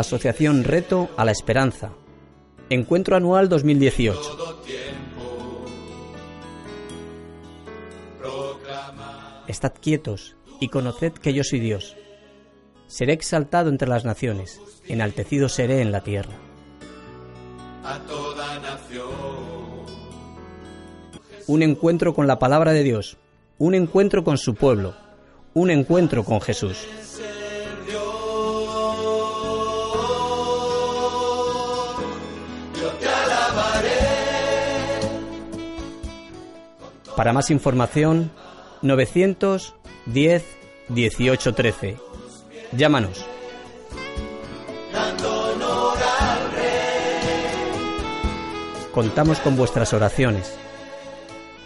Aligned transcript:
Asociación 0.00 0.64
Reto 0.64 1.10
a 1.16 1.24
la 1.26 1.30
Esperanza. 1.30 1.92
Encuentro 2.70 3.16
Anual 3.16 3.50
2018. 3.50 4.18
Estad 9.46 9.72
quietos 9.78 10.36
y 10.58 10.68
conoced 10.68 11.12
que 11.12 11.34
yo 11.34 11.44
soy 11.44 11.60
Dios. 11.60 11.96
Seré 12.86 13.12
exaltado 13.12 13.68
entre 13.68 13.88
las 13.88 14.04
naciones, 14.06 14.60
enaltecido 14.88 15.48
seré 15.48 15.82
en 15.82 15.92
la 15.92 16.00
tierra. 16.00 16.32
Un 21.46 21.62
encuentro 21.62 22.14
con 22.14 22.26
la 22.26 22.38
palabra 22.38 22.72
de 22.72 22.84
Dios, 22.84 23.18
un 23.58 23.74
encuentro 23.74 24.24
con 24.24 24.38
su 24.38 24.54
pueblo, 24.54 24.94
un 25.52 25.70
encuentro 25.70 26.24
con 26.24 26.40
Jesús. 26.40 26.86
Para 37.20 37.34
más 37.34 37.50
información, 37.50 38.30
910 38.80 40.42
18 40.88 41.54
13. 41.54 41.98
Llámanos. 42.72 43.26
Contamos 48.94 49.38
con 49.40 49.54
vuestras 49.54 49.92
oraciones. 49.92 50.56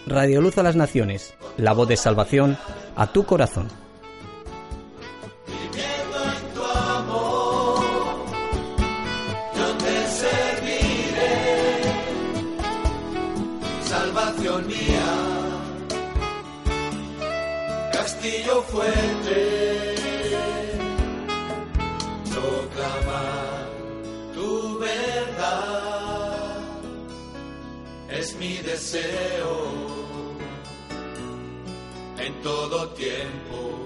Radio 0.09 0.41
Luz 0.41 0.59
a 0.59 0.65
las 0.65 0.75
Naciones, 0.75 1.35
la 1.57 1.73
voz 1.73 1.87
de 1.87 1.99
salvación 1.99 2.59
a 2.97 3.13
tu 3.13 3.25
corazón. 3.25 3.69
Fuerte, 18.75 19.95
proclamar 22.31 23.69
tu 24.35 24.79
verdad 24.79 26.57
es 28.11 28.35
mi 28.37 28.57
deseo 28.57 29.55
en 32.19 32.33
todo 32.43 32.89
tiempo. 32.91 33.84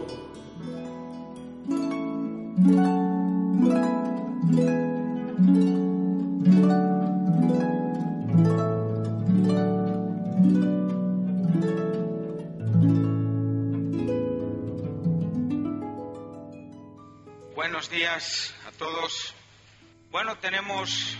A 18.18 18.72
todos. 18.72 19.32
Bueno, 20.10 20.38
tenemos 20.38 21.16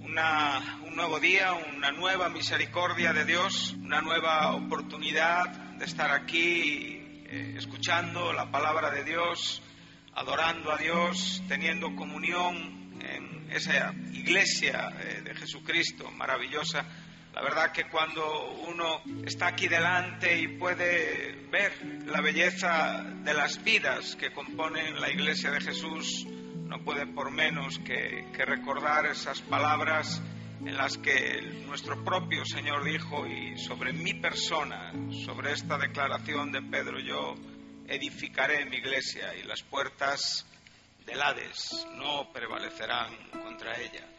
una- 0.00 0.80
un 0.84 0.96
nuevo 0.96 1.20
día, 1.20 1.52
una 1.52 1.92
nueva 1.92 2.28
misericordia 2.30 3.12
de 3.12 3.24
Dios, 3.24 3.74
una 3.80 4.00
nueva 4.00 4.52
oportunidad 4.52 5.48
de 5.78 5.84
estar 5.84 6.10
aquí 6.10 6.98
eh, 7.26 7.54
escuchando 7.56 8.32
la 8.32 8.50
palabra 8.50 8.90
de 8.90 9.04
Dios, 9.04 9.62
adorando 10.14 10.72
a 10.72 10.78
Dios, 10.78 11.42
teniendo 11.46 11.94
comunión 11.94 13.00
en 13.00 13.48
esa 13.52 13.94
iglesia 14.12 14.90
eh, 14.98 15.20
de 15.22 15.34
Jesucristo 15.36 16.10
maravillosa. 16.10 16.84
La 17.32 17.40
verdad 17.40 17.72
que 17.72 17.84
cuando 17.84 18.50
uno 18.68 19.00
está 19.24 19.48
aquí 19.48 19.66
delante 19.66 20.38
y 20.38 20.48
puede 20.48 21.46
ver 21.50 21.72
la 22.04 22.20
belleza 22.20 23.02
de 23.02 23.32
las 23.32 23.62
vidas 23.64 24.16
que 24.16 24.32
componen 24.32 25.00
la 25.00 25.10
iglesia 25.10 25.50
de 25.50 25.62
Jesús, 25.62 26.26
no 26.26 26.84
puede 26.84 27.06
por 27.06 27.30
menos 27.30 27.78
que, 27.78 28.26
recordar 28.44 29.06
esas 29.06 29.40
palabras 29.40 30.20
en 30.60 30.76
las 30.76 30.98
que 30.98 31.40
nuestro 31.66 32.04
propio 32.04 32.44
Señor 32.44 32.84
dijo, 32.84 33.26
y 33.26 33.56
sobre 33.56 33.94
mi 33.94 34.12
persona, 34.12 34.92
sobre 35.24 35.52
esta 35.52 35.78
declaración 35.78 36.52
de 36.52 36.60
Pedro, 36.60 37.00
yo 37.00 37.34
edificaré 37.88 38.66
mi 38.66 38.76
iglesia 38.76 39.34
y 39.36 39.42
las 39.44 39.62
puertas 39.62 40.46
del 41.06 41.20
Hades 41.22 41.86
no 41.96 42.30
prevalecerán 42.30 43.14
contra 43.42 43.80
ella. 43.80 44.11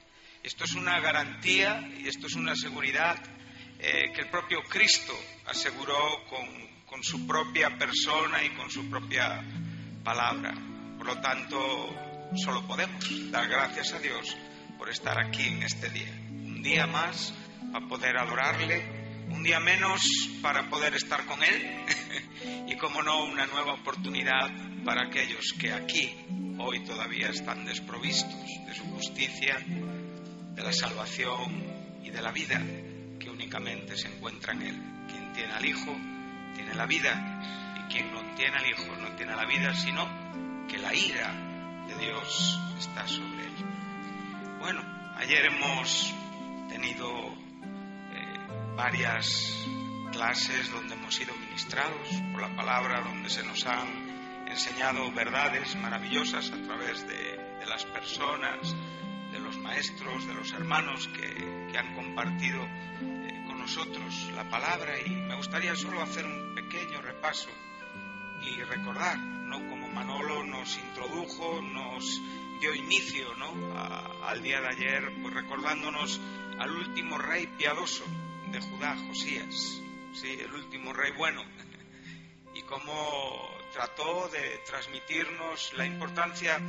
Esto 0.44 0.66
es 0.66 0.74
una 0.74 1.00
garantía 1.00 1.90
y 1.98 2.10
esto 2.10 2.28
es 2.28 2.36
una 2.36 2.54
seguridad 2.54 3.18
eh, 3.80 4.12
que 4.14 4.22
el 4.22 4.30
propio 4.30 4.62
Cristo 4.64 5.18
aseguró 5.46 6.26
con, 6.30 6.46
con 6.86 7.02
su 7.02 7.26
propia 7.26 7.78
persona 7.78 8.44
y 8.44 8.50
con 8.50 8.70
su 8.70 8.90
propia 8.90 9.42
palabra. 10.04 10.54
Por 10.98 11.08
lo 11.08 11.22
tanto, 11.22 12.30
solo 12.36 12.68
podemos 12.68 13.32
dar 13.32 13.48
gracias 13.48 13.94
a 13.94 14.00
Dios 14.00 14.36
por 14.78 14.90
estar 14.90 15.18
aquí 15.18 15.48
en 15.48 15.64
este 15.64 15.90
día. 15.90 16.12
Un 16.30 16.62
día 16.62 16.88
más 16.88 17.34
para 17.72 17.88
poder 17.88 18.18
adorarle, 18.18 19.26
un 19.30 19.44
día 19.44 19.62
menos 19.62 20.02
para 20.42 20.70
poder 20.70 20.94
estar 20.94 21.26
con 21.26 21.42
Él 21.42 21.86
y, 22.68 22.76
como 22.76 23.02
no, 23.02 23.24
una 23.24 23.46
nueva 23.46 23.76
oportunidad 23.76 24.52
para 24.84 25.08
aquellos 25.08 25.54
que 25.58 25.72
aquí 25.72 26.14
hoy 26.60 26.84
todavía 26.84 27.30
están 27.30 27.64
desprovistos 27.64 28.46
de 28.68 28.76
su 28.76 28.84
justicia, 28.92 29.58
de 30.56 30.64
la 30.64 30.72
salvación 30.72 31.64
y 32.04 32.10
de 32.10 32.22
la 32.22 32.32
vida 32.32 32.62
que 33.20 33.30
únicamente 33.30 33.96
se 33.98 34.08
encuentra 34.08 34.54
en 34.54 34.62
Él. 34.64 34.82
Quien 35.08 35.34
tiene 35.34 35.54
al 35.54 35.66
Hijo 35.66 35.96
tiene 36.56 36.74
la 36.76 36.86
vida 36.86 37.80
y 37.80 37.92
quien 37.92 38.12
no 38.12 38.22
tiene 38.36 38.58
al 38.58 38.66
Hijo 38.66 38.96
no 38.98 39.16
tiene 39.16 39.36
la 39.36 39.46
vida, 39.46 39.74
sino 39.76 40.08
que 40.68 40.78
la 40.78 40.94
ira 40.94 41.34
de 41.88 41.96
Dios 41.98 42.60
está 42.78 43.08
sobre 43.08 43.46
él. 43.46 43.54
Bueno, 44.60 44.82
ayer 45.18 45.46
hemos 45.46 46.14
tenido 46.70 47.08
eh, 47.28 48.74
varias 48.76 49.68
clases 50.12 50.72
donde 50.72 50.96
hemos 50.96 51.16
sido 51.16 51.34
ministrados 51.36 52.08
por 52.32 52.42
la 52.42 52.56
palabra, 52.56 53.02
donde 53.02 53.30
se 53.30 53.44
nos 53.44 53.66
han 53.66 54.48
enseñado 54.48 55.12
verdades 55.12 55.76
maravillosas 55.76 56.52
a 56.52 56.62
través 56.62 57.06
de, 57.08 57.42
las 57.68 57.86
personas, 57.86 58.76
maestros, 59.64 60.28
de 60.28 60.34
los 60.34 60.52
hermanos 60.52 61.08
que, 61.08 61.70
que 61.72 61.78
han 61.78 61.96
compartido 61.96 62.62
eh, 62.64 63.44
con 63.48 63.58
nosotros 63.60 64.30
la 64.36 64.48
palabra 64.50 65.00
y 65.04 65.10
me 65.10 65.36
gustaría 65.36 65.76
solo 65.76 66.02
hacer 66.02 66.26
un 66.26 66.54
pequeño 66.54 67.02
repaso 67.02 67.50
y 68.46 68.62
recordar, 68.64 69.18
¿no? 69.18 69.58
Como 69.70 69.88
Manolo 69.88 70.44
nos 70.44 70.78
introdujo, 70.78 71.62
nos 71.62 72.22
dio 72.60 72.76
inicio, 72.76 73.34
¿no? 73.36 73.52
Al 74.26 74.44
día 74.44 74.60
de 74.60 74.68
ayer, 74.68 75.14
pues 75.22 75.34
recordándonos 75.34 76.20
al 76.60 76.72
último 76.72 77.18
rey 77.18 77.48
piadoso 77.58 78.04
de 78.52 78.60
Judá, 78.60 78.98
Josías, 79.08 79.82
sí, 80.14 80.38
el 80.40 80.54
último 80.54 80.92
rey 80.92 81.12
bueno, 81.18 81.42
y 82.54 82.62
cómo 82.64 83.50
trató 83.72 84.28
de 84.28 84.62
transmitirnos 84.66 85.74
la 85.76 85.86
importancia 85.86 86.60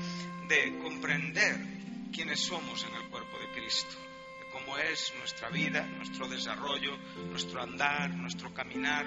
de 0.48 0.78
comprender 0.78 1.73
quiénes 2.14 2.40
somos 2.40 2.84
en 2.84 2.94
el 2.94 3.10
cuerpo 3.10 3.36
de 3.38 3.48
Cristo, 3.60 3.96
de 4.38 4.46
cómo 4.52 4.78
es 4.78 5.12
nuestra 5.18 5.48
vida, 5.50 5.82
nuestro 5.82 6.28
desarrollo, 6.28 6.96
nuestro 7.28 7.60
andar, 7.60 8.10
nuestro 8.10 8.54
caminar, 8.54 9.04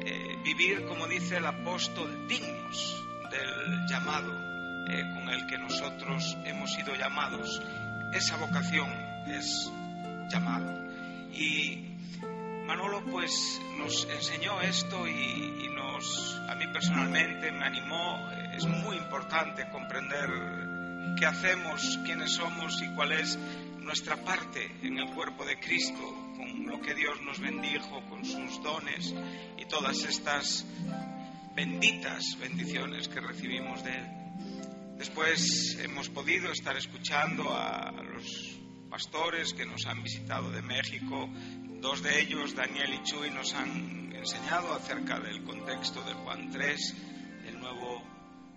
eh, 0.00 0.38
vivir, 0.42 0.86
como 0.86 1.06
dice 1.06 1.36
el 1.36 1.44
apóstol, 1.44 2.26
dignos 2.26 3.04
del 3.30 3.86
llamado 3.90 4.32
eh, 4.88 5.02
con 5.14 5.28
el 5.28 5.46
que 5.46 5.58
nosotros 5.58 6.36
hemos 6.44 6.72
sido 6.72 6.94
llamados. 6.94 7.60
Esa 8.14 8.36
vocación 8.36 8.90
es 9.26 9.70
llamado. 10.30 10.72
Y 11.32 11.98
Manolo 12.64 13.04
pues 13.04 13.60
nos 13.76 14.06
enseñó 14.06 14.62
esto 14.62 15.06
y, 15.06 15.68
nos, 15.74 16.40
a 16.48 16.54
mí 16.54 16.66
personalmente 16.72 17.52
me 17.52 17.66
animó. 17.66 18.30
Es 18.54 18.64
muy 18.64 18.96
importante 18.96 19.68
comprender 19.68 20.65
qué 21.18 21.26
hacemos, 21.26 21.98
quiénes 22.04 22.32
somos 22.32 22.82
y 22.82 22.94
cuál 22.94 23.12
es 23.12 23.38
nuestra 23.80 24.16
parte 24.16 24.70
en 24.82 24.98
el 24.98 25.14
cuerpo 25.14 25.44
de 25.44 25.58
Cristo, 25.60 26.34
con 26.36 26.66
lo 26.66 26.80
que 26.80 26.94
Dios 26.94 27.20
nos 27.22 27.38
bendijo, 27.40 28.02
con 28.08 28.24
sus 28.24 28.62
dones 28.62 29.14
y 29.56 29.64
todas 29.66 30.04
estas 30.04 30.66
benditas 31.54 32.36
bendiciones 32.40 33.08
que 33.08 33.20
recibimos 33.20 33.82
de 33.84 33.90
Él. 33.90 34.06
Después 34.98 35.78
hemos 35.80 36.08
podido 36.08 36.50
estar 36.50 36.76
escuchando 36.76 37.54
a 37.54 37.92
los 37.92 38.58
pastores 38.90 39.52
que 39.52 39.66
nos 39.66 39.86
han 39.86 40.02
visitado 40.02 40.50
de 40.50 40.62
México. 40.62 41.28
Dos 41.80 42.02
de 42.02 42.20
ellos, 42.20 42.54
Daniel 42.54 42.94
y 42.94 43.02
Chuy, 43.04 43.30
nos 43.30 43.54
han 43.54 44.12
enseñado 44.14 44.74
acerca 44.74 45.20
del 45.20 45.44
contexto 45.44 46.02
de 46.02 46.14
Juan 46.14 46.50
3, 46.50 46.94
el 46.96 46.96
nuevo 46.96 47.15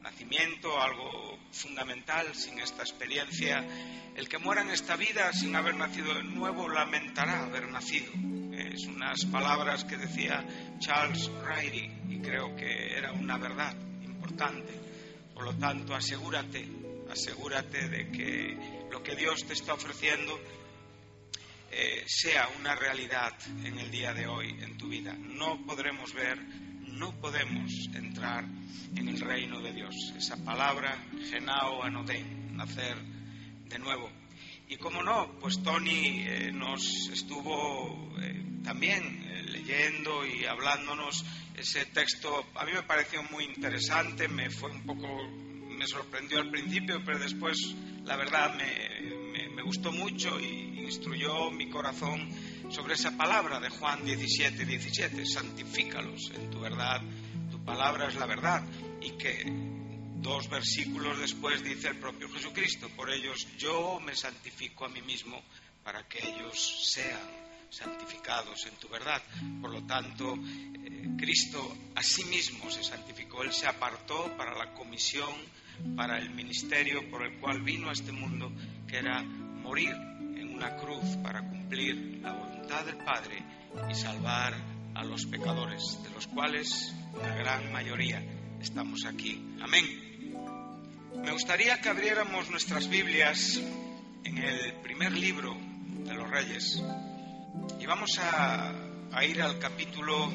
nacimiento, 0.09 0.81
algo 0.81 1.37
fundamental. 1.51 2.33
Sin 2.35 2.59
esta 2.59 2.81
experiencia, 2.81 3.63
el 4.15 4.27
que 4.27 4.37
muera 4.37 4.61
en 4.61 4.71
esta 4.71 4.95
vida 4.95 5.31
sin 5.33 5.55
haber 5.55 5.75
nacido 5.75 6.13
de 6.15 6.23
nuevo 6.23 6.67
lamentará 6.67 7.43
haber 7.43 7.69
nacido. 7.69 8.11
Es 8.53 8.85
unas 8.87 9.25
palabras 9.25 9.85
que 9.85 9.97
decía 9.97 10.45
Charles 10.79 11.29
Riley 11.45 11.91
y 12.09 12.19
creo 12.19 12.55
que 12.55 12.97
era 12.97 13.13
una 13.13 13.37
verdad 13.37 13.75
importante. 14.03 14.73
Por 15.33 15.43
lo 15.43 15.55
tanto, 15.55 15.95
asegúrate, 15.95 16.67
asegúrate 17.09 17.87
de 17.87 18.11
que 18.11 18.87
lo 18.91 19.01
que 19.03 19.15
Dios 19.15 19.45
te 19.45 19.53
está 19.53 19.73
ofreciendo 19.73 20.37
eh, 21.71 22.03
sea 22.07 22.49
una 22.59 22.75
realidad 22.75 23.33
en 23.63 23.77
el 23.77 23.91
día 23.91 24.13
de 24.13 24.27
hoy 24.27 24.49
en 24.61 24.77
tu 24.77 24.89
vida. 24.89 25.13
No 25.13 25.63
podremos 25.65 26.13
ver, 26.13 26.37
no 26.99 27.13
podemos 27.21 27.89
entrar 27.93 28.43
en 28.95 29.07
el 29.07 29.21
reino 29.21 29.61
de 29.61 29.71
Dios. 29.71 29.95
Esa 30.17 30.35
palabra, 30.43 30.97
genao 31.29 31.81
anoden, 31.81 32.57
nacer 32.57 32.97
de 33.69 33.79
nuevo. 33.79 34.11
Y 34.67 34.75
como 34.75 35.01
no, 35.01 35.31
pues 35.39 35.63
Tony 35.63 36.23
eh, 36.27 36.51
nos 36.53 37.09
estuvo 37.09 38.13
eh, 38.21 38.43
también 38.65 39.25
leyendo 39.49 40.25
y 40.27 40.43
hablándonos 40.45 41.23
ese 41.55 41.85
texto. 41.85 42.45
A 42.55 42.65
mí 42.65 42.73
me 42.73 42.83
pareció 42.83 43.23
muy 43.23 43.45
interesante, 43.45 44.27
me 44.27 44.49
fue 44.49 44.69
un 44.69 44.85
poco, 44.85 45.07
me 45.69 45.87
sorprendió 45.87 46.39
al 46.39 46.51
principio, 46.51 47.01
pero 47.05 47.17
después 47.17 47.75
la 48.03 48.17
verdad 48.17 48.55
me, 48.55 49.49
me, 49.55 49.63
gustó 49.63 49.91
mucho 49.91 50.39
y 50.39 50.81
instruyó 50.85 51.51
mi 51.51 51.69
corazón 51.69 52.29
sobre 52.69 52.93
esa 52.93 53.17
palabra 53.17 53.59
de 53.59 53.69
Juan 53.69 54.05
17, 54.05 54.65
17, 54.65 55.25
santifícalos 55.25 56.31
en 56.35 56.49
tu 56.51 56.59
verdad, 56.59 57.01
tu 57.49 57.63
palabra 57.63 58.07
es 58.07 58.15
la 58.15 58.25
verdad, 58.27 58.63
y 59.01 59.11
que 59.11 59.43
dos 60.21 60.49
versículos 60.49 61.19
después 61.19 61.63
dice 61.63 61.87
el 61.89 61.97
propio 61.97 62.29
Jesucristo, 62.29 62.89
por 62.95 63.09
ellos 63.09 63.47
yo 63.57 63.99
me 63.99 64.15
santifico 64.15 64.85
a 64.85 64.89
mí 64.89 65.01
mismo 65.01 65.41
para 65.83 66.07
que 66.07 66.19
ellos 66.19 66.91
sean 66.93 67.19
santificados 67.69 68.65
en 68.65 68.75
tu 68.75 68.87
verdad. 68.87 69.21
Por 69.61 69.71
lo 69.71 69.83
tanto, 69.83 70.35
eh, 70.35 71.09
Cristo 71.17 71.75
a 71.95 72.03
sí 72.03 72.23
mismo 72.25 72.69
se 72.69 72.83
santificó, 72.83 73.43
Él 73.43 73.53
se 73.53 73.67
apartó 73.67 74.35
para 74.37 74.57
la 74.57 74.73
comisión, 74.73 75.33
para 75.95 76.17
el 76.17 76.29
ministerio 76.31 77.09
por 77.09 77.23
el 77.23 77.39
cual 77.39 77.61
vino 77.61 77.89
a 77.89 77.93
este 77.93 78.11
mundo, 78.11 78.51
que 78.87 78.97
era 78.97 79.23
morir 79.23 79.95
una 80.59 80.75
cruz 80.75 81.15
para 81.23 81.41
cumplir 81.41 82.19
la 82.21 82.33
voluntad 82.33 82.83
del 82.83 82.97
Padre 82.97 83.41
y 83.89 83.95
salvar 83.95 84.53
a 84.93 85.05
los 85.05 85.25
pecadores, 85.25 86.03
de 86.03 86.09
los 86.09 86.27
cuales 86.27 86.93
la 87.17 87.33
gran 87.33 87.71
mayoría 87.71 88.21
estamos 88.59 89.05
aquí. 89.05 89.55
Amén. 89.61 89.85
Me 91.23 91.31
gustaría 91.31 91.79
que 91.79 91.87
abriéramos 91.87 92.49
nuestras 92.49 92.89
Biblias 92.89 93.61
en 94.25 94.37
el 94.37 94.73
primer 94.81 95.13
libro 95.13 95.55
de 96.05 96.13
los 96.13 96.29
Reyes, 96.29 96.83
y 97.79 97.85
vamos 97.85 98.19
a, 98.19 98.73
ir 99.23 99.41
al 99.41 99.59
capítulo 99.59 100.29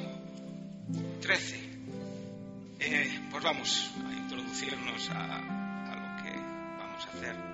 13. 1.20 1.70
Eh, 2.80 3.20
pues 3.30 3.44
vamos 3.44 3.90
a 4.06 4.12
introducirnos 4.14 5.10
a, 5.10 5.36
a 5.36 6.16
lo 6.16 6.22
que 6.24 6.30
vamos 6.78 7.06
a 7.06 7.10
hacer. 7.10 7.53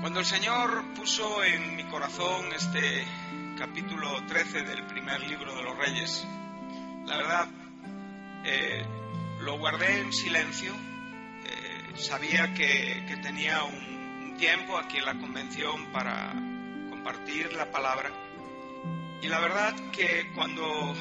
Cuando 0.00 0.20
el 0.20 0.26
Señor 0.26 0.84
puso 0.94 1.42
en 1.44 1.76
mi 1.76 1.84
corazón 1.84 2.52
este 2.54 3.04
capítulo 3.58 4.24
13 4.26 4.62
del 4.62 4.86
primer 4.86 5.20
libro 5.28 5.54
de 5.54 5.62
los 5.62 5.76
Reyes, 5.76 6.26
la 7.06 7.16
verdad, 7.16 7.48
eh, 8.44 8.84
lo 9.40 9.58
guardé 9.58 10.00
en 10.00 10.12
silencio. 10.12 10.72
Eh, 10.72 11.92
sabía 11.96 12.54
que, 12.54 13.04
que 13.08 13.16
tenía 13.18 13.64
un, 13.64 13.74
un, 14.30 14.36
tiempo 14.36 14.78
aquí 14.78 14.98
en 14.98 15.04
la 15.04 15.14
convención 15.14 15.86
para 15.92 16.32
compartir 16.90 17.52
la 17.52 17.70
palabra 17.70 18.10
y 19.22 19.28
la 19.28 19.38
verdad 19.38 19.74
que 19.92 20.30
cuando 20.34 20.94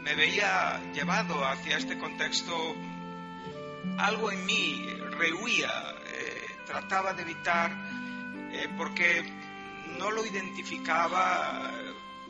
me 0.00 0.14
veía 0.14 0.80
llevado 0.94 1.44
hacia 1.44 1.76
este 1.76 1.98
contexto, 1.98 2.74
algo 3.98 4.32
en 4.32 4.46
mí 4.46 4.86
rehuía, 5.10 5.94
eh, 6.06 6.46
trataba 6.64 7.12
de 7.12 7.22
evitar, 7.22 7.70
eh, 8.56 8.68
porque 8.76 9.22
no 9.98 10.10
lo 10.10 10.24
identificaba 10.24 11.72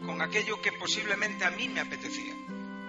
con 0.05 0.20
aquello 0.20 0.61
que 0.61 0.73
posiblemente 0.73 1.44
a 1.44 1.50
mí 1.50 1.69
me 1.69 1.81
apetecía, 1.81 2.34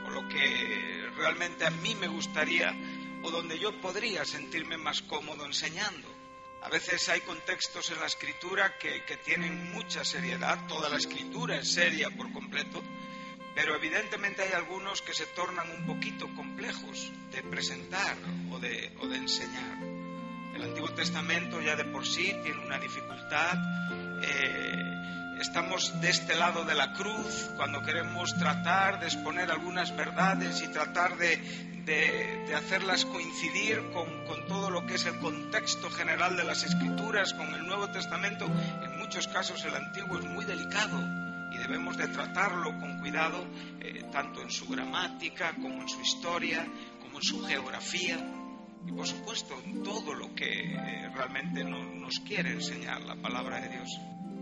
o 0.05 0.09
lo 0.09 0.27
que 0.27 1.09
realmente 1.15 1.65
a 1.65 1.71
mí 1.71 1.95
me 1.95 2.07
gustaría, 2.07 2.75
o 3.23 3.31
donde 3.31 3.57
yo 3.59 3.79
podría 3.81 4.25
sentirme 4.25 4.77
más 4.77 5.01
cómodo 5.01 5.45
enseñando. 5.45 6.07
A 6.61 6.69
veces 6.69 7.07
hay 7.09 7.21
contextos 7.21 7.91
en 7.91 7.99
la 7.99 8.07
escritura 8.07 8.77
que, 8.77 9.01
tienen 9.23 9.71
mucha 9.71 10.03
seriedad, 10.03 10.67
toda 10.67 10.89
la 10.89 10.97
escritura 10.97 11.57
es 11.57 11.71
seria 11.71 12.09
por 12.09 12.31
completo, 12.33 12.83
pero 13.55 13.75
evidentemente 13.75 14.41
hay 14.43 14.51
algunos 14.53 15.01
que 15.01 15.13
se 15.13 15.25
tornan 15.27 15.69
un 15.71 15.85
poquito 15.85 16.27
complejos 16.35 17.11
de 17.31 17.43
presentar 17.43 18.17
o 18.51 18.59
de, 18.59 18.91
o 18.99 19.07
de 19.07 19.17
enseñar. 19.17 19.96
El 20.57 20.63
Antiguo 20.63 20.89
Testamento 20.89 21.61
ya 21.61 21.75
de 21.75 21.85
por 21.85 22.03
sí 22.03 22.35
tiene 22.41 22.65
una 22.65 22.79
dificultad. 22.79 23.59
Eh, 24.23 25.37
estamos 25.39 26.01
de 26.01 26.09
este 26.09 26.33
lado 26.33 26.65
de 26.65 26.73
la 26.73 26.93
cruz 26.93 27.51
cuando 27.55 27.83
queremos 27.83 28.35
tratar 28.39 28.99
de 28.99 29.05
exponer 29.05 29.51
algunas 29.51 29.95
verdades 29.95 30.63
y 30.63 30.69
tratar 30.69 31.15
de, 31.17 31.37
de, 31.85 32.55
hacerlas 32.55 33.05
coincidir 33.05 33.83
con, 33.93 34.25
con, 34.25 34.47
todo 34.47 34.71
lo 34.71 34.87
que 34.87 34.95
es 34.95 35.05
el 35.05 35.19
contexto 35.19 35.91
general 35.91 36.35
de 36.35 36.43
las 36.43 36.63
escrituras, 36.63 37.35
con 37.35 37.53
el 37.53 37.63
Nuevo 37.67 37.89
Testamento. 37.89 38.45
En 38.81 38.97
muchos 38.97 39.27
casos 39.27 39.63
el 39.63 39.75
Antiguo 39.75 40.17
es 40.17 40.25
muy 40.25 40.45
delicado 40.45 40.99
y 41.51 41.57
debemos 41.59 41.97
de 41.97 42.07
tratarlo 42.07 42.79
con 42.79 42.97
cuidado, 42.97 43.45
eh, 43.79 44.05
tanto 44.11 44.41
en 44.41 44.49
su 44.49 44.67
gramática 44.67 45.53
como 45.61 45.83
en 45.83 45.87
su 45.87 46.01
historia, 46.01 46.65
como 47.03 47.19
en 47.19 47.23
su 47.23 47.45
geografía 47.45 48.17
y 48.85 48.91
por 48.91 49.07
supuesto 49.07 49.55
todo 49.83 50.13
lo 50.13 50.33
que 50.35 50.73
eh, 50.73 51.09
realmente 51.13 51.63
no, 51.63 51.83
nos 51.95 52.19
quiere 52.19 52.51
enseñar 52.51 53.01
la 53.01 53.15
palabra 53.15 53.59
de 53.61 53.69
Dios. 53.69 53.89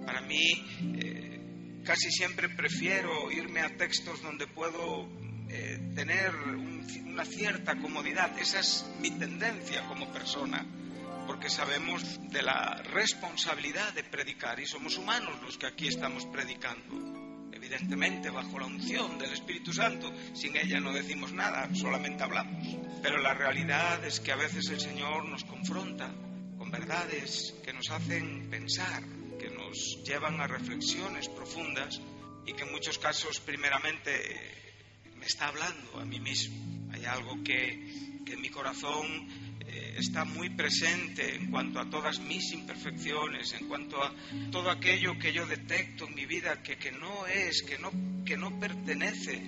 Para 0.06 0.22
mí 0.22 0.52
eh, 1.00 1.82
casi 1.84 2.12
siempre 2.12 2.50
prefiero 2.50 3.32
irme 3.32 3.62
a 3.62 3.76
textos 3.76 4.22
donde 4.22 4.48
puedo 4.48 5.08
eh, 5.50 5.94
tener 5.96 6.32
una 6.36 7.26
cierta 7.26 7.76
comodidad. 7.78 8.38
Esa 8.40 8.60
es 8.60 8.86
mi 9.00 9.12
tendencia 9.12 9.88
como 9.88 10.12
persona, 10.12 10.66
porque 11.28 11.50
sabemos 11.50 12.20
de 12.30 12.42
la 12.42 12.82
responsabilidad 12.84 13.94
de 13.94 14.04
predicar 14.04 14.60
y 14.60 14.66
somos 14.66 14.98
humanos 14.98 15.42
los 15.44 15.58
que 15.58 15.68
aquí 15.68 15.88
estamos 15.88 16.26
predicando. 16.26 17.15
Evidentemente, 17.66 18.30
bajo 18.30 18.60
la 18.60 18.68
unción 18.68 19.18
del 19.18 19.34
Espíritu 19.34 19.74
Santo, 19.74 20.14
sin 20.36 20.56
ella 20.56 20.80
no 20.80 20.94
decimos 20.94 21.34
nada, 21.34 21.68
solamente 21.74 22.22
hablamos. 22.22 22.64
Pero 23.02 23.18
la 23.18 23.34
realidad 23.34 24.06
es 24.06 24.20
que 24.20 24.32
a 24.32 24.36
veces 24.36 24.70
el 24.70 24.80
Señor 24.80 25.26
nos 25.26 25.44
confronta 25.46 26.14
con 26.60 26.70
verdades 26.70 27.56
que 27.64 27.74
nos 27.74 27.90
hacen 27.90 28.52
pensar, 28.52 29.02
que 29.40 29.50
nos 29.50 30.04
llevan 30.04 30.40
a 30.42 30.46
reflexiones 30.46 31.28
profundas 31.28 32.00
y 32.46 32.54
que 32.54 32.66
en 32.66 32.72
muchos 32.72 33.00
casos 33.00 33.40
primeramente 33.40 34.12
está 35.26 35.48
hablando 35.48 36.00
a 36.00 36.06
mí 36.06 36.20
mismo. 36.20 36.92
Hay 36.94 37.04
algo 37.06 37.44
que, 37.44 37.72
en 38.28 38.42
mi 38.42 38.50
corazón 38.50 39.28
está 39.98 40.26
muy 40.26 40.50
presente 40.50 41.36
en 41.36 41.50
cuanto 41.50 41.80
a 41.80 41.90
todas 41.90 42.20
mis 42.20 42.52
imperfecciones, 42.52 43.54
en 43.54 43.68
cuanto 43.68 44.02
a 44.04 44.14
todo 44.52 44.70
aquello 44.70 45.18
que 45.18 45.34
yo 45.34 45.46
detecto 45.46 46.08
en 46.08 46.16
mi 46.16 46.26
vida 46.26 46.62
que, 46.62 46.78
que 46.78 46.92
no 46.92 47.28
es, 47.28 47.64
que 47.64 47.78
no, 47.78 47.92
que 48.26 48.38
no 48.38 48.60
pertenece 48.60 49.42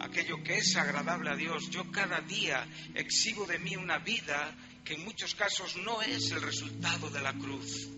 a 0.00 0.06
aquello 0.06 0.42
que 0.42 0.56
es 0.56 0.76
agradable 0.76 1.30
a 1.30 1.36
Dios. 1.36 1.70
Yo 1.70 1.90
cada 1.90 2.20
día 2.20 2.66
exhibo 2.94 3.46
de 3.46 3.58
mí 3.58 3.76
una 3.76 3.98
vida 3.98 4.54
que 4.84 4.94
en 4.94 5.04
muchos 5.04 5.34
casos 5.34 5.76
no 5.84 6.02
es 6.02 6.30
el 6.30 6.42
resultado 6.42 7.10
de 7.10 7.20
la 7.20 7.32
cruz. 7.32 7.88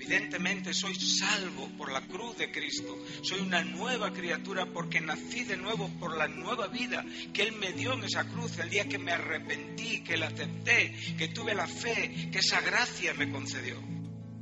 Evidentemente 0.00 0.72
soy 0.72 0.94
salvo 0.94 1.68
por 1.76 1.92
la 1.92 2.00
cruz 2.00 2.38
de 2.38 2.50
Cristo. 2.50 2.98
Soy 3.22 3.40
una 3.40 3.62
nueva 3.62 4.10
criatura 4.14 4.64
porque 4.64 4.98
nací 4.98 5.44
de 5.44 5.58
nuevo 5.58 5.90
por 6.00 6.16
la 6.16 6.26
nueva 6.26 6.68
vida 6.68 7.04
que 7.34 7.42
Él 7.42 7.52
me 7.52 7.74
dio 7.74 7.92
en 7.92 8.04
esa 8.04 8.24
cruz 8.26 8.58
el 8.58 8.70
día 8.70 8.88
que 8.88 8.98
me 8.98 9.12
arrepentí, 9.12 10.02
que 10.02 10.16
la 10.16 10.28
acepté, 10.28 10.96
que 11.18 11.28
tuve 11.28 11.54
la 11.54 11.66
fe, 11.66 12.30
que 12.32 12.38
esa 12.38 12.62
gracia 12.62 13.12
me 13.12 13.30
concedió. 13.30 13.78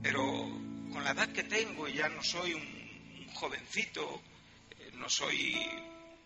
Pero 0.01 0.23
con 0.93 1.03
la 1.03 1.11
edad 1.11 1.29
que 1.33 1.43
tengo, 1.43 1.89
ya 1.89 2.09
no 2.09 2.23
soy 2.23 2.55
un, 2.55 3.27
jovencito, 3.35 4.23
eh, 4.71 4.93
no 4.95 5.09
soy 5.09 5.57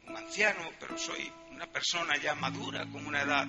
un 0.08 0.14
anciano, 0.14 0.72
pero 0.78 0.98
soy 0.98 1.32
una 1.50 1.66
persona 1.66 2.18
ya 2.22 2.34
madura, 2.34 2.86
con 2.92 3.06
una 3.06 3.22
edad. 3.22 3.48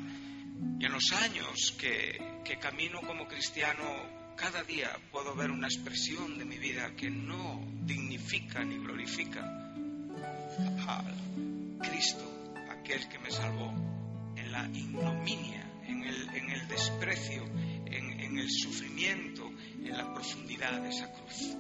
Y 0.79 0.85
en 0.85 0.91
los 0.93 1.11
años 1.11 1.75
que, 1.77 2.39
que 2.45 2.57
camino 2.57 3.01
como 3.01 3.27
cristiano 3.27 4.22
cada 4.35 4.63
día 4.63 4.89
puedo 5.11 5.35
ver 5.35 5.51
una 5.51 5.67
expresión 5.67 6.37
de 6.37 6.45
mi 6.45 6.57
vida 6.57 6.95
que 6.95 7.09
no 7.09 7.65
dignifica 7.83 8.63
ni 8.63 8.77
glorifica 8.77 9.41
a 10.87 11.03
Cristo, 11.81 12.53
aquel 12.71 13.07
que 13.09 13.19
me 13.19 13.31
salvó, 13.31 13.73
en 14.35 14.51
la 14.51 14.67
ignominia, 14.67 15.69
en 15.87 16.03
el, 16.03 16.67
desprecio, 16.67 17.43
en, 17.85 18.19
en 18.19 18.37
el 18.37 18.49
sufrimiento, 18.49 19.49
en 19.77 19.97
la 19.97 20.13
profundidad 20.13 20.81
de 20.81 20.89
esa 20.89 21.11
cruz. 21.11 21.55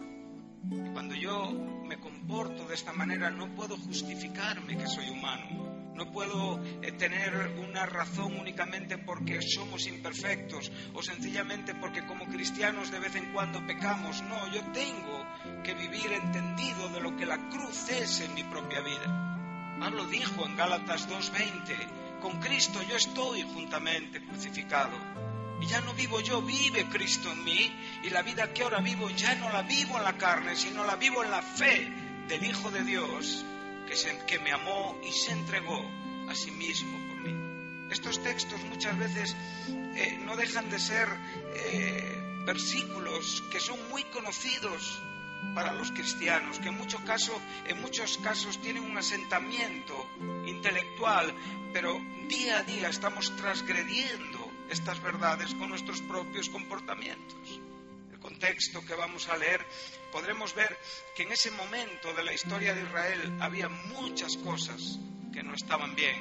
Cuando 0.93 1.15
yo 1.15 1.51
me 1.51 1.99
comporto 1.99 2.67
de 2.67 2.75
esta 2.75 2.93
manera 2.93 3.29
no 3.29 3.53
puedo 3.55 3.77
justificarme 3.77 4.77
que 4.77 4.87
soy 4.87 5.09
humano 5.09 5.72
no 5.95 6.11
puedo 6.11 6.59
eh, 6.81 6.91
tener 6.93 7.55
una 7.59 7.85
razón 7.85 8.39
únicamente 8.39 8.97
porque 8.97 9.41
somos 9.41 9.85
imperfectos 9.87 10.71
o 10.93 11.03
sencillamente 11.03 11.75
porque 11.75 12.05
como 12.05 12.25
cristianos 12.25 12.91
de 12.91 12.99
vez 12.99 13.15
en 13.15 13.31
cuando 13.31 13.65
pecamos. 13.65 14.21
No, 14.23 14.51
yo 14.51 14.61
tengo 14.71 15.25
que 15.63 15.73
vivir 15.73 16.11
entendido 16.11 16.89
de 16.89 17.01
lo 17.01 17.15
que 17.15 17.25
la 17.25 17.37
cruz 17.49 17.89
es 17.89 18.21
en 18.21 18.33
mi 18.33 18.43
propia 18.43 18.81
vida. 18.81 19.77
Pablo 19.79 20.05
dijo 20.07 20.45
en 20.45 20.55
Gálatas 20.55 21.09
2.20, 21.09 22.19
con 22.21 22.39
Cristo 22.39 22.81
yo 22.89 22.95
estoy 22.95 23.43
juntamente 23.43 24.23
crucificado. 24.23 24.97
Y 25.61 25.67
ya 25.67 25.79
no 25.81 25.93
vivo 25.93 26.19
yo, 26.19 26.41
vive 26.41 26.87
Cristo 26.89 27.31
en 27.31 27.43
mí. 27.43 27.71
Y 28.03 28.09
la 28.09 28.21
vida 28.21 28.51
que 28.53 28.63
ahora 28.63 28.79
vivo 28.79 29.09
ya 29.11 29.35
no 29.35 29.49
la 29.51 29.61
vivo 29.61 29.97
en 29.97 30.03
la 30.03 30.17
carne, 30.17 30.55
sino 30.55 30.83
la 30.83 30.95
vivo 30.95 31.23
en 31.23 31.31
la 31.31 31.41
fe 31.41 31.89
del 32.27 32.43
Hijo 32.43 32.71
de 32.71 32.83
Dios 32.83 33.45
que, 33.85 34.39
me 34.39 34.51
amó 34.51 34.97
y 35.03 35.11
se 35.11 35.31
entregó 35.31 35.79
a 36.29 36.35
sí 36.35 36.51
mismo 36.51 36.97
por 37.07 37.17
mí. 37.17 37.89
Estos 37.91 38.21
textos 38.23 38.61
muchas 38.63 38.97
veces 38.97 39.35
eh, 39.95 40.19
no 40.23 40.35
dejan 40.35 40.69
de 40.69 40.79
ser 40.79 41.07
eh, 41.55 42.43
versículos 42.45 43.43
que 43.51 43.59
son 43.59 43.77
muy 43.89 44.03
conocidos 44.05 45.01
para 45.53 45.73
los 45.73 45.91
cristianos, 45.91 46.59
que 46.59 46.69
en, 46.69 46.75
en 46.75 47.81
muchos 47.81 48.17
casos 48.17 48.61
tienen 48.61 48.83
un 48.83 48.97
asentamiento 48.97 50.09
intelectual, 50.45 51.33
pero 51.73 51.99
día 52.27 52.59
a 52.59 52.63
día 52.63 52.89
estamos 52.89 53.35
transgrediendo 53.35 54.51
estas 54.69 55.01
verdades 55.01 55.53
con 55.55 55.69
nuestros 55.69 56.01
propios 56.01 56.49
comportamientos 56.49 57.61
texto 58.43 58.83
que 58.85 58.93
vamos 58.93 59.29
a 59.29 59.37
leer, 59.37 59.65
podremos 60.11 60.53
ver 60.53 60.77
que 61.15 61.23
en 61.23 61.31
ese 61.31 61.49
momento 61.51 62.13
de 62.13 62.23
la 62.23 62.33
historia 62.33 62.75
de 62.75 62.83
Israel 62.83 63.37
había 63.39 63.69
muchas 63.69 64.35
cosas 64.35 64.99
que 65.31 65.41
no 65.43 65.53
estaban 65.55 65.95
bien, 65.95 66.19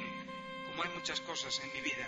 como 0.67 0.83
hay 0.83 0.89
muchas 0.95 1.19
cosas 1.19 1.59
en 1.59 1.73
mi 1.73 1.81
vida 1.81 2.07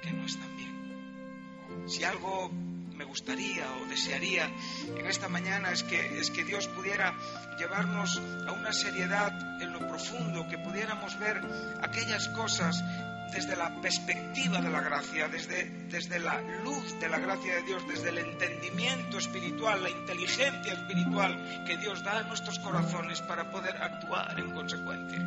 que 0.00 0.12
no 0.12 0.24
están 0.24 0.56
bien. 0.56 1.84
Si 1.86 2.04
algo 2.04 2.48
me 2.48 3.04
gustaría 3.04 3.70
o 3.74 3.84
desearía 3.84 4.50
en 4.96 5.06
esta 5.06 5.28
mañana 5.28 5.72
es 5.72 5.82
que, 5.82 6.18
es 6.18 6.30
que 6.30 6.44
Dios 6.44 6.66
pudiera 6.68 7.14
llevarnos 7.58 8.16
a 8.48 8.52
una 8.52 8.72
seriedad 8.72 9.30
en 9.60 9.74
lo 9.74 9.80
profundo, 9.86 10.48
que 10.48 10.56
pudiéramos 10.56 11.18
ver 11.18 11.38
aquellas 11.82 12.28
cosas 12.28 12.82
desde 13.32 13.56
la 13.56 13.80
perspectiva 13.80 14.60
de 14.60 14.70
la 14.70 14.80
gracia, 14.80 15.28
desde, 15.28 15.64
desde 15.88 16.18
la 16.18 16.40
luz 16.64 16.98
de 17.00 17.08
la 17.08 17.18
gracia 17.18 17.54
de 17.56 17.62
Dios, 17.62 17.86
desde 17.88 18.10
el 18.10 18.18
entendimiento 18.18 19.18
espiritual, 19.18 19.82
la 19.82 19.90
inteligencia 19.90 20.72
espiritual 20.72 21.64
que 21.66 21.76
Dios 21.76 22.02
da 22.02 22.18
a 22.18 22.22
nuestros 22.24 22.58
corazones 22.58 23.20
para 23.22 23.50
poder 23.50 23.76
actuar 23.76 24.38
en 24.38 24.50
consecuencia. 24.50 25.18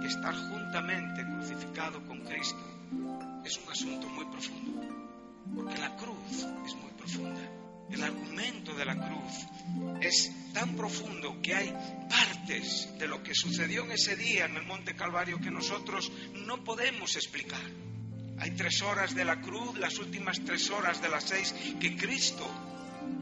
Y 0.00 0.06
estar 0.06 0.34
juntamente 0.34 1.24
crucificado 1.24 2.00
con 2.06 2.20
Cristo 2.20 2.62
es 3.44 3.58
un 3.58 3.72
asunto 3.72 4.08
muy 4.08 4.24
profundo, 4.26 4.82
porque 5.54 5.78
la 5.78 5.96
cruz 5.96 6.46
es 6.66 6.74
muy 6.74 6.92
profunda. 6.96 7.57
El 7.90 8.02
argumento 8.02 8.74
de 8.74 8.84
la 8.84 8.94
cruz 8.94 9.46
es 10.00 10.52
tan 10.52 10.76
profundo 10.76 11.40
que 11.42 11.54
hay 11.54 11.74
partes 12.08 12.88
de 12.98 13.08
lo 13.08 13.22
que 13.22 13.34
sucedió 13.34 13.84
en 13.84 13.92
ese 13.92 14.16
día 14.16 14.46
en 14.46 14.56
el 14.56 14.64
Monte 14.64 14.94
Calvario 14.94 15.40
que 15.40 15.50
nosotros 15.50 16.12
no 16.34 16.62
podemos 16.64 17.16
explicar. 17.16 17.60
Hay 18.38 18.52
tres 18.52 18.82
horas 18.82 19.14
de 19.14 19.24
la 19.24 19.40
cruz, 19.40 19.78
las 19.78 19.98
últimas 19.98 20.40
tres 20.44 20.70
horas 20.70 21.02
de 21.02 21.08
las 21.08 21.24
seis 21.24 21.54
que 21.80 21.96
Cristo 21.96 22.46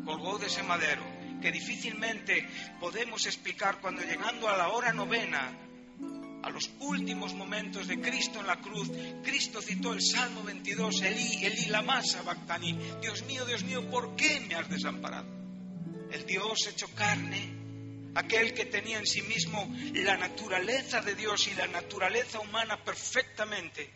colgó 0.05 0.39
de 0.39 0.47
ese 0.47 0.63
madero, 0.63 1.03
que 1.41 1.53
difícilmente 1.53 2.47
podemos 2.81 3.25
explicar 3.27 3.81
cuando 3.81 4.03
llegando 4.03 4.49
a 4.49 4.57
la 4.57 4.69
hora 4.69 4.93
novena 4.93 5.66
a 6.47 6.51
los 6.51 6.71
últimos 6.79 7.35
momentos 7.35 7.89
de 7.89 8.01
Cristo 8.01 8.39
en 8.39 8.47
la 8.47 8.61
cruz, 8.61 8.89
Cristo 9.25 9.61
citó 9.61 9.93
el 9.93 10.01
Salmo 10.01 10.45
22, 10.45 11.03
Elí, 11.03 11.45
Elí, 11.45 11.67
la 11.67 11.83
masa, 11.83 12.23
Bactani, 12.23 12.79
Dios 13.03 13.25
mío, 13.25 13.45
Dios 13.45 13.65
mío, 13.65 13.91
¿por 13.91 14.15
qué 14.15 14.39
me 14.49 14.55
has 14.55 14.71
desamparado? 14.71 15.27
El 16.13 16.25
Dios 16.25 16.69
hecho 16.69 16.87
carne, 16.95 17.53
aquel 18.15 18.55
que 18.55 18.67
tenía 18.67 19.01
en 19.01 19.09
sí 19.09 19.23
mismo 19.23 19.69
la 19.95 20.17
naturaleza 20.17 21.01
de 21.01 21.17
Dios 21.17 21.49
y 21.49 21.55
la 21.57 21.67
naturaleza 21.67 22.39
humana 22.39 22.79
perfectamente, 22.85 23.91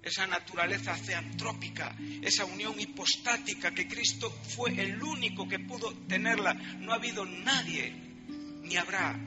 esa 0.00 0.28
naturaleza 0.28 0.94
ceantrópica, 0.94 1.96
esa 2.22 2.44
unión 2.44 2.78
hipostática 2.78 3.72
que 3.72 3.88
Cristo 3.88 4.30
fue 4.30 4.80
el 4.80 5.02
único 5.02 5.48
que 5.48 5.58
pudo 5.58 5.92
tenerla. 6.06 6.54
No 6.54 6.92
ha 6.92 6.96
habido 6.96 7.24
nadie, 7.24 7.90
ni 8.62 8.76
habrá, 8.76 9.18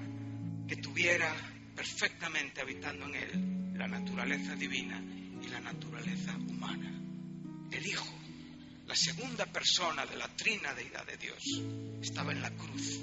que 0.66 0.78
tuviera 0.78 1.36
perfectamente 1.80 2.60
habitando 2.60 3.06
en 3.06 3.16
él 3.16 3.78
la 3.78 3.88
naturaleza 3.88 4.54
divina 4.54 5.02
y 5.42 5.48
la 5.48 5.62
naturaleza 5.62 6.36
humana. 6.36 6.92
El 7.72 7.88
Hijo, 7.88 8.20
la 8.86 8.96
segunda 8.98 9.46
persona 9.46 10.06
de 10.06 10.18
la 10.18 10.28
trina 10.36 10.74
deidad 10.74 11.08
de 11.08 11.16
Dios, 11.16 11.42
estaba 12.02 12.34
en 12.34 12.42
la 12.42 12.52
cruz 12.52 13.00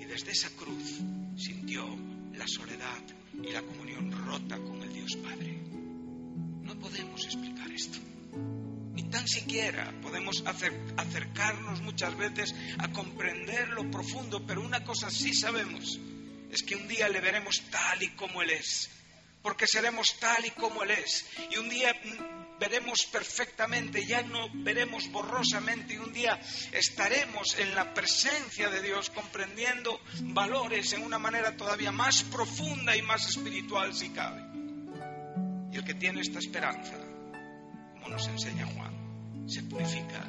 y 0.00 0.06
desde 0.06 0.32
esa 0.32 0.48
cruz 0.56 1.02
sintió 1.36 1.84
la 2.32 2.48
soledad 2.48 3.02
y 3.34 3.52
la 3.52 3.60
comunión 3.60 4.10
rota 4.26 4.56
con 4.56 4.82
el 4.82 4.90
Dios 4.94 5.16
Padre. 5.16 5.58
No 6.62 6.78
podemos 6.80 7.26
explicar 7.26 7.70
esto. 7.72 7.98
Ni 8.94 9.02
tan 9.10 9.28
siquiera 9.28 9.92
podemos 10.00 10.42
acercarnos 10.46 11.82
muchas 11.82 12.16
veces 12.16 12.54
a 12.78 12.90
comprender 12.90 13.68
lo 13.68 13.90
profundo, 13.90 14.46
pero 14.46 14.62
una 14.62 14.82
cosa 14.82 15.10
sí 15.10 15.34
sabemos 15.34 16.00
es 16.50 16.62
que 16.62 16.76
un 16.76 16.88
día 16.88 17.08
le 17.08 17.20
veremos 17.20 17.62
tal 17.70 18.02
y 18.02 18.10
como 18.10 18.42
Él 18.42 18.50
es, 18.50 18.90
porque 19.42 19.66
seremos 19.66 20.18
tal 20.18 20.44
y 20.46 20.50
como 20.52 20.82
Él 20.82 20.92
es, 20.92 21.26
y 21.50 21.56
un 21.58 21.68
día 21.68 21.94
veremos 22.58 23.06
perfectamente, 23.06 24.06
ya 24.06 24.22
no 24.22 24.48
veremos 24.52 25.10
borrosamente, 25.10 25.94
y 25.94 25.98
un 25.98 26.12
día 26.12 26.40
estaremos 26.72 27.58
en 27.58 27.74
la 27.74 27.92
presencia 27.92 28.70
de 28.70 28.80
Dios 28.82 29.10
comprendiendo 29.10 30.00
valores 30.22 30.92
en 30.92 31.02
una 31.02 31.18
manera 31.18 31.56
todavía 31.56 31.92
más 31.92 32.22
profunda 32.24 32.96
y 32.96 33.02
más 33.02 33.28
espiritual 33.28 33.94
si 33.94 34.10
cabe. 34.10 34.42
Y 35.72 35.76
el 35.76 35.84
que 35.84 35.94
tiene 35.94 36.20
esta 36.20 36.38
esperanza, 36.38 36.96
como 37.92 38.08
nos 38.08 38.26
enseña 38.28 38.66
Juan, 38.66 39.48
se 39.48 39.62
purifica 39.64 40.24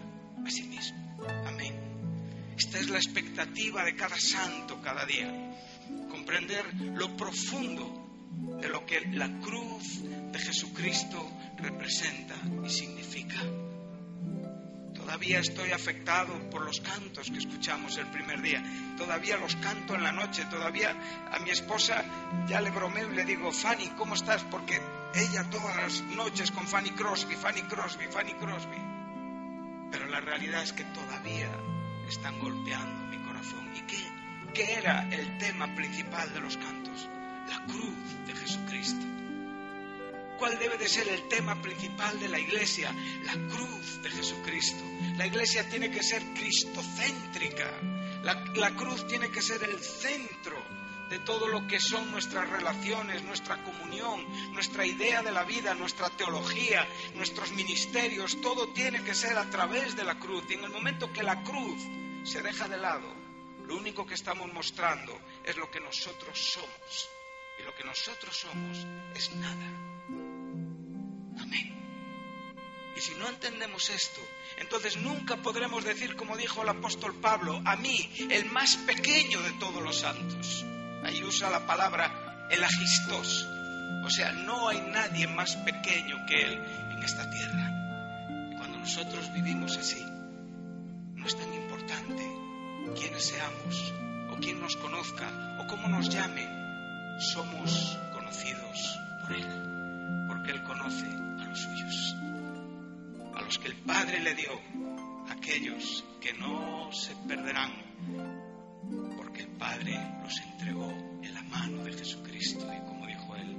a 0.45 0.49
sí 0.49 0.63
mismo. 0.63 1.25
Amén. 1.45 1.75
Esta 2.57 2.79
es 2.79 2.89
la 2.89 2.97
expectativa 2.97 3.83
de 3.83 3.95
cada 3.95 4.17
santo 4.17 4.81
cada 4.81 5.05
día 5.05 5.29
comprender 6.25 6.65
lo 6.95 7.15
profundo 7.15 8.57
de 8.59 8.67
lo 8.69 8.83
que 8.83 8.99
la 9.11 9.29
cruz 9.41 10.01
de 10.31 10.39
Jesucristo 10.39 11.23
representa 11.59 12.33
y 12.65 12.69
significa. 12.69 13.35
Todavía 14.95 15.37
estoy 15.37 15.71
afectado 15.71 16.49
por 16.49 16.65
los 16.65 16.81
cantos 16.81 17.29
que 17.29 17.37
escuchamos 17.37 17.97
el 17.97 18.07
primer 18.07 18.41
día. 18.41 18.63
Todavía 18.97 19.37
los 19.37 19.55
canto 19.57 19.93
en 19.93 20.01
la 20.01 20.11
noche. 20.11 20.45
Todavía 20.49 20.95
a 21.31 21.37
mi 21.41 21.51
esposa 21.51 22.03
ya 22.47 22.59
le 22.59 22.71
bromeo 22.71 23.13
y 23.13 23.15
le 23.15 23.23
digo, 23.23 23.51
Fanny, 23.51 23.89
¿cómo 23.89 24.15
estás? 24.15 24.43
Porque 24.45 24.81
ella 25.13 25.47
todas 25.51 25.75
las 25.75 26.01
noches 26.15 26.49
con 26.49 26.67
Fanny 26.67 26.89
Crosby, 26.89 27.35
Fanny 27.35 27.61
Crosby, 27.61 28.05
Fanny 28.09 28.33
Crosby. 28.33 28.81
pero 29.91 30.07
la 30.07 30.21
realidad 30.21 30.63
es 30.63 30.73
que 30.73 30.85
todavía 30.85 31.51
están 32.09 32.39
golpeando 32.39 33.15
mi 33.15 33.23
corazón. 33.23 33.69
¿Y 33.75 33.81
qué, 33.81 34.14
qué 34.55 34.73
era 34.73 35.07
el 35.11 35.37
tema 35.37 35.75
principal 35.75 36.33
de 36.33 36.39
los 36.39 36.55
cantos? 36.55 37.09
La 37.49 37.61
cruz 37.65 38.25
de 38.25 38.33
Jesucristo. 38.33 39.05
¿Cuál 40.39 40.57
debe 40.57 40.77
de 40.77 40.87
ser 40.87 41.07
el 41.09 41.27
tema 41.27 41.61
principal 41.61 42.17
de 42.19 42.29
la 42.29 42.39
iglesia? 42.39 42.91
La 43.25 43.33
cruz 43.33 44.01
de 44.01 44.09
Jesucristo. 44.09 44.83
La 45.17 45.27
iglesia 45.27 45.67
tiene 45.69 45.91
que 45.91 46.01
ser 46.01 46.23
cristocéntrica. 46.33 47.69
La, 48.23 48.45
la 48.55 48.71
cruz 48.71 49.05
tiene 49.07 49.29
que 49.29 49.41
ser 49.41 49.61
el 49.63 49.77
centro 49.79 50.55
de 51.09 51.19
todo 51.19 51.47
lo 51.47 51.67
que 51.67 51.79
son 51.79 52.09
nuestras 52.11 52.49
relaciones, 52.49 53.23
nuestra 53.23 53.61
comunión, 53.61 54.25
nuestra 54.53 54.85
idea 54.85 55.21
de 55.21 55.31
la 55.31 55.43
vida, 55.43 55.73
nuestra 55.75 56.09
teología, 56.09 56.87
nuestros 57.13 57.51
ministerios, 57.51 58.39
todo 58.41 58.69
tiene 58.69 59.03
que 59.03 59.13
ser 59.13 59.37
a 59.37 59.49
través 59.49 59.95
de 59.97 60.05
la 60.05 60.17
cruz. 60.17 60.45
Y 60.49 60.53
en 60.53 60.63
el 60.63 60.71
momento 60.71 61.11
que 61.11 61.23
la 61.23 61.43
cruz 61.43 61.81
se 62.23 62.41
deja 62.41 62.67
de 62.67 62.77
lado, 62.77 63.24
lo 63.67 63.75
único 63.75 64.05
que 64.05 64.13
estamos 64.13 64.51
mostrando 64.53 65.19
es 65.43 65.57
lo 65.57 65.69
que 65.69 65.79
nosotros 65.79 66.37
somos. 66.37 67.09
Y 67.59 67.63
lo 67.63 67.73
que 67.75 67.83
nosotros 67.83 68.35
somos 68.35 68.85
es 69.15 69.35
nada. 69.35 69.67
Amén. 71.39 71.75
Y 72.95 73.01
si 73.01 73.13
no 73.15 73.27
entendemos 73.27 73.89
esto, 73.89 74.21
entonces 74.57 74.97
nunca 74.97 75.37
podremos 75.37 75.83
decir, 75.83 76.15
como 76.15 76.37
dijo 76.37 76.61
el 76.61 76.69
apóstol 76.69 77.15
Pablo, 77.15 77.61
a 77.65 77.75
mí, 77.75 78.09
el 78.29 78.45
más 78.45 78.77
pequeño 78.77 79.41
de 79.41 79.51
todos 79.53 79.81
los 79.81 79.99
santos. 79.99 80.65
Ahí 81.03 81.21
usa 81.23 81.49
la 81.49 81.65
palabra 81.65 82.47
el 82.49 82.63
agistos. 82.63 83.47
O 84.05 84.09
sea, 84.09 84.31
no 84.31 84.69
hay 84.69 84.79
nadie 84.81 85.27
más 85.27 85.55
pequeño 85.57 86.25
que 86.27 86.41
Él 86.43 86.53
en 86.91 87.03
esta 87.03 87.29
tierra. 87.29 87.71
Y 88.51 88.55
cuando 88.57 88.77
nosotros 88.77 89.33
vivimos 89.33 89.75
así, 89.77 90.03
no 91.15 91.25
es 91.25 91.35
tan 91.37 91.53
importante 91.53 92.34
quiénes 92.93 93.23
seamos, 93.25 93.93
o 94.31 94.35
quién 94.39 94.59
nos 94.59 94.75
conozca, 94.75 95.57
o 95.59 95.67
cómo 95.67 95.87
nos 95.87 96.09
llamen. 96.09 96.47
Somos 97.19 97.97
conocidos 98.13 98.99
por 99.21 99.33
Él, 99.33 100.25
porque 100.27 100.51
Él 100.51 100.63
conoce 100.63 101.05
a 101.05 101.45
los 101.47 101.59
suyos, 101.59 102.15
a 103.35 103.41
los 103.41 103.57
que 103.57 103.69
el 103.69 103.75
Padre 103.77 104.19
le 104.19 104.35
dio, 104.35 104.51
aquellos 105.29 106.03
que 106.21 106.33
no 106.33 106.91
se 106.91 107.15
perderán, 107.27 107.71
porque 109.17 109.41
el 109.43 109.49
Padre 109.49 109.99
los 110.23 110.37
entregó 110.41 110.91
en 111.23 111.33
la 111.33 111.43
mano 111.43 111.83
de 111.83 111.93
Jesucristo 111.93 112.65
y 112.71 112.85
como 112.87 113.07
dijo 113.07 113.35
Él, 113.35 113.57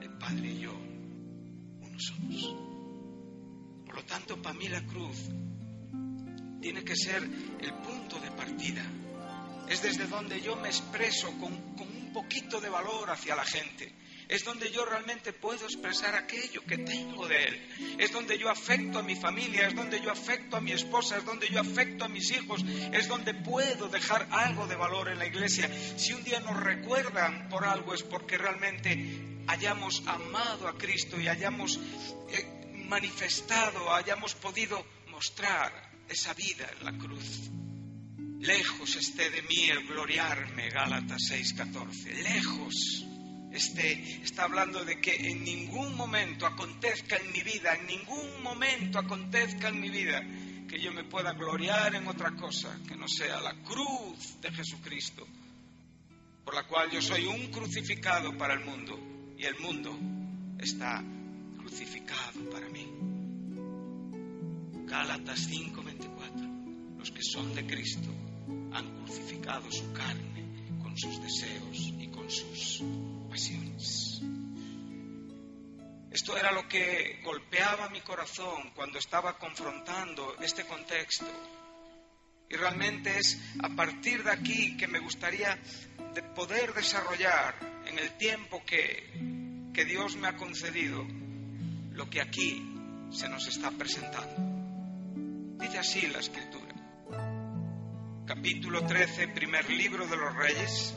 el 0.00 0.10
Padre 0.18 0.48
y 0.48 0.58
yo, 0.60 0.74
uno 0.74 2.00
somos. 2.00 2.56
Por 3.84 3.96
lo 3.96 4.04
tanto, 4.04 4.40
para 4.40 4.58
mí 4.58 4.68
la 4.68 4.84
cruz 4.86 5.30
tiene 6.64 6.82
que 6.82 6.96
ser 6.96 7.22
el 7.22 7.74
punto 7.74 8.18
de 8.20 8.30
partida. 8.30 8.82
Es 9.68 9.82
desde 9.82 10.06
donde 10.06 10.40
yo 10.40 10.56
me 10.56 10.68
expreso 10.68 11.30
con, 11.32 11.52
un 11.52 12.10
poquito 12.10 12.58
de 12.58 12.70
valor 12.70 13.10
hacia 13.10 13.36
la 13.36 13.44
gente. 13.44 13.92
Es 14.26 14.46
donde 14.46 14.70
yo 14.70 14.86
realmente 14.86 15.34
puedo 15.34 15.66
expresar 15.66 16.14
aquello 16.14 16.64
que 16.64 16.78
tengo 16.78 17.28
de 17.28 17.44
Él. 17.44 17.96
Es 17.98 18.12
donde 18.12 18.38
yo 18.38 18.48
afecto 18.48 19.00
a 19.00 19.02
mi 19.02 19.14
familia, 19.14 19.68
es 19.68 19.74
donde 19.74 20.00
yo 20.00 20.10
afecto 20.10 20.56
a 20.56 20.62
mi 20.62 20.72
esposa, 20.72 21.18
es 21.18 21.26
donde 21.26 21.50
yo 21.50 21.60
afecto 21.60 22.06
a 22.06 22.08
mis 22.08 22.30
hijos, 22.30 22.64
es 22.94 23.08
donde 23.08 23.34
puedo 23.34 23.90
dejar 23.90 24.26
algo 24.30 24.66
de 24.66 24.76
valor 24.76 25.10
en 25.10 25.18
la 25.18 25.26
iglesia. 25.26 25.68
Si 25.98 26.14
un 26.14 26.24
día 26.24 26.40
nos 26.40 26.58
recuerdan 26.58 27.50
por 27.50 27.66
algo 27.66 27.92
es 27.92 28.02
porque 28.02 28.38
realmente 28.38 29.42
hayamos 29.48 30.02
amado 30.06 30.66
a 30.66 30.78
Cristo 30.78 31.20
y 31.20 31.28
hayamos 31.28 31.78
eh, 32.30 32.80
manifestado, 32.88 33.92
hayamos 33.92 34.34
podido 34.34 34.82
mostrar 35.10 35.93
esa 36.08 36.34
vida 36.34 36.68
en 36.78 36.84
la 36.84 36.92
cruz. 36.98 37.50
Lejos 38.40 38.96
esté 38.96 39.30
de 39.30 39.42
mí 39.42 39.70
el 39.70 39.86
gloriarme, 39.86 40.68
Gálatas 40.68 41.22
6:14. 41.30 42.22
Lejos 42.22 43.06
esté, 43.52 44.22
está 44.22 44.44
hablando 44.44 44.84
de 44.84 45.00
que 45.00 45.14
en 45.14 45.44
ningún 45.44 45.94
momento 45.96 46.46
acontezca 46.46 47.16
en 47.16 47.32
mi 47.32 47.42
vida, 47.42 47.74
en 47.74 47.86
ningún 47.86 48.42
momento 48.42 48.98
acontezca 48.98 49.68
en 49.68 49.80
mi 49.80 49.88
vida 49.88 50.22
que 50.68 50.80
yo 50.80 50.92
me 50.92 51.04
pueda 51.04 51.32
gloriar 51.32 51.94
en 51.94 52.06
otra 52.06 52.32
cosa 52.32 52.78
que 52.86 52.96
no 52.96 53.06
sea 53.08 53.40
la 53.40 53.54
cruz 53.62 54.40
de 54.40 54.50
Jesucristo, 54.50 55.26
por 56.44 56.54
la 56.54 56.64
cual 56.64 56.90
yo 56.90 57.00
soy 57.00 57.26
un 57.26 57.50
crucificado 57.50 58.36
para 58.36 58.54
el 58.54 58.64
mundo 58.64 58.98
y 59.38 59.44
el 59.44 59.58
mundo 59.60 59.98
está 60.58 61.02
crucificado 61.58 62.50
para 62.50 62.68
mí. 62.68 62.90
Gálatas 64.86 65.48
5:24. 65.48 65.93
Los 67.04 67.12
que 67.12 67.22
son 67.22 67.54
de 67.54 67.66
Cristo 67.66 68.08
han 68.72 69.04
crucificado 69.04 69.70
su 69.70 69.92
carne 69.92 70.78
con 70.82 70.96
sus 70.96 71.20
deseos 71.20 71.76
y 72.00 72.08
con 72.08 72.30
sus 72.30 72.82
pasiones. 73.28 74.22
Esto 76.10 76.34
era 76.38 76.50
lo 76.50 76.66
que 76.66 77.20
golpeaba 77.22 77.90
mi 77.90 78.00
corazón 78.00 78.70
cuando 78.74 78.98
estaba 78.98 79.36
confrontando 79.36 80.34
este 80.40 80.64
contexto. 80.64 81.26
Y 82.48 82.56
realmente 82.56 83.18
es 83.18 83.38
a 83.62 83.68
partir 83.68 84.24
de 84.24 84.30
aquí 84.30 84.74
que 84.78 84.88
me 84.88 85.00
gustaría 85.00 85.60
de 86.14 86.22
poder 86.22 86.72
desarrollar 86.72 87.82
en 87.84 87.98
el 87.98 88.16
tiempo 88.16 88.62
que, 88.64 89.70
que 89.74 89.84
Dios 89.84 90.16
me 90.16 90.28
ha 90.28 90.36
concedido 90.38 91.06
lo 91.90 92.08
que 92.08 92.22
aquí 92.22 92.66
se 93.10 93.28
nos 93.28 93.46
está 93.46 93.70
presentando. 93.72 95.62
Dice 95.62 95.78
así 95.78 96.06
la 96.06 96.20
escritura. 96.20 96.63
Capítulo 98.26 98.86
13, 98.86 99.28
primer 99.28 99.68
libro 99.68 100.06
de 100.06 100.16
los 100.16 100.34
reyes, 100.34 100.94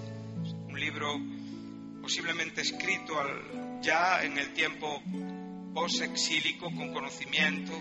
un 0.70 0.80
libro 0.80 1.20
posiblemente 2.02 2.62
escrito 2.62 3.16
ya 3.82 4.24
en 4.24 4.38
el 4.38 4.54
tiempo 4.54 5.04
post-exílico 5.74 6.68
con 6.74 6.94
conocimiento 6.94 7.74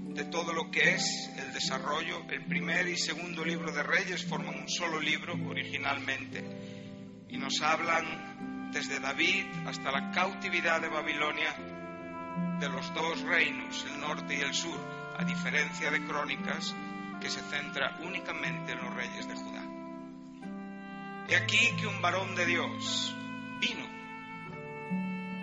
de 0.00 0.24
todo 0.24 0.52
lo 0.52 0.72
que 0.72 0.94
es 0.94 1.30
el 1.38 1.52
desarrollo. 1.52 2.28
El 2.28 2.44
primer 2.46 2.88
y 2.88 2.96
segundo 2.96 3.44
libro 3.44 3.70
de 3.70 3.84
Reyes 3.84 4.24
forman 4.24 4.62
un 4.62 4.68
solo 4.68 4.98
libro 4.98 5.34
originalmente 5.48 6.44
y 7.28 7.36
nos 7.36 7.62
hablan 7.62 8.72
desde 8.72 8.98
David 8.98 9.44
hasta 9.66 9.92
la 9.92 10.10
cautividad 10.10 10.80
de 10.80 10.88
Babilonia 10.88 11.54
de 12.58 12.68
los 12.68 12.92
dos 12.94 13.20
reinos, 13.20 13.86
el 13.94 14.00
norte 14.00 14.36
y 14.36 14.40
el 14.40 14.54
sur, 14.54 14.76
a 15.16 15.24
diferencia 15.24 15.92
de 15.92 16.04
Crónicas 16.04 16.74
que 17.20 17.30
se 17.30 17.40
centra 17.42 17.98
únicamente 18.00 18.72
en 18.72 18.78
los 18.78 18.94
reyes 18.94 19.28
de 19.28 19.34
Judá. 19.34 19.62
He 21.28 21.36
aquí 21.36 21.76
que 21.76 21.86
un 21.86 22.00
varón 22.00 22.34
de 22.34 22.46
Dios 22.46 23.14
vino. 23.60 23.86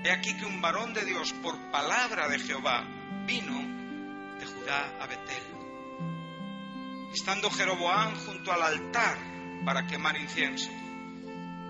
He 0.04 0.12
aquí 0.12 0.36
que 0.38 0.46
un 0.46 0.62
varón 0.62 0.94
de 0.94 1.06
Dios, 1.06 1.34
por 1.34 1.58
palabra 1.72 2.28
de 2.28 2.40
Jehová, 2.40 2.84
vino 3.26 3.58
de 4.40 4.46
Judá 4.46 4.94
a 5.00 5.08
Betel. 5.08 5.44
Estando 7.14 7.50
Jeroboam 7.50 8.16
junto 8.26 8.52
al 8.52 8.62
altar 8.62 9.18
para 9.64 9.88
quemar 9.88 10.18
incienso, 10.18 10.70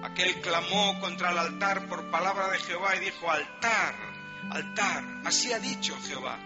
aquel 0.03 0.41
clamó 0.41 0.99
contra 0.99 1.31
el 1.31 1.37
altar 1.37 1.87
por 1.87 2.09
palabra 2.09 2.49
de 2.49 2.59
Jehová 2.59 2.95
y 2.95 2.99
dijo, 2.99 3.29
altar, 3.29 3.95
altar, 4.49 5.03
así 5.25 5.51
ha 5.53 5.59
dicho 5.59 5.97
Jehová. 6.07 6.37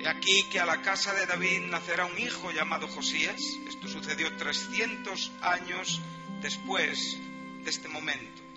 He 0.00 0.08
aquí 0.08 0.44
que 0.50 0.58
a 0.60 0.66
la 0.66 0.80
casa 0.82 1.12
de 1.14 1.26
David 1.26 1.66
nacerá 1.68 2.06
un 2.06 2.18
hijo 2.18 2.50
llamado 2.52 2.88
Josías. 2.88 3.40
Esto 3.68 3.86
sucedió 3.86 4.34
300 4.36 5.32
años 5.42 6.00
después 6.40 7.18
de 7.64 7.70
este 7.70 7.88
momento 7.88 8.50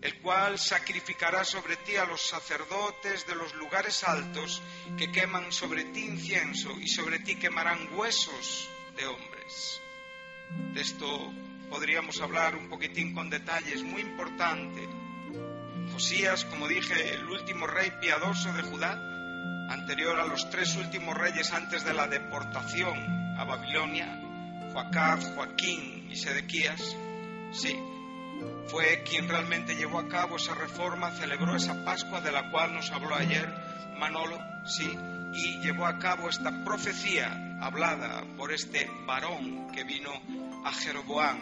el 0.00 0.18
cual 0.20 0.58
sacrificará 0.58 1.44
sobre 1.44 1.76
ti 1.76 1.96
a 1.96 2.04
los 2.04 2.22
sacerdotes 2.22 3.26
de 3.26 3.34
los 3.34 3.54
lugares 3.54 4.04
altos 4.04 4.62
que 4.96 5.10
queman 5.10 5.52
sobre 5.52 5.84
ti 5.86 6.04
incienso 6.04 6.70
y 6.80 6.88
sobre 6.88 7.18
ti 7.18 7.34
quemarán 7.34 7.88
huesos 7.94 8.68
de 8.96 9.06
hombres. 9.06 9.80
De 10.72 10.80
esto 10.80 11.32
podríamos 11.68 12.20
hablar 12.20 12.54
un 12.54 12.68
poquitín 12.68 13.12
con 13.12 13.28
detalles, 13.28 13.82
muy 13.82 14.02
importante. 14.02 14.88
Josías, 15.92 16.44
como 16.44 16.68
dije, 16.68 17.14
el 17.14 17.28
último 17.28 17.66
rey 17.66 17.92
piadoso 18.00 18.52
de 18.52 18.62
Judá, 18.62 19.17
anterior 19.68 20.18
a 20.18 20.26
los 20.26 20.48
tres 20.50 20.76
últimos 20.76 21.16
reyes 21.16 21.52
antes 21.52 21.84
de 21.84 21.92
la 21.92 22.06
deportación 22.06 23.36
a 23.38 23.44
Babilonia, 23.44 24.20
Joacaz, 24.72 25.32
Joaquín 25.34 26.08
y 26.10 26.16
Sedequías, 26.16 26.96
sí, 27.52 27.78
fue 28.66 29.02
quien 29.08 29.28
realmente 29.28 29.74
llevó 29.74 29.98
a 29.98 30.08
cabo 30.08 30.36
esa 30.36 30.54
reforma, 30.54 31.10
celebró 31.12 31.56
esa 31.56 31.84
Pascua 31.84 32.20
de 32.20 32.32
la 32.32 32.50
cual 32.50 32.74
nos 32.74 32.90
habló 32.90 33.14
ayer 33.14 33.48
Manolo, 33.98 34.38
sí, 34.64 34.90
y 35.34 35.58
llevó 35.60 35.86
a 35.86 35.98
cabo 35.98 36.28
esta 36.28 36.64
profecía 36.64 37.58
hablada 37.60 38.24
por 38.36 38.52
este 38.52 38.88
varón 39.06 39.70
que 39.72 39.84
vino 39.84 40.10
a 40.64 40.72
Jeroboam 40.72 41.38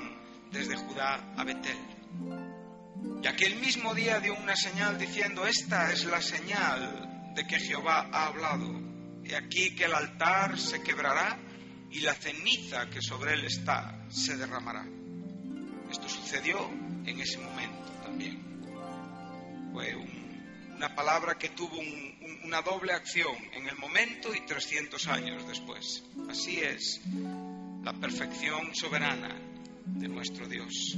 desde 0.51 0.77
Judá 0.77 1.21
a 1.37 1.45
Betel. 1.45 1.77
Y 3.23 3.27
aquel 3.27 3.57
mismo 3.57 3.95
día 3.95 4.21
dio 4.21 4.35
una 4.35 4.57
señal 4.57 4.99
diciendo, 4.99 5.47
esta 5.47 5.93
es 5.93 6.05
la 6.05 6.23
señal 6.23 7.16
de 7.37 7.47
que 7.47 7.61
Jehová 7.61 8.09
ha 8.11 8.27
hablado. 8.29 8.81
He 9.23 9.37
aquí 9.37 9.75
que 9.75 9.85
el 9.85 9.95
altar 9.95 10.59
se 10.59 10.83
quebrará 10.83 11.39
y 11.91 12.01
la 12.01 12.15
ceniza 12.15 12.89
que 12.89 13.03
sobre 13.03 13.35
él 13.35 13.45
está 13.45 14.07
se 14.09 14.37
derramará. 14.37 14.87
Esto 15.91 16.09
sucedió 16.09 16.69
en 17.05 17.21
ese 17.21 17.39
momento 17.39 17.93
también. 18.03 18.43
Fue 19.73 19.95
una 19.95 20.95
palabra 20.95 21.37
que 21.37 21.51
tuvo 21.51 21.79
una 22.45 22.63
doble 22.63 22.93
acción 22.93 23.35
en 23.53 23.69
el 23.69 23.77
momento 23.77 24.35
y 24.35 24.41
300 24.41 25.07
años 25.09 25.47
después. 25.47 26.05
Así 26.31 26.59
es 26.59 27.03
la 27.83 27.93
perfección 27.93 28.75
soberana 28.75 29.37
de 29.85 30.09
nuestro 30.09 30.49
Dios. 30.49 30.97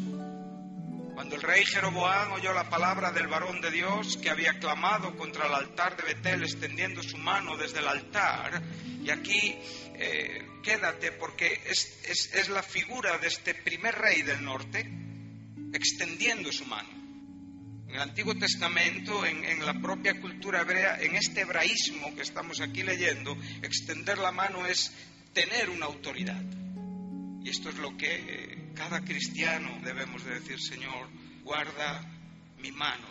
Cuando 1.18 1.34
el 1.34 1.42
rey 1.42 1.64
Jeroboam 1.64 2.30
oyó 2.34 2.52
la 2.52 2.70
palabra 2.70 3.10
del 3.10 3.26
varón 3.26 3.60
de 3.60 3.72
Dios 3.72 4.16
que 4.18 4.30
había 4.30 4.60
clamado 4.60 5.16
contra 5.16 5.48
el 5.48 5.52
altar 5.52 5.96
de 5.96 6.14
Betel 6.14 6.44
extendiendo 6.44 7.02
su 7.02 7.18
mano 7.18 7.56
desde 7.56 7.80
el 7.80 7.88
altar, 7.88 8.62
y 9.02 9.10
aquí 9.10 9.58
eh, 9.96 10.46
quédate 10.62 11.10
porque 11.10 11.60
es, 11.66 12.04
es, 12.32 12.48
la 12.50 12.62
figura 12.62 13.18
de 13.18 13.26
este 13.26 13.52
primer 13.52 13.96
rey 13.96 14.22
del 14.22 14.44
norte 14.44 14.88
extendiendo 15.72 16.52
su 16.52 16.64
mano. 16.66 16.88
En 17.88 17.96
el 17.96 18.00
Antiguo 18.00 18.36
Testamento, 18.36 19.26
en, 19.26 19.44
en, 19.44 19.66
la 19.66 19.74
propia 19.74 20.20
cultura 20.20 20.60
hebrea, 20.60 21.00
en 21.00 21.16
este 21.16 21.40
hebraísmo 21.40 22.14
que 22.14 22.22
estamos 22.22 22.60
aquí 22.60 22.84
leyendo, 22.84 23.36
extender 23.60 24.18
la 24.18 24.30
mano 24.30 24.68
es 24.68 24.92
tener 25.32 25.68
una 25.68 25.86
autoridad. 25.86 26.44
Y 27.42 27.50
esto 27.50 27.70
es 27.70 27.74
lo 27.74 27.96
que 27.96 28.14
eh, 28.14 28.57
cada 28.78 29.00
cristiano 29.00 29.80
debemos 29.82 30.24
de 30.24 30.38
decir, 30.38 30.60
Señor, 30.60 31.08
guarda 31.42 32.00
mi 32.58 32.70
mano 32.70 33.08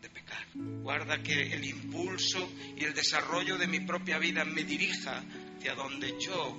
de 0.00 0.08
pecar. 0.08 0.46
Guarda 0.54 1.20
que 1.20 1.52
el 1.52 1.64
impulso 1.64 2.48
y 2.76 2.84
el 2.84 2.94
desarrollo 2.94 3.58
de 3.58 3.66
mi 3.66 3.80
propia 3.80 4.18
vida 4.18 4.44
me 4.44 4.62
dirija 4.62 5.24
hacia 5.58 5.74
donde 5.74 6.14
yo 6.20 6.56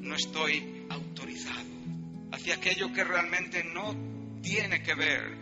no 0.00 0.14
estoy 0.14 0.86
autorizado, 0.90 1.64
hacia 2.32 2.56
aquello 2.56 2.92
que 2.92 3.04
realmente 3.04 3.64
no 3.64 3.96
tiene 4.42 4.82
que 4.82 4.94
ver 4.94 5.36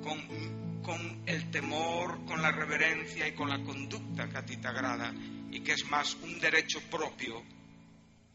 con, 0.00 0.82
con 0.82 1.22
el 1.26 1.50
temor, 1.50 2.24
con 2.26 2.40
la 2.40 2.52
reverencia 2.52 3.26
y 3.26 3.32
con 3.32 3.48
la 3.48 3.60
conducta 3.64 4.28
que 4.28 4.38
a 4.38 4.46
ti 4.46 4.56
te 4.56 4.68
agrada 4.68 5.12
y 5.50 5.60
que 5.60 5.72
es 5.72 5.84
más 5.90 6.14
un 6.22 6.38
derecho 6.38 6.80
propio 6.90 7.42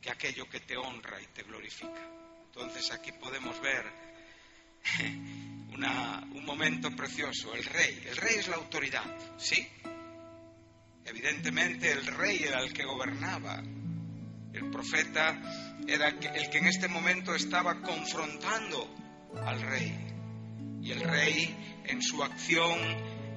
que 0.01 0.11
aquello 0.11 0.49
que 0.49 0.59
te 0.59 0.75
honra 0.75 1.21
y 1.21 1.27
te 1.27 1.43
glorifica. 1.43 2.22
Entonces 2.55 2.91
aquí 2.91 3.11
podemos 3.13 3.59
ver 3.61 3.83
un 5.73 6.45
momento 6.45 6.91
precioso. 6.95 7.55
El 7.55 7.63
rey, 7.63 8.03
el 8.07 8.15
rey 8.15 8.35
es 8.35 8.47
la 8.47 8.57
autoridad, 8.57 9.03
¿sí? 9.37 9.67
Evidentemente 11.03 11.91
el 11.91 12.05
rey 12.05 12.43
era 12.43 12.61
el 12.61 12.71
que 12.71 12.85
gobernaba. 12.85 13.59
El 14.53 14.69
profeta 14.69 15.79
era 15.87 16.09
el 16.09 16.49
que 16.49 16.57
en 16.59 16.67
este 16.67 16.87
momento 16.87 17.33
estaba 17.33 17.81
confrontando 17.81 18.87
al 19.43 19.59
rey. 19.59 19.97
Y 20.83 20.91
el 20.91 21.01
rey 21.01 21.81
en 21.85 22.03
su 22.03 22.23
acción 22.23 22.77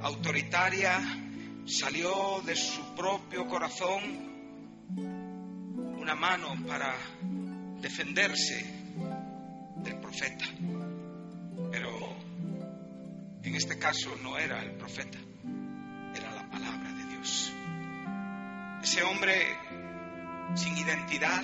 autoritaria 0.03 1.01
salió 1.65 2.43
de 2.45 2.55
su 2.55 2.95
propio 2.95 3.47
corazón 3.49 4.27
una 5.97 6.15
mano 6.15 6.55
para 6.67 6.95
defenderse 7.81 8.86
del 9.87 9.99
profeta. 9.99 10.45
Pero 11.71 12.17
en 13.43 13.55
este 13.55 13.79
caso 13.79 14.15
no 14.23 14.37
era 14.39 14.63
el 14.63 14.73
profeta, 14.73 15.19
era 16.15 16.31
la 16.33 16.51
palabra 16.51 16.93
de 16.93 17.05
Dios. 17.07 17.53
Ese 18.83 19.03
hombre 19.05 19.57
sin 20.55 20.77
identidad, 20.77 21.43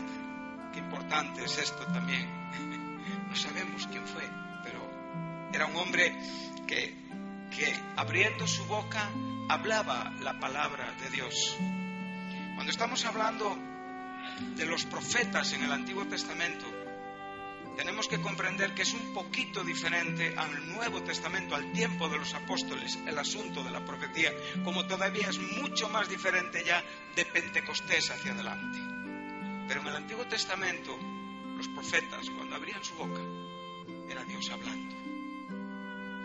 qué 0.73 0.81
importante 0.81 1.45
es 1.45 1.59
esto 1.59 1.87
también. 1.87 2.43
No 3.29 3.37
sabemos 3.37 3.87
quién 3.91 4.07
fue, 4.07 4.23
pero 4.63 4.91
era 5.55 5.65
un 5.65 5.75
hombre 5.77 6.15
que, 6.67 6.95
que 7.51 7.75
abriendo 7.97 8.47
su 8.47 8.63
boca 8.67 9.09
hablaba 9.49 10.13
la 10.21 10.39
palabra 10.39 10.93
de 11.01 11.09
Dios. 11.09 11.57
Cuando 12.55 12.71
estamos 12.71 13.07
hablando 13.07 13.57
de 14.55 14.67
los 14.67 14.85
profetas 14.85 15.55
en 15.55 15.63
el 15.63 15.73
Antiguo 15.73 16.07
Testamento, 16.07 16.67
tenemos 17.77 18.09
que 18.09 18.21
comprender 18.21 18.75
que 18.75 18.83
es 18.83 18.93
un 18.93 19.13
poquito 19.15 19.65
diferente 19.65 20.35
al 20.37 20.69
Nuevo 20.73 21.03
Testamento, 21.03 21.55
al 21.55 21.73
tiempo 21.73 22.09
de 22.09 22.19
los 22.19 22.35
apóstoles, 22.35 22.99
el 23.07 23.19
asunto 23.19 23.63
de 23.63 23.71
la 23.71 23.85
profecía, 23.85 24.33
como 24.65 24.87
todavía 24.87 25.29
es 25.29 25.39
mucho 25.39 25.89
más 25.89 26.09
diferente 26.09 26.63
ya 26.65 26.83
de 27.17 27.25
Pentecostés 27.25 28.11
hacia 28.11 28.33
adelante. 28.33 28.79
Pero 29.69 29.81
en 29.81 29.87
el 29.87 29.97
Antiguo 29.97 30.27
Testamento, 30.27 30.97
los 31.57 31.69
profetas, 31.69 32.29
cuando 32.31 32.57
abrían 32.57 32.85
su 32.85 32.95
boca, 32.95 33.21
era 34.11 34.25
Dios 34.25 34.51
hablando. 34.51 34.95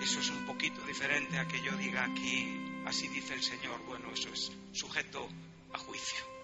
Eso 0.01 0.19
es 0.19 0.29
un 0.29 0.45
poquito 0.45 0.81
diferente 0.81 1.37
a 1.37 1.47
que 1.47 1.61
yo 1.61 1.71
diga 1.77 2.03
aquí, 2.03 2.81
así 2.85 3.07
dice 3.07 3.33
el 3.33 3.43
Señor, 3.43 3.79
bueno, 3.87 4.11
eso 4.11 4.29
es 4.29 4.51
sujeto 4.73 5.27
a 5.73 5.77
juicio. 5.77 6.36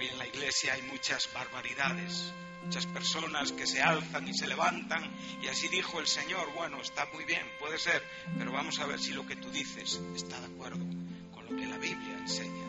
Hoy 0.00 0.08
en 0.08 0.16
la 0.16 0.26
iglesia 0.26 0.72
hay 0.72 0.80
muchas 0.80 1.28
barbaridades, 1.34 2.32
muchas 2.64 2.86
personas 2.86 3.52
que 3.52 3.66
se 3.66 3.82
alzan 3.82 4.26
y 4.26 4.32
se 4.32 4.46
levantan 4.46 5.02
y 5.42 5.48
así 5.48 5.68
dijo 5.68 6.00
el 6.00 6.06
Señor, 6.06 6.50
bueno, 6.54 6.80
está 6.80 7.04
muy 7.12 7.24
bien, 7.24 7.42
puede 7.58 7.76
ser, 7.76 8.02
pero 8.38 8.50
vamos 8.50 8.80
a 8.80 8.86
ver 8.86 8.98
si 8.98 9.12
lo 9.12 9.26
que 9.26 9.36
tú 9.36 9.50
dices 9.50 10.00
está 10.16 10.40
de 10.40 10.46
acuerdo 10.46 10.86
con 11.34 11.44
lo 11.44 11.54
que 11.54 11.66
la 11.66 11.76
Biblia 11.76 12.16
enseña. 12.16 12.64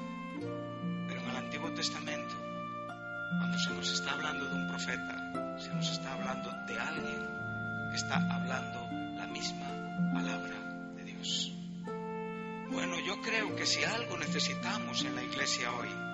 Pero 1.07 1.21
en 1.21 1.29
el 1.29 1.37
Antiguo 1.37 1.71
Testamento, 1.71 2.35
cuando 2.35 3.57
se 3.59 3.69
nos 3.69 3.93
está 3.93 4.11
hablando 4.11 4.49
de 4.49 4.53
un 4.53 4.67
profeta, 4.67 5.57
se 5.57 5.69
nos 5.69 5.89
está 5.89 6.11
hablando 6.11 6.51
de 6.67 6.79
alguien 6.81 7.27
que 7.91 7.95
está 7.95 8.15
hablando 8.15 8.89
la 9.15 9.27
misma 9.27 9.69
palabra 10.13 10.57
de 10.97 11.03
Dios. 11.05 11.53
Bueno, 12.69 12.99
yo 12.99 13.21
creo 13.21 13.55
que 13.55 13.65
si 13.65 13.85
algo 13.85 14.17
necesitamos 14.17 15.05
en 15.05 15.15
la 15.15 15.23
iglesia 15.23 15.71
hoy, 15.71 16.10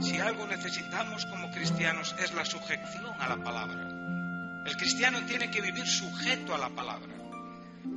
si 0.00 0.18
algo 0.18 0.46
necesitamos 0.46 1.26
como 1.26 1.50
cristianos 1.50 2.14
es 2.18 2.32
la 2.34 2.44
sujeción 2.44 3.06
a 3.18 3.28
la 3.28 3.42
palabra. 3.42 4.62
El 4.64 4.76
cristiano 4.76 5.24
tiene 5.26 5.50
que 5.50 5.60
vivir 5.60 5.86
sujeto 5.86 6.54
a 6.54 6.58
la 6.58 6.68
palabra. 6.68 7.14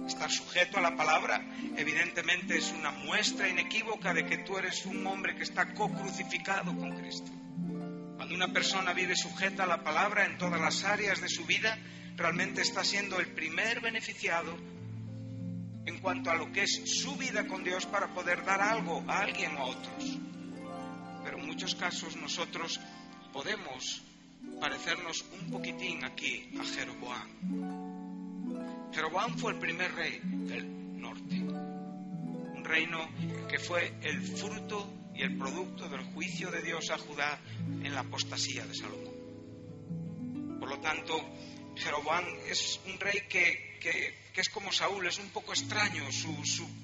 Estar 0.07 0.31
sujeto 0.31 0.77
a 0.77 0.81
la 0.81 0.95
palabra 0.95 1.41
evidentemente 1.77 2.57
es 2.57 2.71
una 2.71 2.91
muestra 2.91 3.49
inequívoca 3.49 4.13
de 4.13 4.25
que 4.25 4.39
tú 4.39 4.57
eres 4.57 4.85
un 4.85 5.05
hombre 5.05 5.35
que 5.35 5.43
está 5.43 5.73
co-crucificado 5.73 6.75
con 6.75 6.95
Cristo. 6.97 7.29
Cuando 8.15 8.35
una 8.35 8.53
persona 8.53 8.93
vive 8.93 9.15
sujeta 9.15 9.63
a 9.63 9.67
la 9.67 9.83
palabra 9.83 10.25
en 10.25 10.37
todas 10.37 10.61
las 10.61 10.83
áreas 10.83 11.21
de 11.21 11.29
su 11.29 11.45
vida, 11.45 11.77
realmente 12.15 12.61
está 12.61 12.83
siendo 12.83 13.19
el 13.19 13.27
primer 13.27 13.81
beneficiado 13.81 14.57
en 15.85 15.99
cuanto 15.99 16.29
a 16.29 16.35
lo 16.35 16.51
que 16.51 16.63
es 16.63 16.81
su 16.85 17.15
vida 17.17 17.47
con 17.47 17.63
Dios 17.63 17.85
para 17.85 18.13
poder 18.13 18.45
dar 18.45 18.61
algo 18.61 19.03
a 19.07 19.19
alguien 19.19 19.55
o 19.57 19.59
a 19.59 19.65
otros 19.65 20.19
muchos 21.51 21.75
casos 21.75 22.15
nosotros 22.15 22.79
podemos 23.33 24.01
parecernos 24.61 25.25
un 25.33 25.51
poquitín 25.51 26.01
aquí 26.05 26.49
a 26.57 26.63
Jeroboam. 26.63 27.27
Jeroboam 28.93 29.37
fue 29.37 29.51
el 29.51 29.59
primer 29.59 29.93
rey 29.93 30.21
del 30.23 31.01
norte, 31.01 31.35
un 31.35 32.63
reino 32.63 33.05
que 33.49 33.59
fue 33.59 33.93
el 34.01 34.21
fruto 34.21 34.93
y 35.13 35.23
el 35.23 35.37
producto 35.37 35.89
del 35.89 36.05
juicio 36.13 36.49
de 36.51 36.61
Dios 36.61 36.89
a 36.89 36.97
Judá 36.97 37.37
en 37.83 37.93
la 37.93 37.99
apostasía 37.99 38.65
de 38.65 38.73
Salomón. 38.73 40.57
Por 40.57 40.69
lo 40.69 40.79
tanto, 40.79 41.19
Jeroboam 41.75 42.23
es 42.47 42.79
un 42.85 42.97
rey 42.97 43.27
que, 43.27 43.70
es 43.89 44.49
como 44.49 44.71
Saúl, 44.71 45.05
es 45.07 45.19
un 45.19 45.29
poco 45.29 45.53
extraño 45.53 46.11
su, 46.11 46.33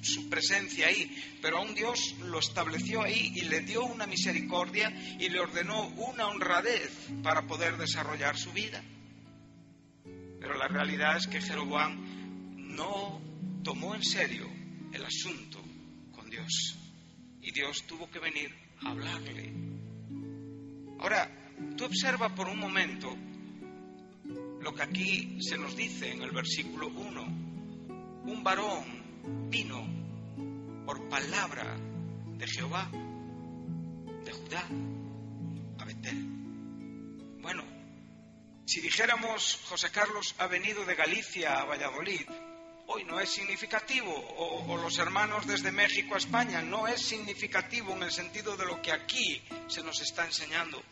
su, 0.01 0.29
presencia 0.29 0.88
ahí, 0.88 1.39
pero 1.41 1.57
aún 1.57 1.73
Dios 1.73 2.15
lo 2.21 2.39
estableció 2.39 3.01
ahí 3.01 3.33
y 3.36 3.41
le 3.41 3.62
dio 3.62 3.83
una 3.86 4.05
misericordia 4.05 4.89
y 5.19 5.29
le 5.29 5.39
ordenó 5.39 5.88
una 5.88 6.27
honradez 6.27 6.91
para 7.23 7.43
poder 7.43 7.77
desarrollar 7.77 8.38
su 8.38 8.51
vida. 8.51 8.83
Pero 10.39 10.55
la 10.57 10.67
realidad 10.67 11.17
es 11.17 11.27
que 11.27 11.41
Jeroboam 11.41 12.55
no 12.75 13.21
tomó 13.63 13.95
en 13.95 14.03
serio 14.03 14.47
el 14.93 15.03
asunto 15.03 15.63
con 16.13 16.29
Dios 16.29 16.77
y 17.41 17.51
Dios 17.51 17.83
tuvo 17.88 18.10
que 18.10 18.19
venir 18.19 18.53
a 18.83 18.91
hablarle. 18.91 19.53
Ahora, 20.99 21.29
tú 21.75 21.86
observa 21.86 22.33
por 22.33 22.47
un 22.47 22.60
momento 22.60 23.15
lo 24.67 24.75
que 24.75 24.84
aquí 24.84 25.38
se 25.41 25.58
nos 25.58 25.77
dice 25.77 26.12
en 26.12 26.23
el 26.23 26.32
versículo 26.32 26.88
1. 26.88 27.21
Un 28.25 28.43
varón 28.43 29.49
vino 29.49 29.88
por 30.86 31.08
palabra 31.08 31.77
de 32.38 32.45
Jehová, 32.45 32.89
de 32.91 34.32
Judá, 34.34 34.67
a 35.80 35.86
Betel. 35.86 36.17
Bueno, 37.39 37.63
si 38.65 38.82
dijéramos 38.82 39.58
José 39.69 39.89
Carlos 39.89 40.36
ha 40.38 40.47
venido 40.47 40.84
de 40.84 40.95
Galicia 40.95 41.62
a 41.62 41.63
Valladolid, 41.63 42.27
hoy 42.88 43.06
no 43.06 43.21
es 43.21 43.30
significativo, 43.30 44.12
o, 44.12 44.65
o, 44.69 44.77
los 44.80 44.97
hermanos 44.97 45.47
desde 45.47 45.71
México 45.71 46.15
a 46.15 46.17
España, 46.17 46.62
no 46.62 46.89
es 46.89 47.01
significativo 47.01 47.93
en 47.93 48.03
el 48.03 48.12
sentido 48.12 48.58
de 48.58 48.65
lo 48.65 48.82
que 48.82 48.91
aquí 48.91 49.41
se 49.67 49.82
nos 49.82 50.01
está 50.01 50.25
enseñando. 50.25 50.84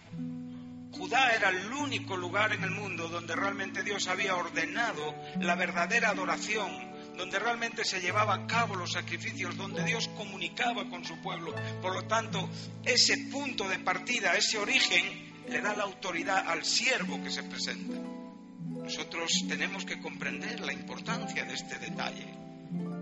Judá 0.98 1.36
era 1.36 1.50
el 1.50 1.74
único 1.74 2.16
lugar 2.16 2.54
en 2.54 2.64
el 2.64 2.72
mundo 2.72 3.10
donde 3.10 3.36
realmente 3.36 3.84
Dios 3.84 4.08
había 4.08 4.36
ordenado 4.36 5.14
la 5.42 5.56
verdadera 5.56 6.10
adoración, 6.10 6.72
donde 7.18 7.38
realmente 7.38 7.84
se 7.84 8.00
llevaba 8.00 8.34
a 8.34 8.48
cabo 8.48 8.76
los 8.76 8.94
sacrificios, 8.94 9.58
donde 9.58 9.84
Dios 9.84 10.08
comunicaba 10.16 10.90
con 10.90 11.04
su 11.04 11.22
pueblo. 11.22 11.54
Por 11.82 11.94
lo 11.94 12.04
tanto, 12.06 12.50
ese 12.86 13.18
punto 13.30 13.68
de 13.68 13.80
partida, 13.80 14.38
ese 14.38 14.58
origen, 14.58 15.44
le 15.50 15.62
da 15.62 15.76
la 15.76 15.84
autoridad 15.84 16.48
al 16.48 16.64
siervo 16.64 17.22
que 17.22 17.30
se 17.30 17.44
presenta. 17.44 17.98
Nosotros 17.98 19.32
tenemos 19.50 19.84
que 19.84 20.00
comprender 20.00 20.62
la 20.62 20.72
importancia 20.72 21.44
de 21.44 21.56
este 21.56 21.78
detalle, 21.78 22.26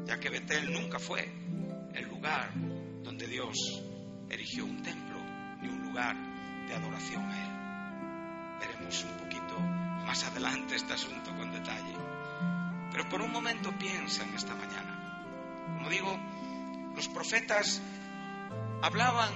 ya 0.08 0.20
que 0.20 0.32
Betel 0.32 0.74
nunca 0.74 0.98
fue 0.98 1.32
el 1.94 2.06
lugar 2.06 2.54
donde 3.04 3.28
Dios 3.28 3.56
erigió 4.30 4.66
un 4.66 4.82
templo 4.82 5.22
ni 5.62 5.70
un 5.70 5.84
lugar 5.84 6.16
de 6.68 6.74
adoración 6.74 7.24
a 7.30 7.48
Él 7.48 7.53
un 9.02 9.18
poquito 9.18 9.60
más 10.06 10.24
adelante 10.24 10.76
este 10.76 10.94
asunto 10.94 11.36
con 11.36 11.52
detalle. 11.52 11.96
Pero 12.92 13.10
por 13.10 13.22
un 13.22 13.32
momento 13.32 13.72
piensa 13.72 14.24
en 14.24 14.36
esta 14.36 14.54
mañana. 14.54 15.74
Como 15.78 15.90
digo, 15.90 16.20
los 16.96 17.08
profetas 17.08 17.82
hablaban 18.84 19.34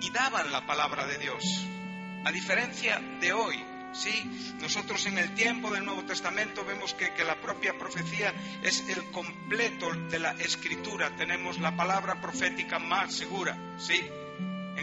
y 0.00 0.10
daban 0.10 0.50
la 0.50 0.64
palabra 0.66 1.06
de 1.06 1.18
Dios. 1.18 1.44
A 2.24 2.32
diferencia 2.32 2.98
de 3.20 3.34
hoy, 3.34 3.62
sí, 3.92 4.54
nosotros 4.60 5.04
en 5.06 5.18
el 5.18 5.34
tiempo 5.34 5.70
del 5.70 5.84
Nuevo 5.84 6.04
Testamento 6.04 6.64
vemos 6.64 6.94
que, 6.94 7.12
que 7.12 7.24
la 7.24 7.38
propia 7.40 7.76
profecía 7.76 8.32
es 8.62 8.88
el 8.88 9.10
completo 9.10 9.92
de 9.92 10.18
la 10.18 10.32
escritura. 10.32 11.14
Tenemos 11.16 11.58
la 11.60 11.76
palabra 11.76 12.20
profética 12.22 12.78
más 12.78 13.12
segura, 13.12 13.76
sí, 13.76 14.00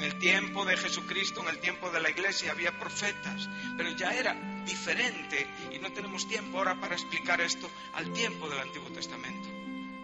en 0.02 0.06
el 0.06 0.18
tiempo 0.18 0.66
de 0.66 0.78
Jesucristo, 0.78 1.42
en 1.42 1.50
el 1.50 1.60
tiempo 1.60 1.92
de 1.92 2.00
la 2.00 2.10
iglesia, 2.10 2.52
había 2.52 2.78
profetas, 2.80 3.48
pero 3.78 3.92
ya 3.92 4.12
era 4.16 4.34
diferente 4.66 5.48
y 5.72 5.78
no 5.78 5.94
tenemos 5.94 6.28
tiempo 6.28 6.58
ahora 6.58 6.80
para 6.82 6.96
explicar 6.96 7.40
esto 7.40 7.70
al 7.94 8.12
tiempo 8.12 8.50
del 8.50 8.62
Antiguo 8.62 8.90
Testamento. 8.90 9.48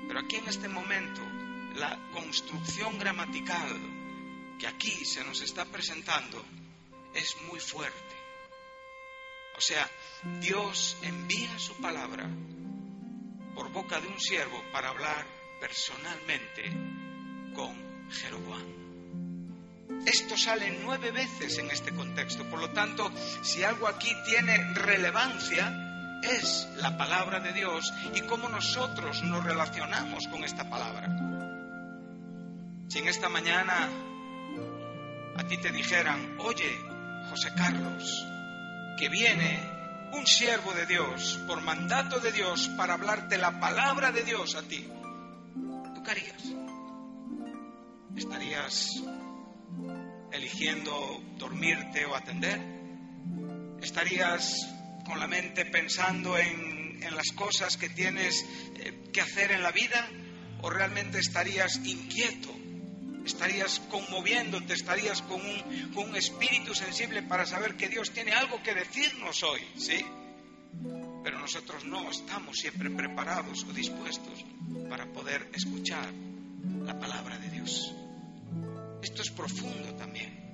Pero 0.07 0.19
aquí 0.19 0.35
en 0.35 0.47
este 0.47 0.67
momento, 0.67 1.21
la 1.75 1.97
construcción 2.13 2.99
gramatical 2.99 3.75
que 4.59 4.67
aquí 4.67 5.03
se 5.03 5.23
nos 5.23 5.41
está 5.41 5.65
presentando 5.65 6.45
es 7.15 7.35
muy 7.49 7.59
fuerte. 7.59 8.15
O 9.57 9.61
sea, 9.61 9.89
Dios 10.39 10.97
envía 11.01 11.57
su 11.57 11.73
palabra 11.77 12.29
por 13.55 13.71
boca 13.71 13.99
de 13.99 14.07
un 14.09 14.19
siervo 14.19 14.63
para 14.71 14.89
hablar 14.89 15.25
personalmente 15.59 16.71
con 17.55 18.11
Jeroboam. 18.11 18.76
Esto 20.07 20.37
sale 20.37 20.79
nueve 20.83 21.11
veces 21.11 21.57
en 21.57 21.69
este 21.69 21.93
contexto. 21.93 22.45
Por 22.45 22.61
lo 22.61 22.69
tanto, 22.69 23.11
si 23.41 23.61
algo 23.65 23.89
aquí 23.89 24.09
tiene 24.25 24.73
relevancia, 24.73 26.21
es 26.23 26.69
la 26.77 26.97
palabra 26.97 27.41
de 27.41 27.51
Dios 27.51 27.93
y 28.15 28.21
cómo 28.21 28.47
nosotros 28.47 29.21
nos 29.23 29.43
relacionamos 29.43 30.29
con 30.29 30.45
esta 30.45 30.69
palabra. 30.69 31.09
Si 32.87 32.99
en 32.99 33.07
esta 33.09 33.27
mañana 33.27 33.89
a 35.35 35.43
ti 35.43 35.57
te 35.57 35.73
dijeran, 35.73 36.37
oye, 36.39 36.79
José 37.29 37.53
Carlos, 37.53 38.25
que 38.97 39.09
viene 39.09 39.59
un 40.13 40.25
siervo 40.25 40.71
de 40.71 40.85
Dios 40.85 41.37
por 41.45 41.59
mandato 41.59 42.21
de 42.21 42.31
Dios 42.31 42.69
para 42.77 42.93
hablarte 42.93 43.37
la 43.37 43.59
palabra 43.59 44.13
de 44.13 44.23
Dios 44.23 44.55
a 44.55 44.61
ti, 44.61 44.87
¿tú 45.93 46.01
qué 46.01 46.11
harías? 46.11 46.43
¿Estarías 48.15 49.03
eligiendo 50.31 51.23
dormirte 51.37 52.05
o 52.05 52.15
atender? 52.15 52.59
¿Estarías 53.81 54.67
con 55.05 55.19
la 55.19 55.27
mente 55.27 55.65
pensando 55.65 56.37
en, 56.37 56.77
las 57.15 57.31
cosas 57.31 57.77
que 57.77 57.89
tienes 57.89 58.45
eh, 58.75 59.09
que 59.13 59.21
hacer 59.21 59.51
en 59.51 59.63
la 59.63 59.71
vida? 59.71 60.07
¿O 60.61 60.69
realmente 60.69 61.19
estarías 61.19 61.77
inquieto? 61.85 62.53
¿Estarías 63.25 63.79
conmoviéndote? 63.89 64.73
¿Estarías 64.73 65.21
con 65.21 65.41
un, 65.41 65.91
con 65.93 66.09
un 66.09 66.15
espíritu 66.15 66.73
sensible 66.75 67.23
para 67.23 67.45
saber 67.45 67.75
que 67.75 67.87
Dios 67.87 68.11
tiene 68.11 68.33
algo 68.33 68.61
que 68.61 68.73
decirnos 68.73 69.41
hoy? 69.43 69.61
¿Sí? 69.77 70.05
Pero 71.23 71.39
nosotros 71.39 71.85
no 71.85 72.09
estamos 72.09 72.57
siempre 72.57 72.89
preparados 72.89 73.63
o 73.63 73.73
dispuestos 73.73 74.45
para 74.89 75.05
poder 75.07 75.49
escuchar 75.53 76.07
la 76.83 76.99
palabra 76.99 77.37
de 77.37 77.49
Dios. 77.49 77.93
Esto 79.01 79.21
es 79.21 79.31
profundo 79.31 79.93
también. 79.95 80.47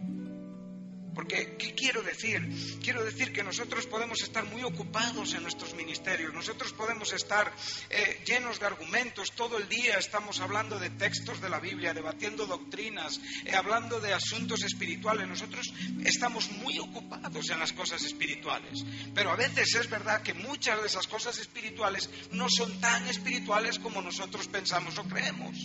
Porque, 1.13 1.55
¿qué 1.57 1.73
quiero 1.75 2.01
decir? 2.01 2.79
Quiero 2.81 3.03
decir 3.03 3.31
que 3.33 3.43
nosotros 3.43 3.85
podemos 3.85 4.21
estar 4.21 4.45
muy 4.45 4.63
ocupados 4.63 5.33
en 5.33 5.43
nuestros 5.43 5.75
ministerios, 5.75 6.33
nosotros 6.33 6.73
podemos 6.73 7.13
estar 7.13 7.51
eh, 7.89 8.21
llenos 8.25 8.59
de 8.59 8.65
argumentos, 8.65 9.31
todo 9.31 9.57
el 9.57 9.69
día 9.69 9.97
estamos 9.97 10.39
hablando 10.39 10.79
de 10.79 10.89
textos 10.89 11.39
de 11.39 11.49
la 11.49 11.59
Biblia, 11.59 11.93
debatiendo 11.93 12.45
doctrinas, 12.45 13.21
eh, 13.45 13.53
hablando 13.53 13.99
de 13.99 14.13
asuntos 14.13 14.63
espirituales, 14.63 15.27
nosotros 15.27 15.71
estamos 16.03 16.51
muy 16.51 16.79
ocupados 16.79 17.49
en 17.49 17.59
las 17.59 17.73
cosas 17.73 18.03
espirituales, 18.03 18.83
pero 19.13 19.31
a 19.31 19.35
veces 19.35 19.75
es 19.75 19.89
verdad 19.89 20.23
que 20.23 20.33
muchas 20.33 20.81
de 20.81 20.87
esas 20.87 21.07
cosas 21.07 21.37
espirituales 21.37 22.09
no 22.31 22.47
son 22.49 22.79
tan 22.79 23.07
espirituales 23.07 23.77
como 23.77 24.01
nosotros 24.01 24.47
pensamos 24.47 24.97
o 24.97 25.03
creemos 25.03 25.57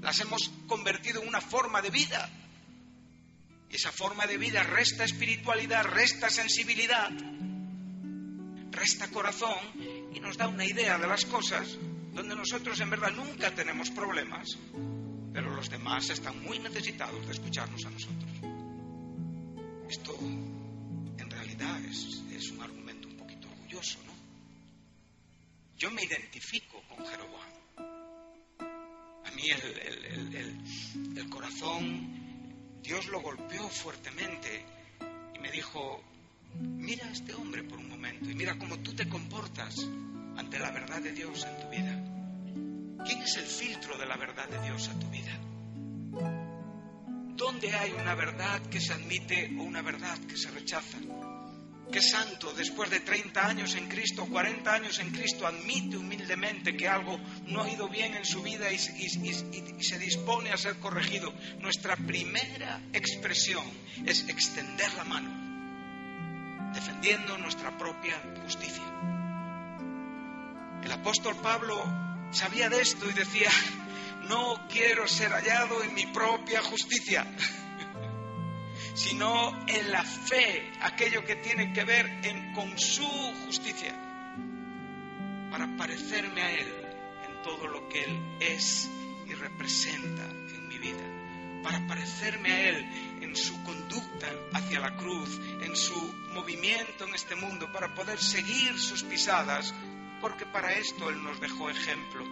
las 0.00 0.20
hemos 0.20 0.50
convertido 0.66 1.22
en 1.22 1.28
una 1.28 1.40
forma 1.40 1.82
de 1.82 1.90
vida. 1.90 2.28
Y 3.68 3.76
esa 3.76 3.92
forma 3.92 4.26
de 4.26 4.36
vida 4.36 4.62
resta 4.62 5.04
espiritualidad, 5.04 5.84
resta 5.84 6.28
sensibilidad, 6.28 7.10
resta 8.70 9.08
corazón 9.08 9.58
y 10.12 10.18
nos 10.20 10.36
da 10.36 10.48
una 10.48 10.64
idea 10.64 10.98
de 10.98 11.06
las 11.06 11.24
cosas 11.24 11.78
donde 12.12 12.34
nosotros 12.34 12.80
en 12.80 12.90
verdad 12.90 13.12
nunca 13.12 13.54
tenemos 13.54 13.90
problemas, 13.90 14.58
pero 15.32 15.54
los 15.54 15.70
demás 15.70 16.10
están 16.10 16.42
muy 16.42 16.58
necesitados 16.58 17.24
de 17.26 17.32
escucharnos 17.32 17.84
a 17.84 17.90
nosotros. 17.90 18.30
Esto 19.88 20.18
en 20.20 21.30
realidad 21.30 21.80
es, 21.84 22.50
un 22.50 22.62
argumento 22.62 23.06
un 23.06 23.16
poquito 23.16 23.48
orgulloso, 23.48 23.98
¿no? 24.06 24.12
Yo 25.76 25.90
me 25.92 26.02
identifico 26.02 26.82
con 26.88 27.06
Jeroboam 27.06 27.59
el, 31.16 31.28
corazón, 31.28 32.80
Dios 32.82 33.06
lo 33.08 33.20
golpeó 33.20 33.68
fuertemente 33.68 34.64
y 35.34 35.38
me 35.38 35.50
dijo, 35.50 36.02
mira 36.58 37.06
a 37.06 37.12
este 37.12 37.34
hombre 37.34 37.62
por 37.62 37.78
un 37.78 37.88
momento 37.88 38.30
y 38.30 38.34
mira 38.34 38.58
cómo 38.58 38.78
tú 38.78 38.94
te 38.94 39.08
comportas 39.08 39.78
ante 40.36 40.58
la 40.58 40.70
verdad 40.70 41.00
de 41.00 41.12
Dios 41.12 41.46
en 41.46 41.60
tu 41.60 41.68
vida. 41.68 43.04
¿Quién 43.04 43.22
es 43.22 43.36
el 43.36 43.46
filtro 43.46 43.96
de 43.96 44.06
la 44.06 44.16
verdad 44.16 44.48
de 44.48 44.60
Dios 44.62 44.88
a 44.88 44.98
tu 44.98 45.08
vida? 45.08 45.38
¿Dónde 47.36 47.74
hay 47.74 47.92
una 47.92 48.14
verdad 48.14 48.60
que 48.62 48.80
se 48.80 48.92
admite 48.92 49.50
o 49.58 49.62
una 49.62 49.82
verdad 49.82 50.18
que 50.18 50.36
se 50.36 50.50
rechaza? 50.50 50.98
¿Qué 51.90 52.00
santo, 52.00 52.52
después 52.52 52.88
de 52.88 53.00
30 53.00 53.46
años 53.46 53.74
en 53.74 53.88
Cristo, 53.88 54.24
40 54.26 54.72
años 54.72 55.00
en 55.00 55.10
Cristo, 55.10 55.44
admite 55.44 55.96
humildemente 55.96 56.76
que 56.76 56.88
algo 56.88 57.18
no 57.46 57.62
ha 57.62 57.70
ido 57.70 57.88
bien 57.88 58.14
en 58.14 58.24
su 58.24 58.42
vida 58.42 58.70
y, 58.70 58.78
se 58.78 59.98
dispone 59.98 60.52
a 60.52 60.56
ser 60.56 60.76
corregido? 60.76 61.34
Nuestra 61.58 61.96
primera 61.96 62.80
expresión 62.92 63.64
es 64.06 64.28
extender 64.28 64.92
la 64.94 65.04
mano, 65.04 66.72
defendiendo 66.72 67.36
nuestra 67.38 67.76
propia 67.76 68.22
justicia. 68.44 68.84
El 70.84 70.92
apóstol 70.92 71.34
Pablo 71.42 71.82
sabía 72.30 72.68
de 72.68 72.82
esto 72.82 73.10
y 73.10 73.14
decía, 73.14 73.50
no 74.28 74.68
quiero 74.68 75.08
ser 75.08 75.32
hallado 75.32 75.82
en 75.82 75.92
mi 75.94 76.06
propia 76.06 76.62
justicia 76.62 77.26
sino 79.00 79.58
en 79.66 79.90
la 79.90 80.04
fe, 80.04 80.70
aquello 80.82 81.24
que 81.24 81.36
tiene 81.36 81.72
que 81.72 81.84
ver 81.84 82.20
con 82.54 82.78
su 82.78 83.06
justicia, 83.46 83.94
para 85.50 85.74
parecerme 85.78 86.42
a 86.42 86.50
Él 86.52 86.68
en 87.26 87.42
todo 87.42 87.66
lo 87.66 87.88
que 87.88 88.04
Él 88.04 88.20
es 88.40 88.90
y 89.26 89.32
representa 89.32 90.24
en 90.24 90.68
mi 90.68 90.76
vida, 90.76 91.62
para 91.62 91.86
parecerme 91.86 92.52
a 92.52 92.68
Él 92.68 92.76
en 93.22 93.34
su 93.34 93.62
conducta 93.62 94.28
hacia 94.52 94.80
la 94.80 94.94
cruz, 94.94 95.40
en 95.62 95.74
su 95.74 95.98
movimiento 96.34 97.06
en 97.06 97.14
este 97.14 97.36
mundo, 97.36 97.72
para 97.72 97.94
poder 97.94 98.18
seguir 98.18 98.78
sus 98.78 99.02
pisadas, 99.04 99.74
porque 100.20 100.44
para 100.44 100.74
esto 100.74 101.08
Él 101.08 101.24
nos 101.24 101.40
dejó 101.40 101.70
ejemplo. 101.70 102.22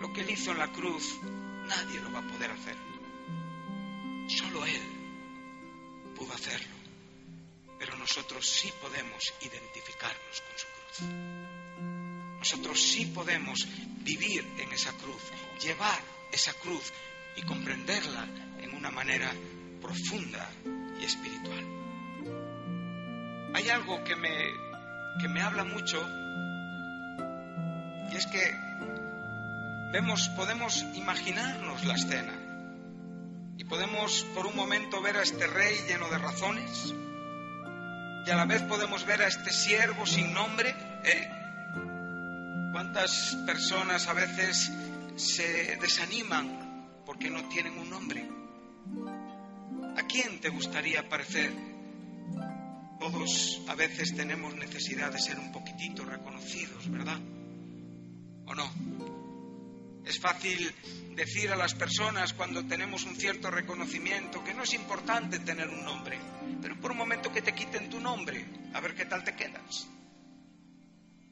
Lo 0.00 0.12
que 0.12 0.20
Él 0.20 0.32
hizo 0.32 0.52
en 0.52 0.58
la 0.58 0.70
cruz, 0.70 1.18
nadie 1.66 1.98
lo 2.00 2.12
va 2.12 2.18
a 2.18 2.28
poder 2.28 2.50
hacer. 2.50 2.95
Solo 4.28 4.66
Él 4.66 4.82
pudo 6.16 6.32
hacerlo, 6.32 6.74
pero 7.78 7.96
nosotros 7.96 8.48
sí 8.48 8.72
podemos 8.80 9.32
identificarnos 9.40 10.42
con 10.42 10.58
su 10.58 10.66
cruz. 10.66 11.10
nosotros 12.38 12.80
sí 12.80 13.06
podemos 13.06 13.66
vivir 14.02 14.44
en 14.58 14.72
esa 14.72 14.92
cruz, 14.92 15.22
llevar 15.62 16.00
esa 16.32 16.52
cruz 16.54 16.92
y 17.36 17.42
comprenderla 17.42 18.26
en 18.60 18.74
una 18.74 18.90
manera 18.90 19.32
profunda 19.80 20.50
y 21.00 21.04
espiritual. 21.04 21.64
Hay 23.54 23.68
algo 23.68 24.02
que 24.04 24.16
me, 24.16 24.50
que 25.20 25.28
me 25.28 25.40
habla 25.40 25.64
mucho 25.64 26.04
y 28.10 28.16
es 28.16 28.26
que 28.26 28.56
vemos, 29.92 30.28
podemos 30.30 30.82
imaginarnos 30.94 31.84
la 31.84 31.94
escena 31.94 32.45
y 33.58 33.64
podemos 33.64 34.22
por 34.34 34.46
un 34.46 34.56
momento 34.56 35.00
ver 35.00 35.16
a 35.16 35.22
este 35.22 35.46
rey 35.46 35.74
lleno 35.88 36.08
de 36.08 36.18
razones 36.18 36.94
y 38.26 38.30
a 38.30 38.36
la 38.36 38.44
vez 38.44 38.62
podemos 38.62 39.06
ver 39.06 39.22
a 39.22 39.28
este 39.28 39.52
siervo 39.52 40.04
sin 40.04 40.32
nombre. 40.34 40.74
¿eh? 41.04 41.28
¿Cuántas 42.72 43.36
personas 43.46 44.08
a 44.08 44.14
veces 44.14 44.72
se 45.14 45.76
desaniman 45.76 47.02
porque 47.06 47.30
no 47.30 47.48
tienen 47.48 47.78
un 47.78 47.88
nombre? 47.88 48.28
¿A 49.96 50.02
quién 50.06 50.40
te 50.40 50.48
gustaría 50.48 51.08
parecer? 51.08 51.52
Todos 52.98 53.62
a 53.68 53.74
veces 53.74 54.16
tenemos 54.16 54.54
necesidad 54.56 55.12
de 55.12 55.20
ser 55.20 55.38
un 55.38 55.52
poquitito 55.52 56.04
reconocidos, 56.04 56.90
¿verdad? 56.90 57.18
¿O 58.46 58.54
no? 58.54 59.15
Es 60.06 60.20
fácil 60.20 60.72
decir 61.16 61.50
a 61.50 61.56
las 61.56 61.74
personas 61.74 62.32
cuando 62.32 62.64
tenemos 62.64 63.02
un 63.04 63.16
cierto 63.16 63.50
reconocimiento 63.50 64.44
que 64.44 64.54
no 64.54 64.62
es 64.62 64.72
importante 64.74 65.40
tener 65.40 65.68
un 65.68 65.84
nombre, 65.84 66.16
pero 66.62 66.80
por 66.80 66.92
un 66.92 66.98
momento 66.98 67.32
que 67.32 67.42
te 67.42 67.52
quiten 67.52 67.90
tu 67.90 67.98
nombre, 67.98 68.46
a 68.72 68.80
ver 68.80 68.94
qué 68.94 69.04
tal 69.06 69.24
te 69.24 69.34
quedas. 69.34 69.88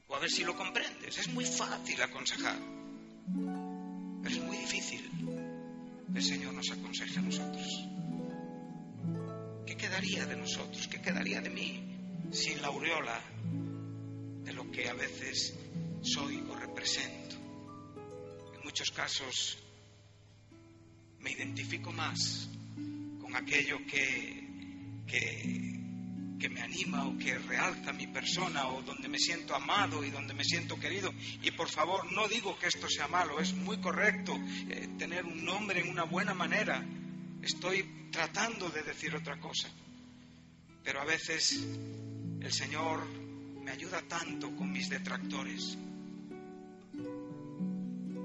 O 0.08 0.16
a 0.16 0.18
ver 0.18 0.28
si 0.28 0.42
lo 0.42 0.56
comprendes. 0.56 1.16
Es 1.18 1.28
muy 1.28 1.44
fácil 1.44 2.02
aconsejar, 2.02 2.58
pero 4.22 4.34
es 4.34 4.42
muy 4.42 4.56
difícil 4.56 5.08
que 6.12 6.18
el 6.18 6.24
Señor 6.24 6.52
nos 6.52 6.68
aconseje 6.72 7.20
a 7.20 7.22
nosotros. 7.22 7.68
¿Qué 9.64 9.76
quedaría 9.76 10.26
de 10.26 10.36
nosotros? 10.36 10.88
¿Qué 10.88 11.00
quedaría 11.00 11.40
de 11.40 11.50
mí 11.50 11.96
sin 12.32 12.60
la 12.60 12.68
aureola 12.68 13.20
de 14.42 14.52
lo 14.52 14.68
que 14.72 14.88
a 14.88 14.94
veces 14.94 15.54
soy 16.02 16.44
o 16.50 16.56
represento? 16.56 17.43
Muchos 18.74 18.90
casos 18.90 19.56
me 21.20 21.30
identifico 21.30 21.92
más 21.92 22.48
con 23.20 23.36
aquello 23.36 23.78
que, 23.86 25.04
que, 25.06 25.80
que, 26.40 26.48
me 26.48 26.60
anima 26.60 27.06
o 27.06 27.16
que 27.16 27.38
realza 27.38 27.92
mi 27.92 28.08
persona 28.08 28.66
o 28.66 28.82
donde 28.82 29.08
me 29.08 29.20
siento 29.20 29.54
amado 29.54 30.02
y 30.02 30.10
donde 30.10 30.34
me 30.34 30.42
siento 30.42 30.76
querido. 30.80 31.14
Y 31.40 31.52
por 31.52 31.68
favor, 31.68 32.10
no 32.10 32.26
digo 32.26 32.58
que 32.58 32.66
esto 32.66 32.88
sea 32.88 33.06
malo, 33.06 33.38
es 33.38 33.54
muy 33.54 33.78
correcto 33.78 34.36
eh, 34.68 34.88
tener 34.98 35.24
un 35.24 35.44
nombre 35.44 35.78
en 35.78 35.90
una 35.90 36.02
buena 36.02 36.34
manera. 36.34 36.84
Estoy 37.42 38.08
tratando 38.10 38.70
de 38.70 38.82
decir 38.82 39.14
otra 39.14 39.38
cosa. 39.38 39.68
Pero 40.82 41.00
a 41.00 41.04
veces 41.04 41.64
el 42.40 42.52
Señor 42.52 43.06
me 43.62 43.70
ayuda 43.70 44.02
tanto 44.02 44.50
con 44.56 44.72
mis 44.72 44.88
detractores. 44.88 45.78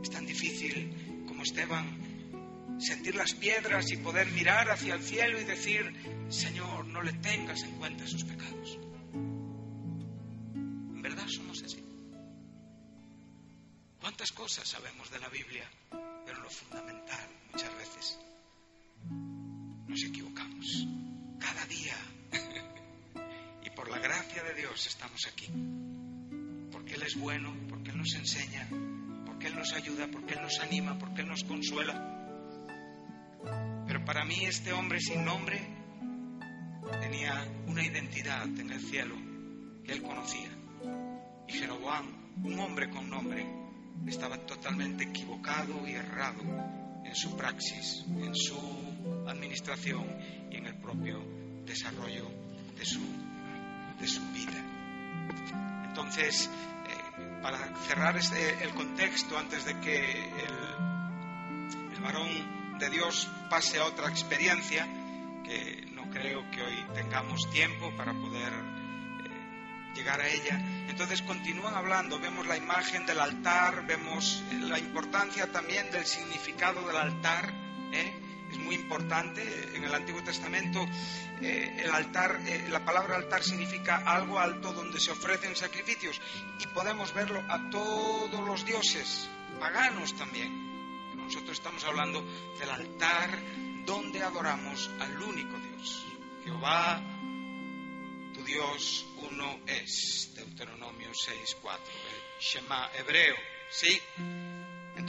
Es 0.01 0.09
tan 0.09 0.25
difícil 0.25 1.25
como 1.27 1.43
Esteban 1.43 2.09
sentir 2.79 3.15
las 3.15 3.33
piedras 3.33 3.91
y 3.91 3.97
poder 3.97 4.31
mirar 4.31 4.69
hacia 4.71 4.95
el 4.95 5.03
cielo 5.03 5.39
y 5.39 5.43
decir, 5.43 5.93
Señor, 6.29 6.85
no 6.85 7.01
le 7.01 7.13
tengas 7.13 7.61
en 7.63 7.71
cuenta 7.77 8.07
sus 8.07 8.23
pecados. 8.23 8.79
En 9.03 11.01
verdad 11.01 11.27
somos 11.27 11.61
así. 11.63 11.83
¿Cuántas 13.99 14.31
cosas 14.31 14.67
sabemos 14.67 15.11
de 15.11 15.19
la 15.19 15.29
Biblia? 15.29 15.69
Pero 16.25 16.41
lo 16.41 16.49
fundamental 16.49 17.27
muchas 17.51 17.75
veces 17.75 18.19
nos 19.87 20.03
equivocamos. 20.03 20.87
Cada 21.39 21.65
día. 21.65 21.95
y 23.65 23.69
por 23.71 23.89
la 23.89 23.99
gracia 23.99 24.43
de 24.43 24.53
Dios 24.53 24.87
estamos 24.87 25.25
aquí. 25.27 25.47
Porque 26.71 26.93
Él 26.93 27.03
es 27.03 27.15
bueno, 27.15 27.55
porque 27.67 27.91
Él 27.91 27.97
nos 27.97 28.13
enseña, 28.13 28.69
porque 29.39 29.53
Él 29.53 29.55
nos 29.55 29.71
ayuda, 29.71 30.07
porque 30.11 30.33
Él 30.33 30.41
nos 30.41 30.59
anima, 30.59 30.99
porque 30.99 31.21
Él 31.21 31.29
nos 31.29 31.45
consuela. 31.45 31.95
Pero 33.87 34.03
para 34.03 34.25
mí 34.25 34.43
este 34.43 34.73
hombre 34.73 34.99
sin 34.99 35.23
nombre 35.23 35.57
tenía 36.99 37.47
una 37.65 37.81
identidad 37.81 38.47
en 38.47 38.69
el 38.69 38.81
cielo 38.81 39.15
que 39.85 39.93
él 39.93 40.01
conocía. 40.01 40.49
Y 41.47 41.53
Jeroboam, 41.53 42.35
un 42.43 42.59
hombre 42.59 42.89
con 42.89 43.09
nombre, 43.09 43.47
estaba 44.05 44.45
totalmente 44.45 45.05
equivocado 45.05 45.87
y 45.87 45.93
errado 45.93 46.41
en 47.05 47.15
su 47.15 47.37
praxis, 47.37 48.03
en 48.09 48.35
su 48.35 48.59
administración 49.25 50.05
y 50.51 50.57
en 50.57 50.65
el 50.65 50.75
propio 50.81 51.23
desarrollo 51.65 52.29
de 52.77 52.85
su, 52.85 52.99
de 54.01 54.05
su 54.05 54.21
vida. 54.33 55.85
Entonces, 55.87 56.49
para 57.41 57.57
cerrar 57.87 58.17
este, 58.17 58.63
el 58.63 58.73
contexto, 58.73 59.37
antes 59.37 59.65
de 59.65 59.79
que 59.79 60.29
el, 60.43 60.69
varón 62.01 62.79
de 62.79 62.89
Dios 62.89 63.29
pase 63.49 63.77
a 63.77 63.85
otra 63.85 64.07
experiencia, 64.07 64.87
que 65.43 65.85
no 65.93 66.09
creo 66.09 66.49
que 66.49 66.61
hoy 66.61 66.85
tengamos 66.93 67.49
tiempo 67.51 67.91
para 67.97 68.13
poder 68.13 68.53
eh, 68.53 69.93
llegar 69.95 70.21
a 70.21 70.27
ella. 70.29 70.61
Entonces 70.87 71.21
continúan 71.21 71.75
hablando, 71.75 72.19
vemos 72.19 72.47
la 72.47 72.55
imagen 72.55 73.05
del 73.05 73.19
altar, 73.19 73.85
vemos 73.85 74.43
la 74.61 74.79
importancia 74.79 75.51
también 75.51 75.91
del 75.91 76.05
significado 76.05 76.87
del 76.87 76.95
altar. 76.95 77.53
¿eh? 77.91 78.18
Muy 78.69 78.75
importante. 78.75 79.41
En 79.73 79.83
el 79.83 79.91
Antiguo 79.95 80.21
Testamento 80.21 80.87
eh, 81.41 81.75
el 81.79 81.89
altar, 81.89 82.39
la 82.69 82.85
palabra 82.85 83.15
altar 83.15 83.43
significa 83.43 84.03
algo 84.05 84.37
alto 84.37 84.71
donde 84.73 84.99
se 84.99 85.09
ofrecen 85.09 85.55
sacrificios 85.55 86.21
y 86.59 86.67
podemos 86.67 87.11
verlo 87.15 87.43
a 87.49 87.67
todos 87.71 88.45
los 88.45 88.63
dioses, 88.63 89.27
paganos 89.59 90.15
también. 90.15 91.17
Nosotros 91.17 91.57
estamos 91.57 91.83
hablando 91.83 92.23
del 92.59 92.69
altar 92.69 93.39
donde 93.87 94.21
adoramos 94.21 94.87
al 94.99 95.19
único 95.19 95.57
Dios. 95.57 96.05
Jehová, 96.43 97.01
tu 98.35 98.43
Dios 98.43 99.03
uno 99.31 99.61
es. 99.65 100.31
Deuteronomio 100.35 101.09
6.4, 101.09 101.73
el 101.79 102.39
Shema 102.39 102.91
hebreo. 102.99 103.35
¿Sí? 103.71 103.99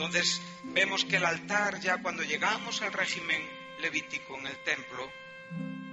Entonces 0.00 0.40
vemos 0.64 1.04
que 1.04 1.16
el 1.16 1.26
altar 1.26 1.78
ya 1.78 2.00
cuando 2.00 2.22
llegamos 2.22 2.80
al 2.80 2.90
régimen 2.90 3.42
levítico 3.82 4.38
en 4.38 4.46
el 4.46 4.56
templo 4.64 5.10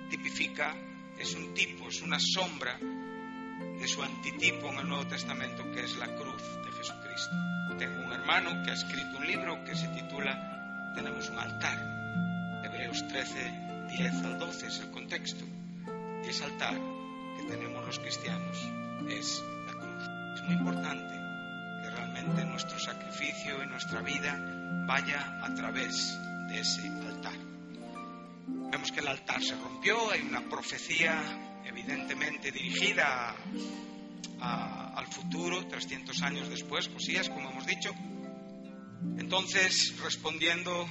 tipifica, 0.10 0.74
es 1.20 1.36
un 1.36 1.54
tipo, 1.54 1.90
es 1.90 2.02
una 2.02 2.18
sombra 2.18 2.80
de 2.80 3.86
su 3.86 4.02
antitipo 4.02 4.70
en 4.70 4.80
el 4.80 4.88
Nuevo 4.88 5.08
Testamento 5.08 5.70
que 5.74 5.84
es 5.84 5.98
la 5.98 6.08
cruz 6.16 6.42
de 6.42 6.72
Jesucristo. 6.72 7.36
Tengo 7.78 8.06
un 8.06 8.14
hermano 8.14 8.64
que 8.64 8.72
ha 8.72 8.76
escrito 8.76 9.18
un 9.18 9.28
libro 9.28 9.62
que 9.66 9.76
se 9.76 9.90
titula 9.90 10.94
Tenemos 10.96 11.30
un 11.30 11.40
altar. 11.40 12.64
Hebreos 12.64 13.06
13, 13.10 13.90
10 13.90 14.14
al 14.24 14.40
12 14.40 14.68
es 14.68 14.80
el 14.80 14.92
contexto. 14.92 15.44
Y 16.26 16.30
ese 16.30 16.46
altar 16.46 16.76
que 17.38 17.44
tenemos 17.44 17.86
los 17.86 18.00
cristianos 18.00 18.58
es 19.10 19.44
la 19.66 19.74
cruz. 19.74 20.04
Es 20.38 20.44
muy 20.44 20.54
importante 20.54 21.27
nuestro 22.24 22.80
sacrificio 22.80 23.64
y 23.64 23.68
nuestra 23.68 24.02
vida 24.02 24.38
vaya 24.88 25.40
a 25.44 25.54
través 25.54 26.18
de 26.50 26.60
ese 26.60 26.88
altar. 26.88 27.38
Vemos 28.72 28.92
que 28.92 29.00
el 29.00 29.08
altar 29.08 29.44
se 29.44 29.56
rompió, 29.56 30.12
hay 30.12 30.22
una 30.22 30.42
profecía 30.50 31.62
evidentemente 31.66 32.52
dirigida 32.52 33.36
al 34.40 35.08
futuro, 35.08 35.68
300 35.68 36.22
años 36.22 36.50
después, 36.50 36.88
Josías, 36.88 37.30
como 37.30 37.52
hemos 37.52 37.66
dicho. 37.66 37.94
Entonces, 39.18 39.96
respondiendo, 40.02 40.88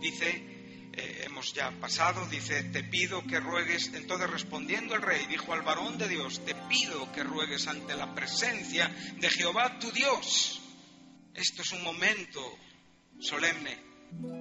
dice, 0.00 0.90
eh, 0.92 1.24
hemos 1.26 1.52
ya 1.52 1.70
pasado, 1.72 2.26
dice, 2.26 2.64
te 2.64 2.82
pido 2.84 3.22
que 3.26 3.38
ruegues, 3.38 3.92
entonces 3.94 4.30
respondiendo 4.30 4.94
el 4.94 5.02
rey, 5.02 5.26
dijo 5.26 5.52
al 5.52 5.62
varón 5.62 5.98
de 5.98 6.08
Dios, 6.08 6.44
te 6.44 6.54
pido 6.54 7.12
que 7.12 7.22
ruegues 7.22 7.66
ante 7.66 7.94
la 7.94 8.14
presencia 8.14 8.88
de 9.18 9.28
Jehová 9.30 9.78
tu 9.78 9.90
Dios. 9.92 10.62
Esto 11.36 11.62
es 11.62 11.72
un 11.72 11.82
momento 11.82 12.40
solemne. 13.20 13.78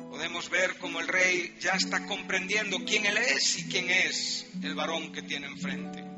Podemos 0.09 0.49
ver 0.49 0.77
cómo 0.77 0.99
el 0.99 1.07
rey 1.07 1.57
ya 1.59 1.71
está 1.71 2.05
comprendiendo 2.05 2.77
quién 2.85 3.05
él 3.05 3.17
es 3.17 3.59
y 3.59 3.65
quién 3.65 3.89
es 3.89 4.47
el 4.61 4.75
varón 4.75 5.11
que 5.11 5.21
tiene 5.21 5.47
enfrente 5.47 6.15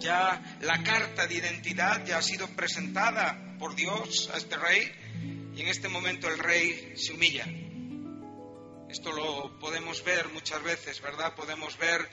ya 0.00 0.42
la 0.62 0.82
carta 0.82 1.26
de 1.26 1.34
identidad 1.34 2.04
ya 2.06 2.18
ha 2.18 2.22
sido 2.22 2.48
presentada 2.48 3.56
por 3.58 3.76
Dios 3.76 4.30
a 4.32 4.38
este 4.38 4.56
rey 4.56 4.90
y 5.54 5.60
en 5.60 5.68
este 5.68 5.88
momento 5.88 6.26
el 6.28 6.38
rey 6.38 6.94
se 6.96 7.12
humilla. 7.12 7.44
Esto 8.88 9.12
lo 9.12 9.58
podemos 9.60 10.02
ver 10.02 10.28
muchas 10.30 10.62
veces, 10.62 11.00
¿verdad? 11.00 11.34
Podemos 11.34 11.76
ver 11.78 12.08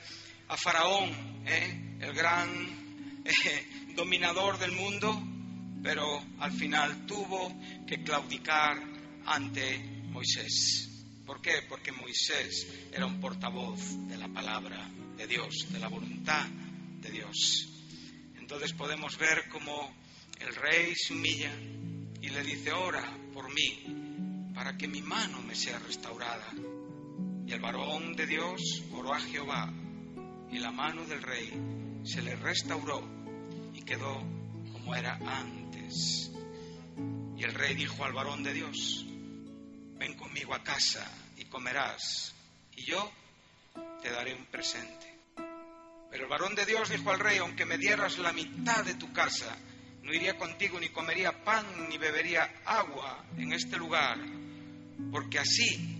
a 0.48 0.56
Faraón, 0.56 1.42
¿eh? 1.46 1.96
el 2.00 2.12
gran 2.12 3.22
eh, 3.24 3.66
dominador 3.94 4.58
del 4.58 4.72
mundo, 4.72 5.20
pero 5.88 6.22
al 6.40 6.52
final 6.52 7.06
tuvo 7.06 7.50
que 7.86 8.02
claudicar 8.02 8.76
ante 9.24 9.78
Moisés. 10.10 10.86
¿Por 11.24 11.40
qué? 11.40 11.62
Porque 11.66 11.92
Moisés 11.92 12.66
era 12.92 13.06
un 13.06 13.18
portavoz 13.18 13.80
de 14.06 14.18
la 14.18 14.28
palabra 14.28 14.86
de 15.16 15.26
Dios, 15.26 15.66
de 15.72 15.78
la 15.78 15.88
voluntad 15.88 16.46
de 17.00 17.10
Dios. 17.10 17.70
Entonces 18.36 18.74
podemos 18.74 19.16
ver 19.16 19.48
cómo 19.48 19.94
el 20.38 20.54
rey 20.56 20.94
se 20.94 21.14
humilla 21.14 21.54
y 22.20 22.28
le 22.28 22.42
dice, 22.42 22.70
ora 22.70 23.10
por 23.32 23.50
mí, 23.54 24.52
para 24.54 24.76
que 24.76 24.88
mi 24.88 25.00
mano 25.00 25.40
me 25.40 25.54
sea 25.54 25.78
restaurada. 25.78 26.52
Y 27.46 27.50
el 27.50 27.60
varón 27.60 28.14
de 28.14 28.26
Dios 28.26 28.60
oró 28.92 29.14
a 29.14 29.20
Jehová, 29.20 29.72
y 30.52 30.58
la 30.58 30.70
mano 30.70 31.06
del 31.06 31.22
rey 31.22 31.50
se 32.04 32.20
le 32.20 32.36
restauró 32.36 33.08
y 33.72 33.80
quedó 33.80 34.20
como 34.70 34.94
era 34.94 35.14
antes. 35.14 35.57
Y 37.36 37.44
el 37.44 37.54
rey 37.54 37.74
dijo 37.74 38.04
al 38.04 38.12
varón 38.12 38.42
de 38.42 38.52
Dios, 38.52 39.06
ven 39.96 40.16
conmigo 40.16 40.54
a 40.54 40.62
casa 40.62 41.06
y 41.36 41.44
comerás, 41.46 42.34
y 42.76 42.84
yo 42.84 43.10
te 44.02 44.10
daré 44.10 44.34
un 44.34 44.46
presente. 44.46 45.18
Pero 46.10 46.24
el 46.24 46.30
varón 46.30 46.54
de 46.54 46.66
Dios 46.66 46.88
dijo 46.88 47.10
al 47.10 47.20
rey, 47.20 47.38
aunque 47.38 47.64
me 47.64 47.78
dieras 47.78 48.18
la 48.18 48.32
mitad 48.32 48.84
de 48.84 48.94
tu 48.94 49.12
casa, 49.12 49.56
no 50.02 50.14
iría 50.14 50.38
contigo 50.38 50.80
ni 50.80 50.88
comería 50.88 51.44
pan 51.44 51.66
ni 51.88 51.98
bebería 51.98 52.62
agua 52.64 53.24
en 53.36 53.52
este 53.52 53.76
lugar, 53.76 54.18
porque 55.12 55.38
así 55.38 55.98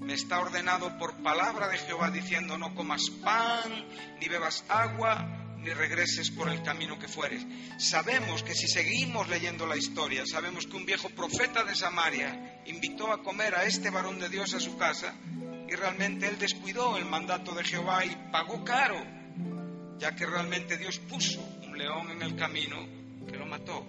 me 0.00 0.14
está 0.14 0.40
ordenado 0.40 0.98
por 0.98 1.22
palabra 1.22 1.68
de 1.68 1.78
Jehová 1.78 2.10
diciendo 2.10 2.58
no 2.58 2.74
comas 2.74 3.10
pan, 3.22 3.72
ni 4.20 4.28
bebas 4.28 4.64
agua, 4.68 5.43
ni 5.64 5.72
regreses 5.72 6.30
por 6.30 6.48
el 6.48 6.62
camino 6.62 6.98
que 6.98 7.08
fueres. 7.08 7.44
Sabemos 7.78 8.42
que 8.42 8.54
si 8.54 8.68
seguimos 8.68 9.28
leyendo 9.28 9.66
la 9.66 9.76
historia, 9.76 10.26
sabemos 10.26 10.66
que 10.66 10.76
un 10.76 10.86
viejo 10.86 11.08
profeta 11.10 11.64
de 11.64 11.74
Samaria 11.74 12.62
invitó 12.66 13.10
a 13.10 13.22
comer 13.22 13.54
a 13.54 13.64
este 13.64 13.90
varón 13.90 14.18
de 14.18 14.28
Dios 14.28 14.54
a 14.54 14.60
su 14.60 14.76
casa 14.76 15.14
y 15.68 15.74
realmente 15.74 16.28
él 16.28 16.38
descuidó 16.38 16.96
el 16.96 17.06
mandato 17.06 17.54
de 17.54 17.64
Jehová 17.64 18.04
y 18.04 18.14
pagó 18.30 18.62
caro, 18.64 19.02
ya 19.98 20.14
que 20.14 20.26
realmente 20.26 20.76
Dios 20.76 20.98
puso 20.98 21.40
un 21.62 21.78
león 21.78 22.10
en 22.10 22.22
el 22.22 22.36
camino 22.36 22.76
que 23.26 23.36
lo 23.36 23.46
mató, 23.46 23.86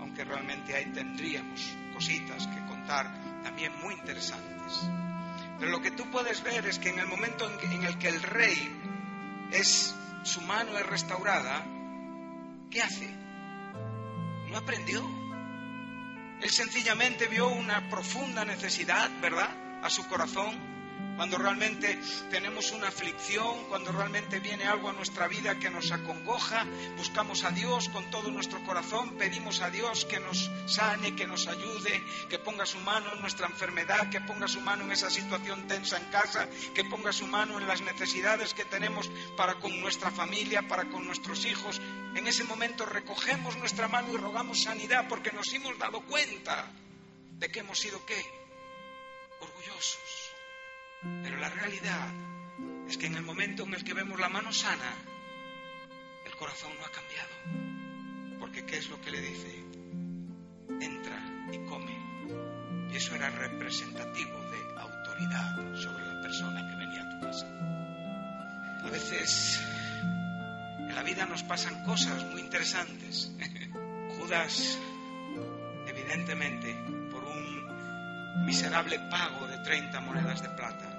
aunque 0.00 0.24
realmente 0.24 0.74
ahí 0.74 0.86
tendríamos 0.86 1.60
cositas 1.92 2.46
que 2.46 2.66
contar 2.66 3.42
también 3.42 3.72
muy 3.82 3.94
interesantes. 3.94 4.80
Pero 5.58 5.72
lo 5.72 5.82
que 5.82 5.90
tú 5.90 6.10
puedes 6.10 6.42
ver 6.42 6.66
es 6.66 6.78
que 6.78 6.88
en 6.88 6.98
el 6.98 7.06
momento 7.06 7.46
en, 7.46 7.84
el 7.84 7.98
que 7.98 8.08
el 8.08 8.22
rey 8.22 8.56
es, 9.52 9.94
su 10.22 10.40
mano 10.42 10.76
es 10.78 10.86
restaurada, 10.86 11.64
¿qué 12.70 12.82
hace? 12.82 13.08
No 14.48 14.58
aprendió. 14.58 15.02
Él 16.40 16.50
sencillamente 16.50 17.26
vio 17.26 17.48
una 17.48 17.88
profunda 17.88 18.44
necesidad, 18.44 19.10
¿verdad? 19.20 19.50
A 19.82 19.90
su 19.90 20.06
corazón 20.08 20.69
cuando 21.20 21.36
realmente 21.36 22.00
tenemos 22.30 22.72
una 22.72 22.88
aflicción, 22.88 23.66
cuando 23.68 23.92
realmente 23.92 24.40
viene 24.40 24.64
algo 24.64 24.88
a 24.88 24.94
nuestra 24.94 25.28
vida 25.28 25.58
que 25.58 25.68
nos 25.68 25.92
acongoja, 25.92 26.64
buscamos 26.96 27.44
a 27.44 27.50
Dios 27.50 27.90
con 27.90 28.10
todo 28.10 28.30
nuestro 28.30 28.64
corazón, 28.64 29.18
pedimos 29.18 29.60
a 29.60 29.68
Dios 29.68 30.06
que 30.06 30.18
nos 30.18 30.50
sane, 30.64 31.14
que 31.14 31.26
nos 31.26 31.46
ayude, 31.46 32.02
que 32.30 32.38
ponga 32.38 32.64
su 32.64 32.78
mano 32.78 33.12
en 33.12 33.20
nuestra 33.20 33.48
enfermedad, 33.48 34.08
que 34.08 34.22
ponga 34.22 34.48
su 34.48 34.62
mano 34.62 34.84
en 34.84 34.92
esa 34.92 35.10
situación 35.10 35.68
tensa 35.68 35.98
en 35.98 36.04
casa, 36.04 36.48
que 36.74 36.84
ponga 36.84 37.12
su 37.12 37.26
mano 37.26 37.60
en 37.60 37.68
las 37.68 37.82
necesidades 37.82 38.54
que 38.54 38.64
tenemos 38.64 39.10
para 39.36 39.56
con 39.56 39.78
nuestra 39.78 40.10
familia, 40.10 40.66
para 40.68 40.86
con 40.86 41.04
nuestros 41.04 41.44
hijos. 41.44 41.82
En 42.14 42.26
ese 42.28 42.44
momento 42.44 42.86
recogemos 42.86 43.58
nuestra 43.58 43.88
mano 43.88 44.10
y 44.14 44.16
rogamos 44.16 44.62
sanidad 44.62 45.04
porque 45.06 45.32
nos 45.32 45.52
hemos 45.52 45.78
dado 45.78 46.00
cuenta 46.00 46.72
de 47.32 47.50
que 47.50 47.60
hemos 47.60 47.78
sido 47.78 48.06
qué? 48.06 48.24
Orgullosos 49.42 50.29
pero 51.02 51.38
la 51.38 51.48
realidad 51.48 52.08
es 52.88 52.98
que 52.98 53.06
en 53.06 53.14
el 53.14 53.22
momento 53.22 53.64
en 53.64 53.74
el 53.74 53.84
que 53.84 53.94
vemos 53.94 54.18
la 54.18 54.28
mano 54.28 54.52
sana, 54.52 54.94
el 56.26 56.32
corazón 56.36 56.72
no 56.78 56.84
ha 56.84 56.90
cambiado. 56.90 58.38
Porque 58.38 58.64
¿qué 58.66 58.78
es 58.78 58.88
lo 58.90 59.00
que 59.00 59.10
le 59.10 59.20
dice? 59.20 59.64
Entra 60.80 61.20
y 61.52 61.58
come. 61.68 61.96
Y 62.92 62.96
eso 62.96 63.14
era 63.14 63.30
representativo 63.30 64.38
de 64.50 64.80
autoridad 64.80 65.74
sobre 65.76 66.04
la 66.06 66.20
persona 66.20 66.68
que 66.68 66.76
venía 66.76 67.02
a 67.02 67.10
tu 67.10 67.26
casa. 67.26 67.46
A 68.84 68.90
veces 68.90 69.62
en 70.90 70.94
la 70.94 71.02
vida 71.02 71.24
nos 71.26 71.44
pasan 71.44 71.84
cosas 71.84 72.24
muy 72.26 72.40
interesantes. 72.40 73.30
Judas, 74.18 74.78
evidentemente, 75.86 76.74
por 77.12 77.22
un 77.22 78.44
miserable 78.44 78.98
pago 79.10 79.46
de 79.46 79.58
30 79.58 80.00
monedas 80.00 80.42
de 80.42 80.48
plata, 80.50 80.89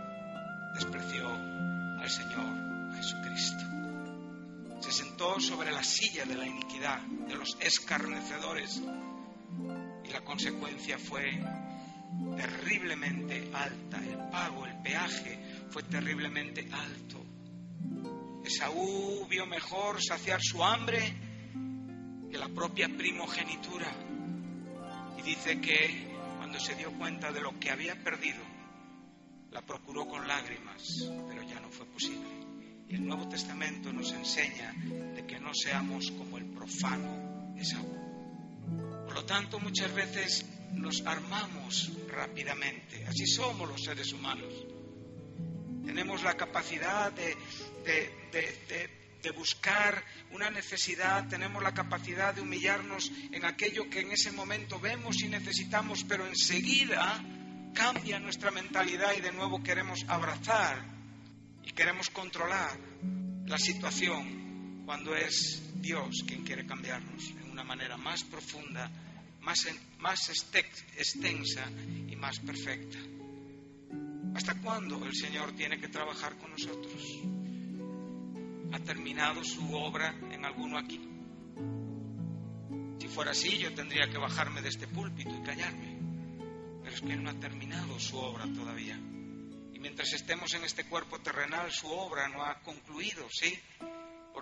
despreció 0.74 1.30
al 1.30 2.10
Señor 2.10 2.96
Jesucristo. 2.96 3.64
Se 4.82 4.92
sentó 4.92 5.40
sobre 5.40 5.72
la 5.72 5.84
silla 5.84 6.26
de 6.26 6.36
la 6.36 6.48
iniquidad, 6.48 7.02
de 7.02 7.36
los 7.36 7.58
escarnecedores, 7.60 8.82
y 10.04 10.12
la 10.12 10.22
consecuencia 10.22 10.98
fue 10.98 11.40
terriblemente 12.36 13.50
alta. 13.54 13.98
El 13.98 14.18
pago, 14.30 14.66
el 14.66 14.82
peaje 14.82 15.40
fue 15.70 15.84
terriblemente 15.84 16.68
alto. 16.72 17.24
Esaú 18.44 19.28
vio 19.30 19.46
mejor 19.46 20.02
saciar 20.02 20.42
su 20.42 20.64
hambre 20.64 21.00
que 22.30 22.38
la 22.38 22.50
propia 22.50 22.88
primogenitura. 22.88 23.94
Y 25.20 25.22
dice 25.22 25.62
que 25.62 26.08
cuando 26.38 26.60
se 26.60 26.76
dio 26.76 26.92
cuenta 26.94 27.32
de 27.32 27.42
lo 27.42 27.60
que 27.60 27.70
había 27.70 27.96
perdido, 28.04 28.40
la 29.52 29.62
procuró 29.62 30.08
con 30.08 30.28
lágrimas, 30.28 31.10
pero 31.28 31.44
ya 31.44 31.60
no 31.60 31.70
fue 31.70 31.86
posible. 31.86 32.30
Y 32.88 32.96
el 32.96 33.06
Nuevo 33.06 33.28
Testamento 33.28 33.92
nos 33.94 34.12
enseña 34.12 34.74
de 34.74 35.26
que 35.26 35.40
no 35.40 35.54
seamos 35.54 36.12
como 36.12 36.38
el 36.38 36.46
profano 36.46 37.54
Esaú. 37.58 39.06
Por 39.06 39.14
lo 39.14 39.26
tanto, 39.26 39.60
muchas 39.60 39.94
veces 39.94 40.46
nos 40.74 41.06
armamos 41.06 41.92
rápidamente. 42.10 43.06
Así 43.06 43.28
somos 43.28 43.68
los 43.68 43.84
seres 43.84 44.14
humanos. 44.14 44.54
Tenemos 45.86 46.24
la 46.24 46.36
capacidad 46.36 47.12
de, 47.12 47.36
de, 47.84 49.32
buscar 49.32 50.04
una 50.32 50.50
necesidad, 50.50 51.28
tenemos 51.28 51.62
la 51.64 51.74
capacidad 51.74 52.34
de 52.34 52.42
humillarnos 52.42 53.12
en 53.32 53.46
aquello 53.46 53.90
que 53.90 54.02
en 54.02 54.12
ese 54.12 54.32
momento 54.32 54.80
vemos 54.80 55.22
y 55.22 55.28
necesitamos, 55.28 56.04
pero 56.04 56.28
enseguida 56.28 57.22
cambia 57.74 58.20
nuestra 58.20 58.52
mentalidad 58.52 59.14
y 59.18 59.22
de 59.22 59.32
nuevo 59.32 59.62
queremos 59.64 60.00
abrazar 60.08 60.84
y 61.64 61.72
queremos 61.72 62.10
controlar 62.10 62.78
la 63.46 63.58
situación 63.58 64.84
cuando 64.86 65.16
es 65.16 65.62
Dios 65.76 66.24
quien 66.28 66.44
quiere 66.44 66.66
cambiarnos 66.66 67.30
en 67.30 67.52
una 67.52 67.64
manera 67.64 67.98
más 67.98 68.24
profunda, 68.24 68.90
más, 69.42 69.68
más 70.00 70.30
extensa 70.30 71.70
y 72.08 72.16
más 72.16 72.40
perfecta. 72.40 72.98
¿Hasta 74.36 74.56
cuándo 74.56 75.06
el 75.06 75.14
Señor 75.14 75.54
tiene 75.54 75.80
que 75.80 75.90
trabajar 75.90 76.38
con 76.38 76.52
nosotros? 76.52 77.04
¿Ha 78.74 78.80
terminado 78.80 79.44
su 79.44 79.74
obra 79.74 80.16
en 80.32 80.46
alguno 80.46 80.78
aquí? 80.78 81.02
Si 83.00 83.08
fuera 83.08 83.32
así, 83.32 83.58
yo 83.58 83.74
tendría 83.74 84.10
que 84.10 84.18
bajarme 84.18 84.62
de 84.62 84.70
este 84.70 84.88
púlpito 84.88 85.36
y 85.36 85.44
callarme 85.44 85.91
pero 86.92 86.96
es 86.96 87.02
que 87.10 87.14
Él 87.14 87.24
no 87.24 87.30
ha 87.30 87.40
terminado 87.40 87.98
su 88.00 88.18
obra 88.18 88.46
todavía. 88.54 88.96
Y 89.74 89.80
mientras 89.80 90.12
estemos 90.12 90.54
en 90.54 90.66
este 90.66 90.84
cuerpo 90.86 91.20
terrenal, 91.20 91.72
su 91.72 91.88
obra 91.88 92.28
no 92.28 92.44
ha 92.44 92.60
concluido, 92.62 93.28
¿sí? 93.30 93.58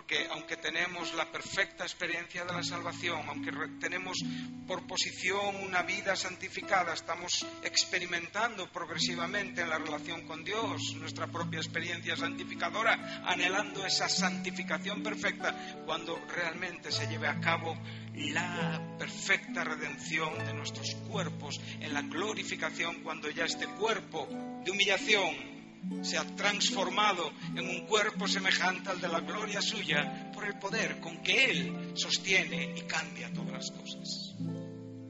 Porque 0.10 0.28
aunque 0.32 0.57
tenemos 0.57 1.14
la 1.14 1.32
perfecta 1.32 1.84
experiencia 1.84 2.43
de 2.43 2.51
la 2.51 2.64
salvación, 2.64 3.22
aunque 3.28 3.51
tenemos 3.80 4.18
por 4.66 4.88
posición 4.88 5.55
una 5.57 5.84
vida 5.84 6.16
santificada, 6.16 6.95
estamos 6.95 7.45
experimentando 7.62 8.72
progresivamente 8.72 9.62
en 9.62 9.70
la 9.70 9.78
relación 9.78 10.26
con 10.26 10.43
Dios 10.43 10.95
nuestra 10.95 11.28
propia 11.28 11.60
experiencia 11.60 12.16
santificadora, 12.16 13.22
anhelando 13.24 13.86
esa 13.86 14.10
santificación 14.10 15.03
perfecta, 15.03 15.55
cuando 15.86 16.20
realmente 16.26 16.91
se 16.91 17.05
lleve 17.05 17.28
a 17.28 17.39
cabo 17.39 17.78
la 18.16 18.97
perfecta 18.97 19.64
redención 19.64 20.43
de 20.43 20.55
nuestros 20.55 20.95
cuerpos, 21.07 21.62
en 21.82 21.93
la 21.93 22.01
glorificación, 22.01 23.03
cuando 23.03 23.30
ya 23.30 23.45
este 23.45 23.68
cuerpo 23.68 24.28
de 24.66 24.72
humillación 24.72 25.59
se 26.02 26.18
ha 26.18 26.24
transformado 26.36 27.32
en 27.56 27.68
un 27.68 27.86
cuerpo 27.86 28.28
semejante 28.28 28.90
al 28.90 29.02
de 29.02 29.08
la 29.08 29.20
gloria 29.20 29.62
suya 29.62 30.32
por 30.34 30.46
el 30.46 30.58
poder 30.60 31.00
con 31.00 31.22
que 31.24 31.46
Él 31.46 31.92
sostiene 31.96 32.74
y 32.78 32.82
cambia 32.82 33.32
todas 33.34 33.52
las 33.52 33.72
cosas. 33.72 34.36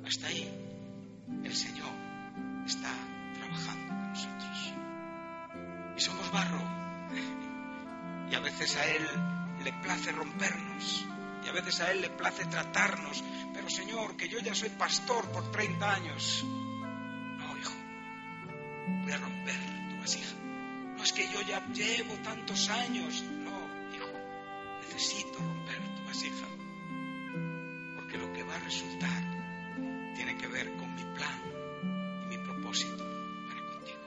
Hasta 0.05 0.27
ahí 0.27 0.49
el 1.43 1.55
Señor 1.55 1.91
está 2.65 2.91
trabajando 3.35 3.87
con 3.87 4.09
nosotros. 4.09 4.73
Y 5.97 6.01
somos 6.01 6.31
barro. 6.31 6.79
Y 8.31 8.35
a 8.35 8.39
veces 8.39 8.75
a 8.75 8.85
Él 8.87 9.07
le 9.63 9.73
place 9.81 10.11
rompernos 10.11 11.05
Y 11.43 11.49
a 11.49 11.51
veces 11.51 11.79
a 11.81 11.91
Él 11.91 12.01
le 12.01 12.09
place 12.09 12.45
tratarnos. 12.45 13.23
Pero 13.53 13.69
Señor, 13.69 14.15
que 14.15 14.29
yo 14.29 14.39
ya 14.39 14.53
soy 14.53 14.69
pastor 14.69 15.25
por 15.31 15.51
30 15.51 15.93
años. 15.93 16.43
No, 16.45 17.57
hijo. 17.57 17.73
Voy 19.03 19.11
a 19.11 19.17
romper 19.17 19.89
tu 19.89 19.97
vasija. 19.97 20.38
Que 21.19 21.27
yo 21.33 21.41
ya 21.41 21.59
llevo 21.73 22.13
tantos 22.23 22.69
años. 22.69 23.25
No, 23.43 23.59
hijo. 23.93 24.07
Necesito 24.83 25.37
romper 25.37 25.81
tu 25.95 26.05
vasija. 26.05 26.47
Porque 27.97 28.17
lo 28.17 28.31
que 28.31 28.43
va 28.43 28.55
a 28.55 28.59
resultar 28.59 29.21
tiene 30.15 30.37
que 30.37 30.47
ver 30.47 30.73
con 30.77 30.95
mi 30.95 31.03
plan 31.17 31.41
y 32.23 32.27
mi 32.27 32.37
propósito 32.37 33.03
para 33.49 33.61
contigo. 33.69 33.99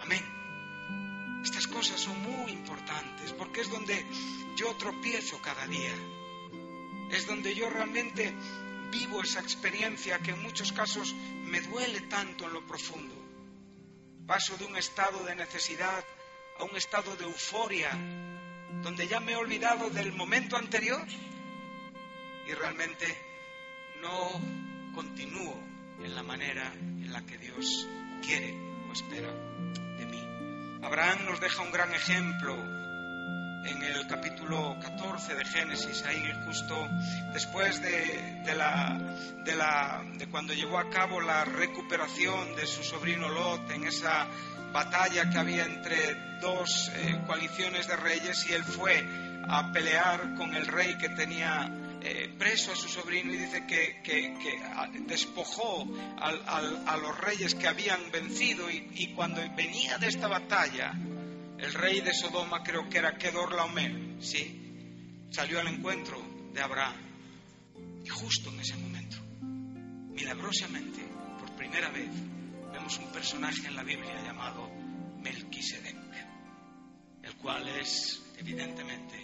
Amén. 0.00 1.42
Estas 1.44 1.66
cosas 1.66 2.00
son 2.00 2.22
muy 2.22 2.52
importantes 2.52 3.34
porque 3.34 3.60
es 3.60 3.70
donde 3.70 4.06
yo 4.56 4.74
tropiezo 4.76 5.38
cada 5.42 5.66
día. 5.66 5.92
Es 7.10 7.26
donde 7.26 7.54
yo 7.54 7.68
realmente 7.68 8.32
vivo 8.90 9.20
esa 9.20 9.40
experiencia 9.40 10.20
que 10.20 10.30
en 10.30 10.42
muchos 10.42 10.72
casos 10.72 11.14
me 11.44 11.60
duele 11.60 12.00
tanto 12.00 12.46
en 12.46 12.54
lo 12.54 12.66
profundo. 12.66 13.14
Paso 14.26 14.56
de 14.56 14.64
un 14.64 14.78
estado 14.78 15.22
de 15.24 15.36
necesidad 15.36 16.02
a 16.58 16.64
un 16.64 16.76
estado 16.76 17.16
de 17.16 17.24
euforia, 17.24 17.90
donde 18.82 19.06
ya 19.08 19.20
me 19.20 19.32
he 19.32 19.36
olvidado 19.36 19.90
del 19.90 20.12
momento 20.12 20.56
anterior 20.56 21.04
y 22.46 22.52
realmente 22.54 23.06
no 24.00 24.92
continúo 24.94 25.60
en 26.02 26.14
la 26.14 26.22
manera 26.22 26.72
en 26.74 27.12
la 27.12 27.24
que 27.24 27.38
Dios 27.38 27.86
quiere 28.22 28.54
o 28.88 28.92
espera 28.92 29.32
de 29.98 30.06
mí. 30.06 30.80
Abraham 30.82 31.26
nos 31.26 31.40
deja 31.40 31.62
un 31.62 31.72
gran 31.72 31.92
ejemplo 31.92 32.56
en 33.68 33.82
el 33.82 34.06
capítulo 34.06 34.76
14 34.80 35.34
de 35.34 35.44
Génesis, 35.44 36.04
ahí 36.06 36.32
justo 36.44 36.88
después 37.32 37.80
de, 37.82 38.42
de, 38.44 38.54
la, 38.54 38.98
de, 39.44 39.54
la, 39.54 40.04
de 40.16 40.26
cuando 40.28 40.54
llevó 40.54 40.78
a 40.78 40.88
cabo 40.90 41.20
la 41.20 41.44
recuperación 41.44 42.54
de 42.56 42.66
su 42.66 42.82
sobrino 42.82 43.28
Lot 43.28 43.70
en 43.70 43.84
esa 43.84 44.26
batalla 44.72 45.30
que 45.30 45.38
había 45.38 45.64
entre 45.64 46.38
dos 46.40 46.90
eh, 46.94 47.20
coaliciones 47.26 47.88
de 47.88 47.96
reyes 47.96 48.46
y 48.48 48.52
él 48.52 48.64
fue 48.64 49.04
a 49.48 49.72
pelear 49.72 50.34
con 50.34 50.54
el 50.54 50.66
rey 50.66 50.96
que 50.98 51.08
tenía 51.10 51.70
eh, 52.02 52.32
preso 52.38 52.72
a 52.72 52.76
su 52.76 52.88
sobrino 52.88 53.32
y 53.32 53.38
dice 53.38 53.66
que, 53.66 54.02
que, 54.02 54.34
despojó 55.06 55.86
a 56.18 56.96
los 56.96 57.18
reyes 57.20 57.54
que 57.54 57.66
habían 57.66 58.10
vencido 58.12 58.70
y, 58.70 58.88
y, 58.94 59.08
cuando 59.08 59.40
venía 59.56 59.98
de 59.98 60.08
esta 60.08 60.28
batalla, 60.28 60.94
el 61.58 61.72
rey 61.72 62.00
de 62.00 62.12
Sodoma 62.12 62.62
creo 62.62 62.88
que 62.88 62.98
era 62.98 63.16
Kedor 63.16 63.54
Laomer, 63.54 64.20
¿sí? 64.20 65.26
Salió 65.30 65.60
al 65.60 65.68
encuentro 65.68 66.20
de 66.52 66.60
Abraham. 66.60 66.96
Y 68.04 68.08
justo 68.08 68.50
en 68.50 68.60
ese 68.60 68.76
momento, 68.76 69.16
milagrosamente, 70.12 71.00
por 71.40 71.50
primera 71.56 71.90
vez, 71.90 72.10
vemos 72.72 72.98
un 72.98 73.10
personaje 73.10 73.66
en 73.66 73.74
la 73.74 73.82
Biblia 73.82 74.22
llamado 74.22 74.70
Melquisedec, 75.22 75.96
el 77.22 77.34
cual 77.36 77.66
es 77.80 78.22
evidentemente 78.38 79.14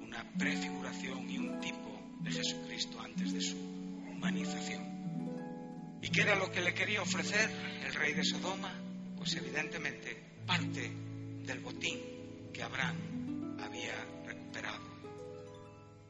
una 0.00 0.24
prefiguración 0.38 1.28
y 1.28 1.38
un 1.38 1.60
tipo 1.60 2.18
de 2.20 2.30
Jesucristo 2.30 3.00
antes 3.00 3.32
de 3.32 3.40
su 3.40 3.56
humanización. 3.56 5.98
¿Y 6.02 6.08
qué 6.10 6.22
era 6.22 6.36
lo 6.36 6.50
que 6.50 6.60
le 6.60 6.74
quería 6.74 7.02
ofrecer 7.02 7.50
el 7.84 7.94
rey 7.94 8.12
de 8.12 8.24
Sodoma? 8.24 8.72
Pues 9.16 9.34
evidentemente 9.34 10.16
parte 10.46 11.07
del 11.48 11.60
botín 11.60 11.98
que 12.52 12.62
Abraham 12.62 13.56
había 13.58 13.94
recuperado. 14.26 14.84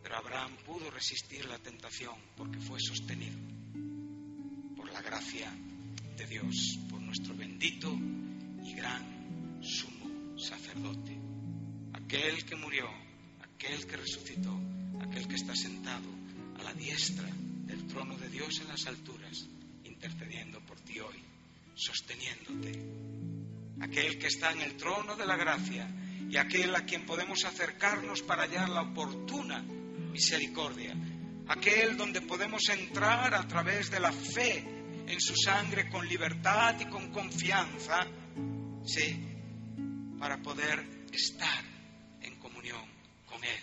Pero 0.02 0.16
Abraham 0.16 0.56
pudo 0.66 0.90
resistir 0.90 1.46
la 1.46 1.58
tentación 1.60 2.16
porque 2.36 2.58
fue 2.58 2.80
sostenido 2.80 3.38
por 4.76 4.92
la 4.92 5.00
gracia 5.00 5.48
de 6.16 6.26
Dios, 6.26 6.80
por 6.90 7.00
nuestro 7.00 7.36
bendito 7.36 7.88
y 8.64 8.74
gran 8.74 9.62
sumo 9.62 10.36
sacerdote, 10.36 11.16
aquel 11.92 12.44
que 12.44 12.56
murió, 12.56 12.88
aquel 13.40 13.86
que 13.86 13.96
resucitó, 13.96 14.58
aquel 15.00 15.28
que 15.28 15.36
está 15.36 15.54
sentado 15.54 16.08
a 16.58 16.64
la 16.64 16.74
diestra 16.74 17.28
del 17.66 17.86
trono 17.86 18.16
de 18.18 18.28
Dios 18.28 18.58
en 18.60 18.68
las 18.68 18.86
alturas, 18.86 19.46
intercediendo 19.84 20.60
por 20.62 20.80
ti 20.80 20.98
hoy, 20.98 21.22
sosteniéndote, 21.76 23.37
aquel 23.80 24.18
que 24.18 24.26
está 24.26 24.52
en 24.52 24.60
el 24.60 24.76
trono 24.76 25.16
de 25.16 25.26
la 25.26 25.36
gracia 25.36 25.88
y 26.28 26.36
aquel 26.36 26.74
a 26.74 26.84
quien 26.84 27.06
podemos 27.06 27.44
acercarnos 27.44 28.22
para 28.22 28.42
hallar 28.42 28.68
la 28.68 28.82
oportuna 28.82 29.62
misericordia, 30.12 30.94
aquel 31.48 31.96
donde 31.96 32.20
podemos 32.20 32.68
entrar 32.68 33.34
a 33.34 33.46
través 33.46 33.90
de 33.90 34.00
la 34.00 34.12
fe 34.12 34.64
en 35.06 35.20
su 35.20 35.34
sangre 35.36 35.88
con 35.88 36.06
libertad 36.06 36.78
y 36.80 36.84
con 36.86 37.10
confianza, 37.10 38.06
sí, 38.84 39.24
para 40.18 40.38
poder 40.42 41.06
estar 41.12 41.64
en 42.20 42.38
comunión 42.38 42.84
con 43.24 43.42
Él, 43.42 43.60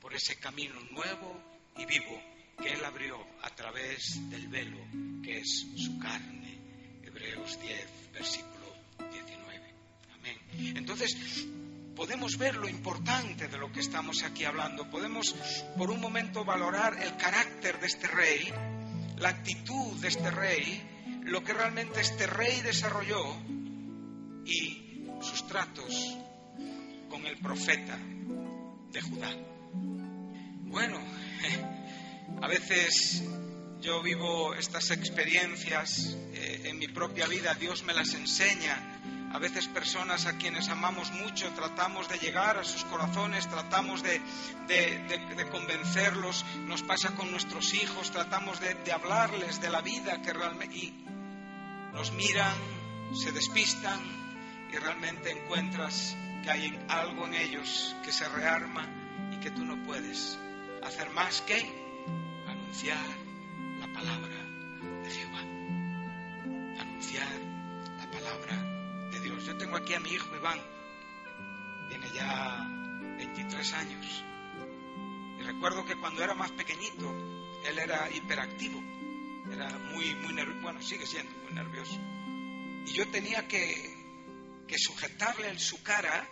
por 0.00 0.14
ese 0.14 0.36
camino 0.36 0.80
nuevo 0.90 1.40
y 1.78 1.84
vivo 1.84 2.20
que 2.60 2.72
Él 2.72 2.84
abrió 2.84 3.16
a 3.42 3.50
través 3.50 4.30
del 4.30 4.48
velo 4.48 4.80
que 5.22 5.38
es 5.38 5.66
su 5.76 5.98
carne. 5.98 6.58
Hebreos 7.04 7.60
10, 7.60 8.12
versículo 8.12 8.59
19. 8.59 8.59
Amén. 8.59 8.59
Entonces, 10.58 11.46
podemos 11.94 12.38
ver 12.38 12.56
lo 12.56 12.68
importante 12.68 13.48
de 13.48 13.58
lo 13.58 13.70
que 13.72 13.80
estamos 13.80 14.22
aquí 14.22 14.44
hablando, 14.44 14.88
podemos 14.90 15.34
por 15.76 15.90
un 15.90 16.00
momento 16.00 16.44
valorar 16.44 17.02
el 17.02 17.16
carácter 17.16 17.78
de 17.80 17.86
este 17.86 18.06
rey, 18.08 18.52
la 19.18 19.28
actitud 19.30 19.96
de 20.00 20.08
este 20.08 20.30
rey, 20.30 20.82
lo 21.24 21.44
que 21.44 21.52
realmente 21.52 22.00
este 22.00 22.26
rey 22.26 22.60
desarrolló 22.62 23.36
y 24.46 25.06
sus 25.20 25.46
tratos 25.46 26.16
con 27.08 27.26
el 27.26 27.36
profeta 27.38 27.98
de 28.92 29.00
Judá. 29.02 29.36
Bueno, 30.64 30.98
a 32.42 32.48
veces 32.48 33.22
yo 33.80 34.02
vivo 34.02 34.54
estas 34.54 34.90
experiencias 34.90 36.16
eh, 36.32 36.62
en 36.64 36.78
mi 36.78 36.88
propia 36.88 37.26
vida, 37.26 37.54
Dios 37.54 37.82
me 37.84 37.92
las 37.92 38.14
enseña. 38.14 38.89
A 39.32 39.38
veces 39.38 39.68
personas 39.68 40.26
a 40.26 40.36
quienes 40.38 40.68
amamos 40.68 41.12
mucho 41.12 41.48
tratamos 41.52 42.08
de 42.08 42.18
llegar 42.18 42.58
a 42.58 42.64
sus 42.64 42.84
corazones, 42.84 43.48
tratamos 43.48 44.02
de, 44.02 44.20
de, 44.66 44.98
de, 45.36 45.48
convencerlos, 45.48 46.44
nos 46.66 46.82
pasa 46.82 47.14
con 47.14 47.30
nuestros 47.30 47.72
hijos, 47.74 48.10
tratamos 48.10 48.58
de, 48.58 48.92
hablarles 48.92 49.60
de 49.60 49.70
la 49.70 49.80
vida 49.82 50.20
que 50.20 50.32
realmente... 50.32 50.76
Y 50.76 51.04
nos 51.92 52.12
miran, 52.12 52.56
se 53.14 53.32
despistan 53.32 54.00
y 54.72 54.76
realmente 54.76 55.30
encuentras 55.30 56.16
que 56.42 56.50
hay 56.50 56.78
algo 56.88 57.26
en 57.26 57.34
ellos 57.34 57.94
que 58.04 58.12
se 58.12 58.28
rearma 58.28 58.86
y 59.32 59.36
que 59.40 59.50
tú 59.50 59.64
no 59.64 59.84
puedes 59.84 60.38
hacer 60.82 61.10
más 61.10 61.40
que 61.42 61.60
anunciar 62.48 62.98
la 63.80 63.86
palabra 63.92 64.36
de 65.04 65.10
Jehová. 65.10 65.40
Anunciar 66.80 67.39
tengo 69.60 69.76
aquí 69.76 69.92
a 69.92 70.00
mi 70.00 70.10
hijo 70.10 70.34
Iván, 70.34 70.58
tiene 71.90 72.10
ya 72.14 72.66
23 73.18 73.72
años. 73.74 74.24
Y 75.38 75.42
recuerdo 75.42 75.84
que 75.84 75.96
cuando 75.96 76.24
era 76.24 76.34
más 76.34 76.50
pequeñito, 76.52 77.14
él 77.66 77.78
era 77.78 78.10
hiperactivo, 78.10 78.82
era 79.52 79.68
muy, 79.92 80.14
muy 80.14 80.32
nervioso, 80.32 80.62
bueno, 80.62 80.80
sigue 80.80 81.06
siendo 81.06 81.30
muy 81.44 81.52
nervioso. 81.52 81.98
Y 82.86 82.92
yo 82.92 83.06
tenía 83.10 83.46
que, 83.46 84.64
que 84.66 84.78
sujetarle 84.78 85.50
en 85.50 85.58
su 85.60 85.82
cara 85.82 86.26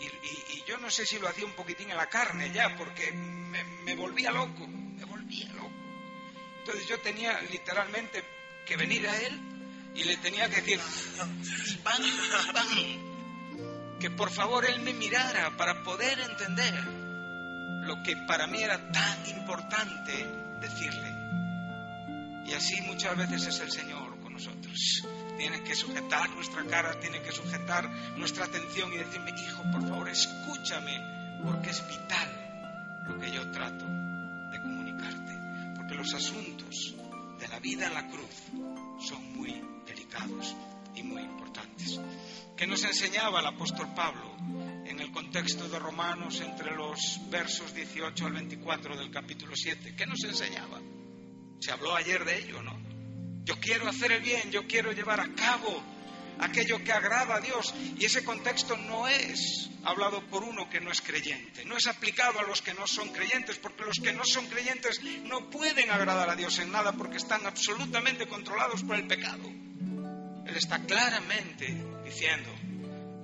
y, 0.00 0.62
yo 0.64 0.78
no 0.78 0.90
sé 0.90 1.04
si 1.04 1.18
lo 1.18 1.28
hacía 1.28 1.44
un 1.44 1.52
poquitín 1.52 1.90
en 1.90 1.96
la 1.96 2.08
carne 2.08 2.52
ya, 2.52 2.76
porque 2.76 3.10
me, 3.10 3.64
me, 3.84 3.96
volvía 3.96 4.30
loco, 4.30 4.68
me 4.68 5.04
volvía 5.04 5.52
loco. 5.54 5.72
Entonces 6.60 6.86
yo 6.86 7.00
tenía 7.00 7.40
literalmente 7.50 8.22
que 8.64 8.76
venir 8.76 9.08
a 9.08 9.20
él 9.20 9.49
y 9.94 10.04
le 10.04 10.16
tenía 10.18 10.48
que 10.48 10.56
decir, 10.56 10.80
que 13.98 14.10
por 14.10 14.30
favor 14.30 14.64
él 14.64 14.80
me 14.80 14.92
mirara 14.94 15.56
para 15.56 15.82
poder 15.82 16.18
entender 16.20 16.74
lo 17.84 18.02
que 18.02 18.16
para 18.28 18.46
mí 18.46 18.62
era 18.62 18.90
tan 18.92 19.26
importante 19.28 20.26
decirle. 20.60 21.16
Y 22.46 22.52
así 22.52 22.80
muchas 22.82 23.16
veces 23.16 23.46
es 23.46 23.60
el 23.60 23.70
Señor 23.70 24.18
con 24.20 24.32
nosotros 24.32 25.02
tiene 25.40 25.62
que 25.62 25.74
sujetar 25.74 26.28
nuestra 26.34 26.62
cara, 26.66 27.00
tiene 27.00 27.22
que 27.22 27.32
sujetar 27.32 27.88
nuestra 28.18 28.44
atención 28.44 28.92
y 28.92 28.98
decirme, 28.98 29.30
hijo, 29.30 29.62
por 29.72 29.88
favor, 29.88 30.06
escúchame, 30.10 31.40
porque 31.42 31.70
es 31.70 31.82
vital 31.88 33.04
lo 33.06 33.18
que 33.18 33.32
yo 33.32 33.50
trato 33.50 33.86
de 33.86 34.60
comunicarte. 34.60 35.38
Porque 35.76 35.94
los 35.94 36.12
asuntos 36.12 36.94
de 37.38 37.48
la 37.48 37.58
vida 37.58 37.86
en 37.86 37.94
la 37.94 38.06
cruz 38.08 39.08
son 39.08 39.34
muy 39.34 39.64
delicados 40.10 40.56
y 40.94 41.02
muy 41.02 41.22
importantes. 41.22 42.00
¿Qué 42.56 42.66
nos 42.66 42.84
enseñaba 42.84 43.40
el 43.40 43.46
apóstol 43.46 43.88
Pablo 43.94 44.36
en 44.84 44.98
el 45.00 45.12
contexto 45.12 45.68
de 45.68 45.78
Romanos 45.78 46.40
entre 46.40 46.74
los 46.74 47.20
versos 47.30 47.74
18 47.74 48.26
al 48.26 48.32
24 48.32 48.96
del 48.96 49.10
capítulo 49.10 49.52
7. 49.54 49.94
¿Qué 49.96 50.04
nos 50.04 50.22
enseñaba? 50.24 50.80
Se 51.60 51.70
habló 51.70 51.94
ayer 51.94 52.24
de 52.24 52.38
ello, 52.38 52.62
¿no? 52.62 52.78
Yo 53.44 53.58
quiero 53.60 53.88
hacer 53.88 54.12
el 54.12 54.22
bien, 54.22 54.50
yo 54.50 54.66
quiero 54.66 54.92
llevar 54.92 55.20
a 55.20 55.32
cabo 55.34 55.82
aquello 56.40 56.82
que 56.82 56.92
agrada 56.92 57.36
a 57.36 57.40
Dios. 57.40 57.72
Y 57.98 58.04
ese 58.04 58.24
contexto 58.24 58.76
no 58.76 59.06
es 59.06 59.70
hablado 59.84 60.26
por 60.26 60.42
uno 60.42 60.68
que 60.68 60.80
no 60.80 60.90
es 60.90 61.00
creyente, 61.00 61.64
no 61.64 61.76
es 61.76 61.86
aplicado 61.86 62.40
a 62.40 62.42
los 62.42 62.60
que 62.60 62.74
no 62.74 62.86
son 62.86 63.10
creyentes, 63.10 63.58
porque 63.58 63.84
los 63.84 64.00
que 64.00 64.12
no 64.12 64.24
son 64.24 64.46
creyentes 64.46 65.00
no 65.24 65.48
pueden 65.50 65.90
agradar 65.90 66.28
a 66.28 66.36
Dios 66.36 66.58
en 66.58 66.72
nada 66.72 66.92
porque 66.92 67.16
están 67.16 67.46
absolutamente 67.46 68.26
controlados 68.26 68.82
por 68.82 68.96
el 68.96 69.06
pecado. 69.06 69.69
Él 70.50 70.56
está 70.56 70.80
claramente 70.80 71.72
diciendo, 72.04 72.52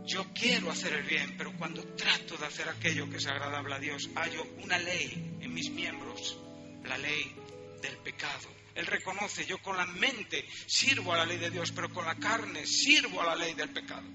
yo 0.06 0.32
quiero 0.32 0.70
hacer 0.70 0.92
el 0.92 1.02
bien, 1.02 1.34
pero 1.36 1.52
cuando 1.58 1.82
trato 1.82 2.36
de 2.36 2.46
hacer 2.46 2.68
aquello 2.68 3.10
que 3.10 3.16
es 3.16 3.26
agradable 3.26 3.74
a 3.74 3.80
Dios, 3.80 4.08
hallo 4.14 4.46
una 4.62 4.78
ley 4.78 5.36
en 5.40 5.52
mis 5.52 5.68
miembros, 5.70 6.38
la 6.84 6.96
ley 6.98 7.34
del 7.82 7.96
pecado. 7.96 8.48
Él 8.76 8.86
reconoce, 8.86 9.44
yo 9.44 9.58
con 9.58 9.76
la 9.76 9.86
mente 9.86 10.44
sirvo 10.68 11.14
a 11.14 11.16
la 11.16 11.26
ley 11.26 11.38
de 11.38 11.50
Dios, 11.50 11.72
pero 11.72 11.92
con 11.92 12.04
la 12.04 12.14
carne 12.14 12.64
sirvo 12.64 13.20
a 13.20 13.26
la 13.26 13.34
ley 13.34 13.54
del 13.54 13.70
pecado. 13.70 14.06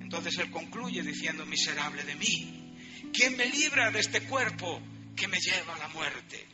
Entonces 0.00 0.38
Él 0.38 0.52
concluye 0.52 1.02
diciendo, 1.02 1.44
miserable 1.46 2.04
de 2.04 2.14
mí, 2.14 2.76
¿quién 3.12 3.36
me 3.36 3.46
libra 3.46 3.90
de 3.90 3.98
este 3.98 4.22
cuerpo 4.28 4.80
que 5.16 5.26
me 5.26 5.40
lleva 5.40 5.74
a 5.74 5.78
la 5.78 5.88
muerte? 5.88 6.46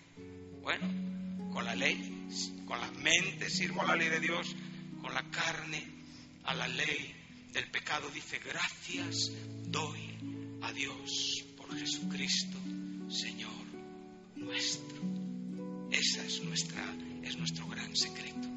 Bueno, 0.62 1.52
con 1.52 1.66
la 1.66 1.74
ley, 1.74 2.26
con 2.64 2.80
la 2.80 2.90
mente 2.92 3.50
sirvo 3.50 3.82
a 3.82 3.88
la 3.88 3.96
ley 3.96 4.08
de 4.08 4.20
Dios, 4.20 4.56
la 5.10 5.22
carne 5.30 5.84
a 6.44 6.54
la 6.54 6.68
ley 6.68 7.14
del 7.52 7.70
pecado. 7.70 8.08
Dice, 8.10 8.38
gracias 8.38 9.30
doy 9.64 10.58
a 10.62 10.72
Dios 10.72 11.44
por 11.56 11.76
Jesucristo, 11.78 12.58
Señor 13.08 13.58
nuestro. 14.48 14.98
Esa 15.90 16.24
es, 16.24 16.42
nuestra, 16.42 16.82
es 17.22 17.36
nuestro 17.36 17.66
gran 17.68 17.94
secreto. 17.94 18.48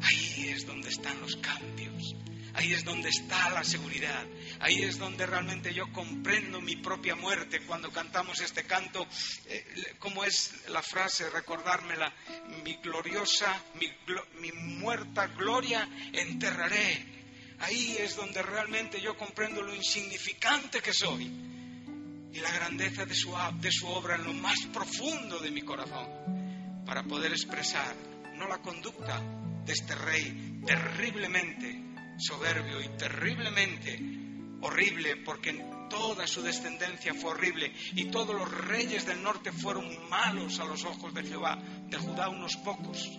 Ahí 0.00 0.48
es 0.48 0.66
donde 0.66 0.88
están 0.88 1.20
los 1.20 1.36
cambios. 1.36 2.14
Ahí 2.56 2.72
es 2.72 2.84
donde 2.84 3.10
está 3.10 3.50
la 3.50 3.62
seguridad. 3.62 4.24
Ahí 4.60 4.82
es 4.82 4.98
donde 4.98 5.26
realmente 5.26 5.74
yo 5.74 5.92
comprendo 5.92 6.62
mi 6.62 6.76
propia 6.76 7.14
muerte 7.14 7.60
cuando 7.66 7.92
cantamos 7.92 8.40
este 8.40 8.64
canto. 8.64 9.06
Eh, 9.46 9.94
como 9.98 10.24
es 10.24 10.66
la 10.68 10.82
frase? 10.82 11.28
Recordármela. 11.28 12.10
Mi 12.64 12.76
gloriosa, 12.76 13.62
mi, 13.74 13.88
mi 14.40 14.52
muerta 14.52 15.26
gloria 15.26 15.86
enterraré. 16.14 17.04
Ahí 17.58 17.98
es 18.00 18.16
donde 18.16 18.42
realmente 18.42 19.02
yo 19.02 19.18
comprendo 19.18 19.60
lo 19.60 19.74
insignificante 19.74 20.80
que 20.80 20.94
soy 20.94 21.24
y 21.24 22.40
la 22.40 22.52
grandeza 22.52 23.04
de 23.04 23.14
su, 23.14 23.34
de 23.60 23.70
su 23.70 23.86
obra 23.86 24.16
en 24.16 24.24
lo 24.24 24.32
más 24.32 24.60
profundo 24.72 25.38
de 25.40 25.50
mi 25.50 25.60
corazón 25.60 26.84
para 26.86 27.02
poder 27.02 27.32
expresar 27.32 27.94
no 28.34 28.48
la 28.48 28.58
conducta 28.58 29.22
de 29.64 29.72
este 29.72 29.94
rey 29.94 30.62
terriblemente 30.66 31.85
soberbio 32.18 32.80
y 32.80 32.88
terriblemente 32.96 33.98
horrible 34.60 35.16
porque 35.18 35.52
toda 35.88 36.26
su 36.26 36.42
descendencia 36.42 37.14
fue 37.14 37.30
horrible 37.30 37.72
y 37.94 38.06
todos 38.06 38.34
los 38.34 38.50
reyes 38.66 39.06
del 39.06 39.22
norte 39.22 39.52
fueron 39.52 40.08
malos 40.08 40.58
a 40.60 40.64
los 40.64 40.84
ojos 40.84 41.14
de 41.14 41.24
Jehová, 41.24 41.58
de 41.88 41.96
Judá 41.96 42.28
unos 42.28 42.56
pocos, 42.56 43.10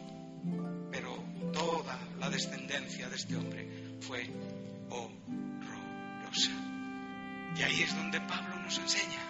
pero 0.91 1.23
toda 1.53 1.99
la 2.19 2.29
descendencia 2.29 3.09
de 3.09 3.15
este 3.15 3.35
hombre 3.35 3.97
fue 4.01 4.29
horrorosa. 4.89 6.51
Y 7.55 7.61
ahí 7.63 7.81
es 7.81 7.95
donde 7.95 8.21
Pablo 8.21 8.59
nos 8.59 8.77
enseña. 8.77 9.21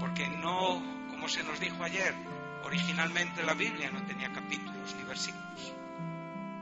Porque 0.00 0.26
no, 0.26 0.82
como 1.10 1.28
se 1.28 1.44
nos 1.44 1.60
dijo 1.60 1.82
ayer, 1.84 2.12
originalmente 2.64 3.42
la 3.44 3.54
Biblia 3.54 3.90
no 3.90 4.04
tenía 4.04 4.32
capítulos 4.32 4.94
ni 4.96 5.04
versículos. 5.04 5.72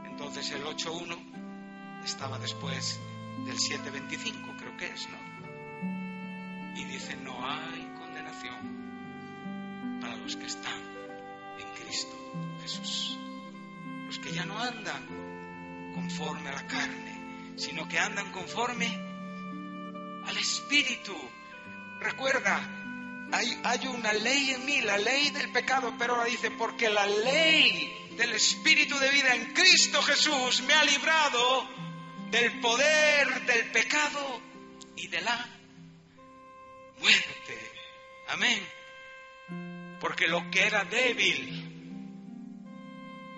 Entonces 0.05 0.51
el 0.51 0.64
8.1 0.64 1.32
estaba 2.05 2.38
después 2.38 3.00
del 3.44 3.57
7.25, 3.57 4.57
creo 4.59 4.76
que 4.76 4.86
es, 4.86 5.09
¿no? 5.09 5.18
Y 6.76 6.84
dice, 6.84 7.16
no 7.16 7.46
hay 7.46 7.92
condenación 7.98 8.82
para 10.00 10.16
los 10.16 10.36
que 10.36 10.46
están 10.46 10.80
en 11.59 11.84
Cristo 11.84 12.16
Jesús. 12.62 13.18
Los 14.07 14.18
que 14.18 14.32
ya 14.32 14.44
no 14.44 14.59
andan 14.59 15.92
conforme 15.94 16.48
a 16.48 16.53
la 16.53 16.66
carne, 16.66 17.55
sino 17.57 17.86
que 17.88 17.98
andan 17.98 18.30
conforme 18.32 18.86
al 20.26 20.36
Espíritu. 20.36 21.16
Recuerda, 22.00 23.28
hay, 23.32 23.61
hay, 23.64 23.86
una 23.86 24.12
ley 24.12 24.50
en 24.50 24.64
mí, 24.64 24.80
la 24.80 24.98
ley 24.98 25.30
del 25.30 25.50
pecado, 25.53 25.94
pero 25.98 26.14
ahora 26.14 26.26
dice, 26.26 26.50
porque 26.50 26.88
la 26.88 27.07
ley 27.07 28.14
del 28.16 28.32
Espíritu 28.32 28.98
de 28.98 29.11
vida 29.11 29.34
en 29.34 29.53
Cristo 29.53 30.03
Jesús 30.03 30.62
me 30.62 30.74
ha 30.74 30.84
librado 30.84 31.82
del 32.33 32.61
poder 32.61 33.45
del 33.45 33.70
pecado 33.70 34.41
y 34.97 35.07
de 35.07 35.20
la 35.20 35.47
muerte. 36.99 37.70
Amén. 38.28 38.66
Porque 40.01 40.26
lo 40.26 40.51
que 40.51 40.66
era 40.66 40.85
débil 40.85 41.68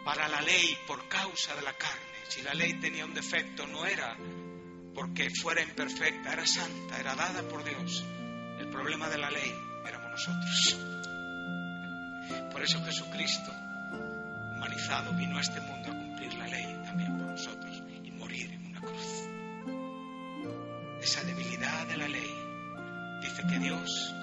para 0.05 0.29
la 0.29 0.41
ley 0.43 0.79
por 0.87 1.09
causa 1.09 1.57
de 1.57 1.63
la 1.63 1.73
carne, 1.73 2.01
si 2.29 2.43
la 2.43 2.55
ley 2.55 2.75
tenía 2.75 3.05
un 3.05 3.15
defecto, 3.15 3.67
no 3.67 3.85
era 3.85 4.17
porque 4.95 5.29
fuera 5.31 5.61
imperfecta, 5.61 6.33
era 6.33 6.47
santa, 6.47 7.01
era 7.01 7.17
dada 7.17 7.43
por 7.49 7.65
Dios. 7.65 8.05
El 8.61 8.69
problema 8.69 9.09
de 9.09 9.19
la 9.19 9.31
ley 9.31 9.53
éramos 9.89 10.13
nosotros. 10.13 10.79
Por 12.53 12.63
eso 12.63 12.85
Jesucristo, 12.85 13.51
humanizado, 14.55 15.13
vino 15.15 15.37
a 15.37 15.41
este 15.41 15.61
mundo 15.61 15.91
a 15.91 15.95
cumplir 15.95 16.35
la 16.35 16.47
ley 16.47 16.64
Esa 21.05 21.23
debilidad 21.23 21.87
de 21.87 21.99
la 21.99 22.09
ley 22.09 22.35
dice 23.21 23.43
que 23.47 23.59
Dios, 23.59 24.15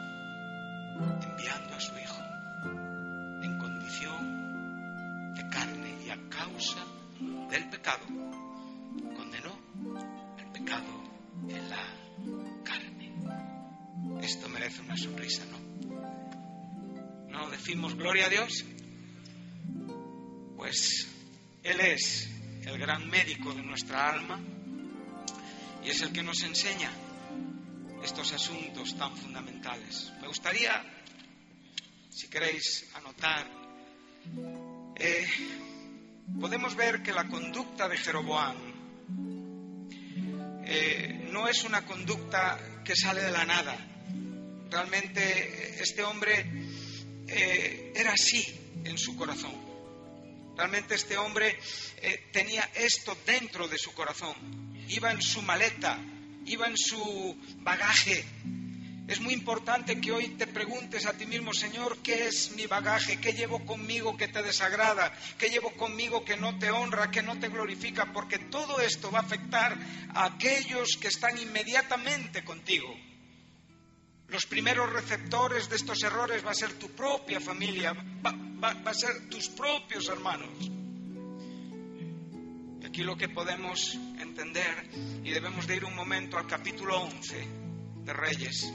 enviando 1.22 1.76
a 1.76 1.80
su 1.80 1.96
Hijo 1.96 2.24
en 3.44 3.60
condición 3.60 5.36
de 5.36 5.48
carne 5.50 5.96
y 6.04 6.10
a 6.10 6.18
causa 6.28 6.84
del 7.52 7.70
pecado, 7.70 8.02
en 11.50 11.70
la 11.70 11.84
carne. 12.64 13.14
Esto 14.24 14.50
merece 14.50 14.82
una 14.82 14.98
sonrisa, 14.98 15.44
¿no? 15.46 15.60
¿No 17.30 17.50
decimos 17.52 17.94
gloria 17.94 18.26
a 18.26 18.30
Dios? 18.30 18.66
Pues 20.58 21.08
Él 21.62 21.80
es 21.80 22.28
el 22.64 22.80
gran 22.80 23.08
médico 23.08 23.54
de 23.54 23.62
nuestra 23.62 24.10
alma 24.10 24.40
y 25.84 25.90
es 25.90 26.02
el 26.02 26.12
que 26.12 26.24
nos 26.24 26.42
enseña 26.44 26.92
estos 28.04 28.34
asuntos 28.34 28.96
tan 28.98 29.16
fundamentales. 29.16 30.12
Me 30.22 30.28
gustaría, 30.28 30.84
si 32.10 32.28
queréis 32.30 32.88
anotar, 32.96 33.48
eh, 34.96 35.28
podemos 36.40 36.76
ver 36.76 37.02
que 37.02 37.12
la 37.12 37.28
conducta 37.28 37.88
de 37.88 37.98
Jeroboam 37.98 38.56
eh, 40.66 41.28
no 41.32 41.48
es 41.48 41.64
una 41.64 41.86
conducta 41.86 42.84
que 42.84 42.96
sale 42.96 43.22
de 43.22 43.32
la 43.32 43.46
nada. 43.46 43.78
Realmente 44.70 45.82
este 45.82 46.04
hombre 46.04 46.46
eh, 47.28 47.94
era 47.96 48.14
así 48.14 48.46
en 48.84 48.98
su 48.98 49.16
corazón. 49.16 49.72
Realmente 50.56 50.96
este 50.96 51.18
hombre 51.18 51.58
tenía 52.32 52.70
esto 52.76 53.18
dentro 53.26 53.68
de 53.68 53.78
su 53.78 53.94
corazón. 53.94 54.71
Iba 54.92 55.12
en 55.12 55.22
su 55.22 55.42
maleta, 55.42 55.98
iba 56.46 56.68
en 56.68 56.78
su 56.78 57.38
bagaje, 57.60 58.26
es 59.12 59.20
muy 59.20 59.34
importante 59.34 60.00
que 60.00 60.14
hoy 60.14 60.30
te 60.38 60.48
preguntes 60.48 61.06
a 61.06 61.12
ti 61.12 61.26
mismo, 61.26 61.54
Señor, 61.54 61.98
¿qué 61.98 62.28
es 62.28 62.52
mi 62.56 62.66
bagaje? 62.66 63.20
¿Qué 63.20 63.34
llevo 63.34 63.66
conmigo 63.66 64.16
que 64.16 64.30
te 64.30 64.42
desagrada? 64.42 65.14
¿Qué 65.38 65.50
llevo 65.50 65.72
conmigo 65.72 66.24
que 66.24 66.38
no 66.38 66.58
te 66.58 66.72
honra, 66.72 67.12
que 67.12 67.22
no 67.22 67.38
te 67.38 67.50
glorifica? 67.50 68.14
Porque 68.14 68.40
todo 68.40 68.80
esto 68.80 69.12
va 69.12 69.20
a 69.20 69.24
afectar 69.24 69.78
a 70.14 70.28
aquellos 70.28 70.98
que 71.00 71.10
están 71.10 71.38
inmediatamente 71.38 72.46
contigo. 72.46 72.96
Los 74.30 74.46
primeros 74.46 74.90
receptores 74.94 75.68
de 75.68 75.76
estos 75.76 76.02
errores 76.04 76.46
va 76.46 76.52
a 76.52 76.56
ser 76.56 76.72
tu 76.80 76.90
propia 76.92 77.42
familia, 77.42 77.94
va, 77.94 78.70
a 78.86 78.94
ser 78.94 79.28
tus 79.30 79.50
propios 79.50 80.08
hermanos. 80.08 80.81
Aquí 82.92 83.04
lo 83.04 83.16
que 83.16 83.30
podemos 83.30 83.96
entender, 84.20 84.86
y 85.24 85.32
debemos 85.32 85.66
de 85.66 85.78
ir 85.78 85.86
un 85.86 85.96
momento 85.96 86.38
al 86.38 86.46
capítulo 86.46 87.00
11 87.00 87.48
de 88.04 88.12
Reyes, 88.12 88.70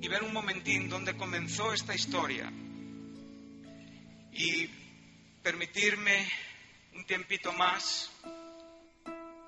y 0.00 0.06
ver 0.06 0.22
un 0.22 0.32
momentín 0.32 0.88
dónde 0.88 1.16
comenzó 1.16 1.72
esta 1.72 1.96
historia 1.96 2.48
y 4.32 4.68
permitirme 5.42 6.28
un 6.94 7.04
tiempito 7.06 7.52
más, 7.54 8.08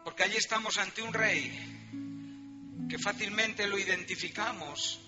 porque 0.02 0.24
allí 0.24 0.36
estamos 0.36 0.76
ante 0.76 1.02
un 1.02 1.14
rey 1.14 2.88
que 2.88 2.98
fácilmente 2.98 3.68
lo 3.68 3.78
identificamos 3.78 4.98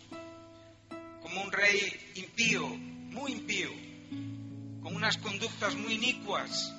como 1.21 1.43
un 1.43 1.51
rey 1.51 2.13
impío, 2.15 2.69
muy 2.69 3.33
impío, 3.33 3.73
con 4.81 4.95
unas 4.95 5.19
conductas 5.19 5.75
muy 5.75 5.95
inicuas. 5.95 6.73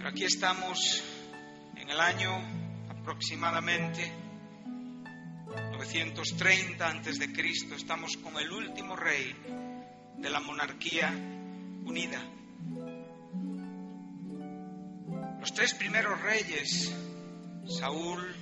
Pero 0.00 0.08
aquí 0.08 0.24
estamos 0.24 1.04
en 1.76 1.90
el 1.90 2.00
año 2.00 2.30
aproximadamente 2.88 4.10
930 5.72 6.88
antes 6.88 7.18
de 7.18 7.30
Cristo, 7.30 7.74
estamos 7.74 8.16
con 8.16 8.34
el 8.38 8.50
último 8.50 8.96
rey 8.96 9.36
de 10.16 10.30
la 10.30 10.40
monarquía 10.40 11.10
unida. 11.84 12.18
Los 15.38 15.52
tres 15.52 15.74
primeros 15.74 16.18
reyes, 16.22 16.96
Saúl, 17.68 18.34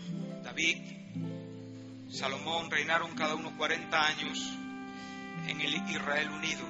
David, 0.45 0.79
Salomón, 2.09 2.71
reinaron 2.71 3.17
cada 3.17 3.35
uno 3.35 3.57
40 3.57 4.07
años 4.07 4.39
en 5.49 5.61
el 5.61 5.75
Israel 5.91 6.31
unido. 6.31 6.65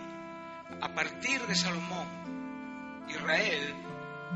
A 0.80 0.94
partir 0.94 1.42
de 1.42 1.54
Salomón, 1.54 3.04
Israel 3.10 3.87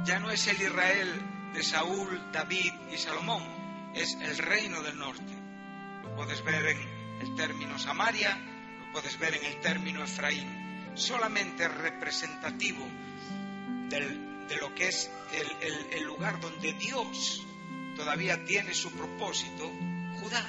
ya 0.04 0.18
no 0.18 0.30
es 0.30 0.46
el 0.48 0.60
Israel 0.60 1.20
de 1.54 1.62
Saúl, 1.62 2.20
David 2.32 2.72
y 2.92 2.96
Salomón, 2.96 3.42
es 3.94 4.14
el 4.14 4.38
reino 4.38 4.82
del 4.82 4.98
norte. 4.98 5.32
Lo 6.02 6.14
puedes 6.16 6.42
ver 6.44 6.66
en 6.66 6.78
el 7.20 7.34
término 7.36 7.78
Samaria, 7.78 8.36
lo 8.80 8.92
puedes 8.92 9.18
ver 9.18 9.34
en 9.34 9.44
el 9.44 9.60
término 9.60 10.02
Efraín. 10.02 10.60
Solamente 10.94 11.68
representativo 11.68 12.86
de 13.88 14.56
lo 14.60 14.74
que 14.74 14.88
es 14.88 15.10
el, 15.92 16.02
lugar 16.04 16.40
donde 16.40 16.72
Dios 16.74 17.42
todavía 17.96 18.44
tiene 18.44 18.74
su 18.74 18.90
propósito, 18.92 19.70
Judá, 20.20 20.44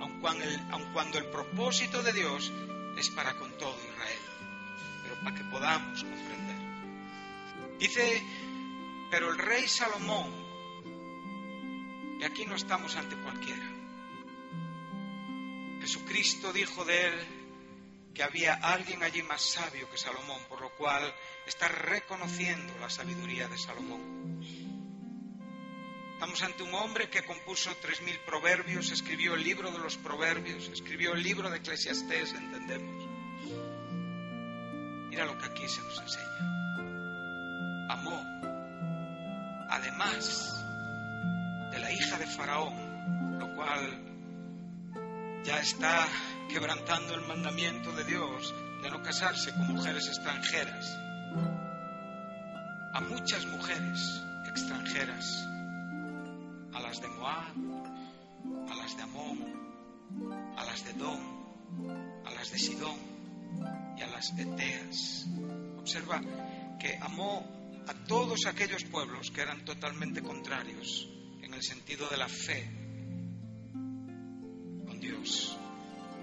aun 0.00 0.22
aun 0.70 0.92
cuando 0.92 1.18
el 1.18 1.26
propósito 1.26 2.02
de 2.02 2.12
Dios 2.12 2.52
es 2.96 3.10
para 3.10 3.34
con 3.34 3.56
todo 3.58 3.76
Israel, 3.92 4.18
pero 5.02 5.14
para 5.22 5.36
que 5.36 5.44
podamos 5.44 6.04
comprender. 6.04 6.56
Dice, 7.78 8.22
pero 9.12 9.30
el 9.30 9.36
rey 9.36 9.68
Salomón, 9.68 10.32
y 12.18 12.24
aquí 12.24 12.46
no 12.46 12.56
estamos 12.56 12.96
ante 12.96 13.14
cualquiera, 13.16 13.70
Jesucristo 15.82 16.50
dijo 16.50 16.86
de 16.86 17.08
él 17.08 17.14
que 18.14 18.22
había 18.22 18.54
alguien 18.54 19.02
allí 19.02 19.22
más 19.22 19.42
sabio 19.42 19.90
que 19.90 19.98
Salomón, 19.98 20.40
por 20.48 20.62
lo 20.62 20.70
cual 20.76 21.14
está 21.46 21.68
reconociendo 21.68 22.72
la 22.80 22.88
sabiduría 22.88 23.48
de 23.48 23.58
Salomón. 23.58 24.40
Estamos 26.14 26.42
ante 26.42 26.62
un 26.62 26.72
hombre 26.72 27.10
que 27.10 27.22
compuso 27.22 27.70
tres 27.82 28.00
mil 28.00 28.18
proverbios, 28.20 28.90
escribió 28.92 29.34
el 29.34 29.44
libro 29.44 29.70
de 29.70 29.78
los 29.78 29.98
proverbios, 29.98 30.68
escribió 30.68 31.12
el 31.12 31.22
libro 31.22 31.50
de 31.50 31.58
Eclesiastés, 31.58 32.32
entendemos. 32.32 33.06
Mira 35.10 35.26
lo 35.26 35.36
que 35.36 35.44
aquí 35.44 35.68
se 35.68 35.82
nos 35.82 36.00
enseña. 36.00 36.52
Amó, 37.90 38.31
de 40.10 41.78
la 41.78 41.92
hija 41.92 42.18
de 42.18 42.26
Faraón, 42.26 43.38
lo 43.38 43.54
cual 43.54 43.80
ya 45.44 45.60
está 45.60 46.08
quebrantando 46.48 47.14
el 47.14 47.20
mandamiento 47.22 47.92
de 47.92 48.04
Dios 48.04 48.52
de 48.82 48.90
no 48.90 49.00
casarse 49.00 49.52
con 49.52 49.74
mujeres 49.74 50.08
extranjeras. 50.08 50.98
A 52.94 53.00
muchas 53.00 53.46
mujeres 53.46 54.22
extranjeras 54.48 55.46
a 56.74 56.80
las 56.80 57.00
de 57.00 57.08
Moab, 57.08 58.70
a 58.70 58.74
las 58.74 58.96
de 58.96 59.02
Amón, 59.04 59.38
a 60.56 60.64
las 60.64 60.84
de 60.84 60.90
Edom, 60.90 61.20
a 62.26 62.30
las 62.32 62.50
de 62.50 62.58
Sidón 62.58 62.96
y 63.96 64.02
a 64.02 64.08
las 64.08 64.36
Eteas. 64.36 65.26
Observa 65.78 66.20
que 66.80 66.98
amó 67.00 67.61
a 67.86 67.94
todos 68.06 68.46
aquellos 68.46 68.84
pueblos 68.84 69.30
que 69.30 69.40
eran 69.40 69.64
totalmente 69.64 70.22
contrarios 70.22 71.08
en 71.42 71.54
el 71.54 71.62
sentido 71.62 72.08
de 72.08 72.16
la 72.16 72.28
fe 72.28 72.70
con 74.86 75.00
Dios 75.00 75.56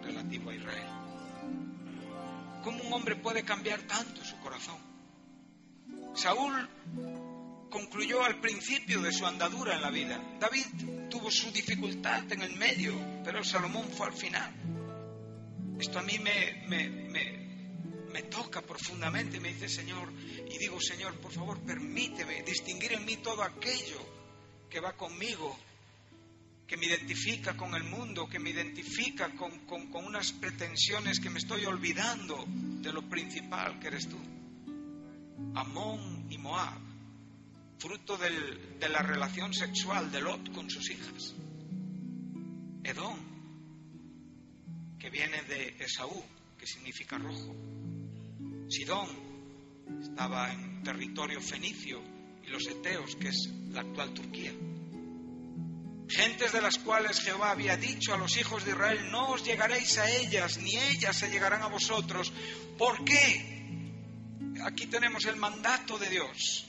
relativo 0.04 0.50
a 0.50 0.56
Israel. 0.56 0.88
¿Cómo 2.64 2.84
un 2.84 2.94
hombre 2.94 3.16
puede 3.16 3.44
cambiar 3.44 3.82
tanto 3.84 4.24
su 4.24 4.38
corazón? 4.40 4.78
Saúl 6.14 6.70
concluyó 7.70 8.24
al 8.24 8.40
principio 8.40 9.02
de 9.02 9.12
su 9.12 9.26
andadura 9.26 9.76
en 9.76 9.82
la 9.82 9.92
vida. 9.92 10.22
David 10.40 10.66
tuvo 11.10 11.32
su 11.32 11.52
dificultad 11.52 12.32
en 12.32 12.42
el 12.42 12.56
medio, 12.56 12.94
pero 13.24 13.44
Salomón 13.44 13.88
fue 13.90 14.08
al 14.08 14.14
final. 14.14 14.54
Esto 15.80 16.00
a 16.00 16.02
mí 16.02 16.20
me, 16.20 17.39
toca 18.24 18.62
profundamente, 18.62 19.40
me 19.40 19.54
dice 19.54 19.70
Señor, 19.70 20.12
y 20.50 20.58
digo 20.58 20.80
Señor, 20.82 21.16
por 21.20 21.32
favor, 21.32 21.60
permíteme 21.62 22.44
distinguir 22.44 22.94
en 22.94 23.06
mí 23.06 23.18
todo 23.18 23.44
aquello 23.44 24.00
que 24.70 24.80
va 24.80 24.94
conmigo, 24.94 25.58
que 26.68 26.78
me 26.78 26.86
identifica 26.86 27.58
con 27.58 27.74
el 27.74 27.84
mundo, 27.84 28.28
que 28.28 28.40
me 28.40 28.52
identifica 28.52 29.32
con, 29.36 29.66
con, 29.66 30.06
unas 30.06 30.32
pretensiones 30.34 31.20
que 31.20 31.30
me 31.30 31.40
estoy 31.40 31.66
olvidando 31.66 32.46
de 32.48 32.94
lo 32.94 33.08
principal 33.10 33.80
que 33.80 33.88
eres 33.88 34.08
tú. 34.08 34.18
Amón 35.56 36.28
y 36.30 36.38
Moab 36.38 36.90
fruto 37.80 38.18
de 38.18 38.90
la 38.90 39.02
relación 39.02 39.54
sexual 39.54 40.12
de 40.12 40.22
Lot 40.22 40.54
con 40.54 40.70
sus 40.70 40.92
hijas. 40.92 41.34
Edom, 42.84 43.18
que 45.00 45.10
viene 45.10 45.42
de 45.44 45.78
Esaú, 45.80 46.24
que 46.58 46.68
significa 46.68 47.18
rojo. 47.18 47.56
Sidón 48.70 49.10
estaba 50.02 50.54
en 50.54 50.84
territorio 50.84 51.42
fenicio 51.42 52.02
y 52.44 52.48
los 52.48 52.68
eteos, 52.68 53.16
que 53.16 53.30
es 53.30 53.50
la 53.72 53.82
actual 53.82 54.14
Turquía. 54.14 54.54
Gentes 56.08 56.52
de 56.52 56.62
las 56.62 56.78
cuales 56.78 57.20
Jehová 57.22 57.52
había 57.52 57.78
dicho 57.78 58.14
a 58.14 58.18
los 58.18 58.38
hijos 58.38 58.66
de 58.66 58.72
Israel, 58.72 59.12
no 59.12 59.30
os 59.30 59.44
llegaréis 59.44 59.98
a 59.98 60.10
ellas, 60.10 60.58
ni 60.58 60.76
ellas 60.78 61.18
se 61.18 61.30
llegarán 61.30 61.62
a 61.62 61.68
vosotros. 61.68 62.32
¿Por 62.78 63.04
qué? 63.04 63.60
Aquí 64.64 64.88
tenemos 64.88 65.26
el 65.26 65.36
mandato 65.36 65.98
de 65.98 66.10
Dios. 66.10 66.66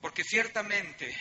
Porque 0.00 0.24
ciertamente, 0.24 1.16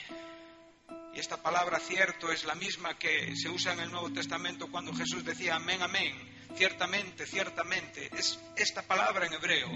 y 1.13 1.19
esta 1.19 1.41
palabra 1.41 1.79
cierto 1.79 2.31
es 2.31 2.45
la 2.45 2.55
misma 2.55 2.97
que 2.97 3.35
se 3.35 3.49
usa 3.49 3.73
en 3.73 3.81
el 3.81 3.91
Nuevo 3.91 4.11
Testamento 4.11 4.71
cuando 4.71 4.93
Jesús 4.93 5.23
decía 5.23 5.55
amén, 5.55 5.83
amén, 5.83 6.40
ciertamente, 6.55 7.25
ciertamente, 7.25 8.09
es 8.17 8.39
esta 8.55 8.81
palabra 8.81 9.25
en 9.25 9.33
hebreo, 9.33 9.69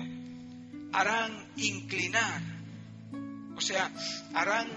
harán 0.94 1.52
inclinar, 1.58 2.42
o 3.56 3.62
sea, 3.62 3.92
harán 4.34 4.68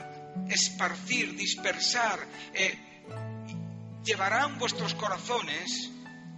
esparcir, 0.49 1.35
dispersar, 1.37 2.19
eh, 2.55 2.79
llevarán 4.05 4.59
vuestros 4.59 4.95
corazones 4.95 5.91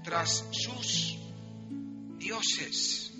tras 0.03 0.45
sus 0.51 1.19
dioses. 2.19 3.13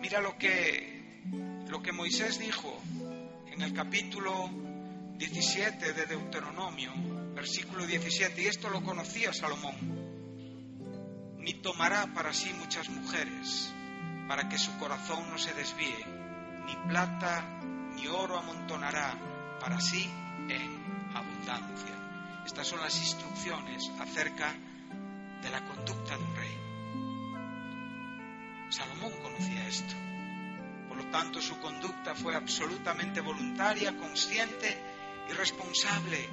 Mira 0.00 0.20
lo 0.20 0.36
que, 0.36 1.22
lo 1.68 1.82
que 1.82 1.92
Moisés 1.92 2.38
dijo 2.38 2.82
en 3.52 3.62
el 3.62 3.72
capítulo 3.72 4.50
17 5.16 5.92
de 5.92 6.06
Deuteronomio, 6.06 6.92
versículo 7.34 7.86
17, 7.86 8.42
y 8.42 8.46
esto 8.46 8.68
lo 8.68 8.82
conocía 8.82 9.32
Salomón, 9.32 10.01
ni 11.42 11.54
tomará 11.54 12.06
para 12.14 12.32
sí 12.32 12.52
muchas 12.54 12.88
mujeres, 12.88 13.72
para 14.28 14.48
que 14.48 14.58
su 14.58 14.78
corazón 14.78 15.28
no 15.30 15.38
se 15.38 15.52
desvíe, 15.54 16.06
ni 16.66 16.76
plata 16.88 17.44
ni 17.94 18.06
oro 18.06 18.38
amontonará 18.38 19.14
para 19.60 19.80
sí 19.80 20.08
en 20.48 21.10
abundancia. 21.14 21.94
Estas 22.46 22.66
son 22.66 22.80
las 22.80 22.96
instrucciones 22.96 23.90
acerca 24.00 24.54
de 25.42 25.50
la 25.50 25.64
conducta 25.64 26.16
de 26.16 26.24
un 26.24 26.36
rey. 26.36 26.58
Salomón 28.70 29.12
conocía 29.22 29.68
esto. 29.68 29.94
Por 30.88 30.96
lo 30.96 31.04
tanto, 31.10 31.40
su 31.40 31.58
conducta 31.58 32.14
fue 32.14 32.34
absolutamente 32.34 33.20
voluntaria, 33.20 33.96
consciente 33.96 34.78
y 35.28 35.32
responsable. 35.32 36.28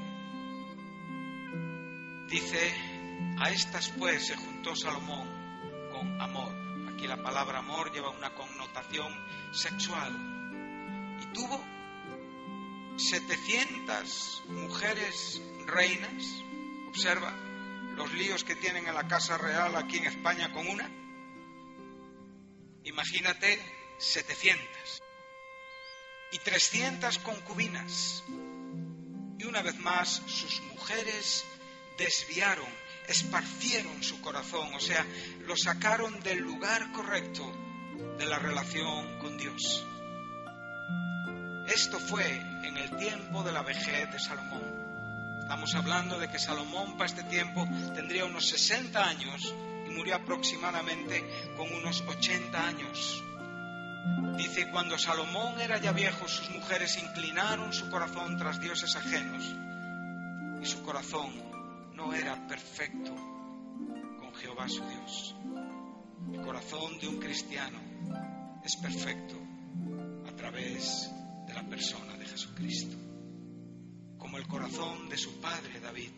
Dice, 2.30 2.74
a 3.40 3.50
estas 3.50 3.90
pues 3.90 4.28
se 4.28 4.36
Salomón 4.76 5.28
con 5.92 6.22
amor. 6.22 6.54
Aquí 6.94 7.08
la 7.08 7.22
palabra 7.22 7.60
amor 7.60 7.92
lleva 7.92 8.10
una 8.10 8.34
connotación 8.36 9.14
sexual. 9.52 10.12
Y 11.22 11.26
tuvo 11.34 11.64
700 12.98 14.44
mujeres 14.50 15.42
reinas. 15.66 16.44
Observa 16.90 17.34
los 17.96 18.14
líos 18.14 18.44
que 18.44 18.56
tienen 18.56 18.88
en 18.88 18.96
la 18.96 19.08
Casa 19.08 19.38
Real 19.38 19.76
aquí 19.76 19.98
en 19.98 20.06
España 20.06 20.52
con 20.52 20.68
una. 20.68 20.90
Imagínate 22.84 23.60
700 23.98 25.02
y 26.32 26.40
300 26.40 27.18
concubinas 27.20 28.24
y 29.38 29.46
una 29.46 29.62
vez 29.62 29.78
más 29.80 30.22
sus 30.28 30.62
mujeres 30.62 31.46
desviaron, 31.98 32.68
esparcieron 33.10 34.04
su 34.04 34.22
corazón, 34.22 34.74
o 34.76 34.80
sea, 34.80 35.06
lo 35.46 35.58
sacaron 35.58 36.20
del 36.22 36.40
lugar 36.40 36.92
correcto 36.92 37.52
de 38.18 38.26
la 38.26 38.38
relación 38.38 39.20
con 39.20 39.38
Dios. 39.38 39.86
Esto 41.68 42.00
fue 42.00 42.26
en 42.64 42.78
el 42.78 42.96
tiempo 42.98 43.44
de 43.44 43.52
la 43.52 43.64
vejez 43.64 44.12
de 44.12 44.20
Salomón. 44.20 44.62
Estamos 45.42 45.74
hablando 45.74 46.20
de 46.20 46.30
que 46.30 46.38
Salomón 46.38 46.94
para 46.98 47.08
este 47.08 47.24
tiempo 47.24 47.68
tendría 47.96 48.26
unos 48.26 48.48
60 48.50 49.04
años 49.04 49.54
y 49.88 49.90
murió 49.92 50.16
aproximadamente 50.16 51.54
con 51.58 51.74
unos 51.74 52.02
80 52.08 52.68
años. 52.68 53.24
Dice, 54.38 54.70
cuando 54.70 54.98
Salomón 54.98 55.60
era 55.60 55.80
ya 55.80 55.92
viejo, 55.92 56.28
sus 56.28 56.50
mujeres 56.52 56.98
inclinaron 56.98 57.74
su 57.74 57.90
corazón 57.90 58.38
tras 58.38 58.60
dioses 58.60 58.96
ajenos 58.96 59.56
y 60.62 60.66
su 60.66 60.84
corazón 60.84 61.49
no 62.00 62.14
era 62.14 62.48
perfecto 62.48 63.14
con 63.14 64.34
Jehová 64.36 64.70
su 64.70 64.82
Dios. 64.86 65.36
El 66.32 66.42
corazón 66.42 66.98
de 66.98 67.10
un 67.10 67.20
cristiano 67.20 67.78
es 68.64 68.78
perfecto 68.78 69.36
a 70.26 70.34
través 70.34 71.12
de 71.46 71.54
la 71.54 71.68
persona 71.68 72.16
de 72.16 72.26
Jesucristo, 72.26 72.96
como 74.18 74.38
el 74.38 74.48
corazón 74.48 75.10
de 75.10 75.18
su 75.18 75.42
padre 75.42 75.82
David. 75.82 76.12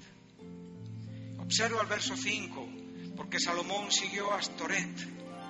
Observa 1.39 1.81
el 1.81 1.87
verso 1.87 2.15
5, 2.15 2.69
porque 3.17 3.39
Salomón 3.39 3.91
siguió 3.91 4.31
a 4.31 4.37
Astoret, 4.37 4.95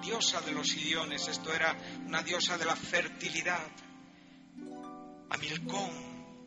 diosa 0.02 0.40
de 0.42 0.54
los 0.54 0.74
idiones, 0.78 1.28
esto 1.28 1.54
era 1.54 1.76
una 2.08 2.24
diosa 2.24 2.58
de 2.58 2.66
la 2.66 2.76
fertilidad, 2.78 3.68
a 5.30 5.38
Milcón, 5.38 5.92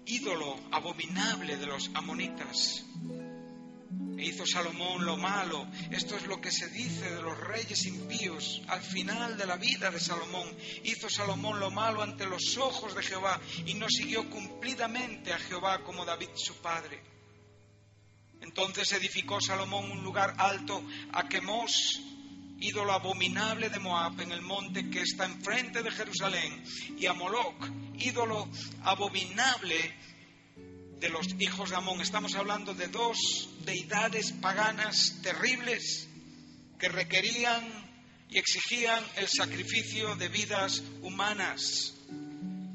ídolo 0.06 0.56
abominable 0.72 1.58
de 1.58 1.66
los 1.66 1.90
amonitas, 1.94 2.84
e 4.16 4.26
hizo 4.26 4.46
Salomón 4.46 5.04
lo 5.04 5.16
malo. 5.16 5.66
Esto 5.90 6.16
es 6.16 6.26
lo 6.26 6.40
que 6.40 6.50
se 6.50 6.68
dice 6.68 7.10
de 7.10 7.22
los 7.22 7.38
reyes 7.38 7.84
impíos 7.86 8.62
al 8.68 8.82
final 8.82 9.36
de 9.36 9.46
la 9.46 9.56
vida 9.56 9.90
de 9.90 10.00
Salomón. 10.00 10.48
Hizo 10.84 11.08
Salomón 11.08 11.60
lo 11.60 11.70
malo 11.70 12.02
ante 12.02 12.26
los 12.26 12.56
ojos 12.56 12.94
de 12.94 13.02
Jehová 13.02 13.40
y 13.66 13.74
no 13.74 13.88
siguió 13.88 14.28
cumplidamente 14.30 15.32
a 15.32 15.38
Jehová 15.38 15.82
como 15.82 16.04
David 16.04 16.30
su 16.34 16.54
padre. 16.56 17.02
Entonces 18.40 18.92
edificó 18.92 19.40
Salomón 19.40 19.90
un 19.90 20.02
lugar 20.02 20.34
alto 20.36 20.82
a 21.12 21.26
Quemos, 21.28 22.00
ídolo 22.60 22.92
abominable 22.92 23.70
de 23.70 23.78
Moab, 23.78 24.20
en 24.20 24.32
el 24.32 24.42
monte 24.42 24.90
que 24.90 25.00
está 25.00 25.24
enfrente 25.24 25.82
de 25.82 25.90
Jerusalén, 25.90 26.62
y 26.98 27.06
a 27.06 27.14
Moloch, 27.14 27.66
ídolo 27.98 28.48
abominable 28.82 29.94
de 31.04 31.10
los 31.10 31.26
hijos 31.38 31.68
de 31.68 31.76
Amón. 31.76 32.00
Estamos 32.00 32.34
hablando 32.34 32.72
de 32.72 32.88
dos 32.88 33.50
deidades 33.66 34.32
paganas 34.32 35.18
terribles 35.22 36.08
que 36.78 36.88
requerían 36.88 37.62
y 38.30 38.38
exigían 38.38 39.04
el 39.16 39.28
sacrificio 39.28 40.16
de 40.16 40.28
vidas 40.28 40.82
humanas. 41.02 41.92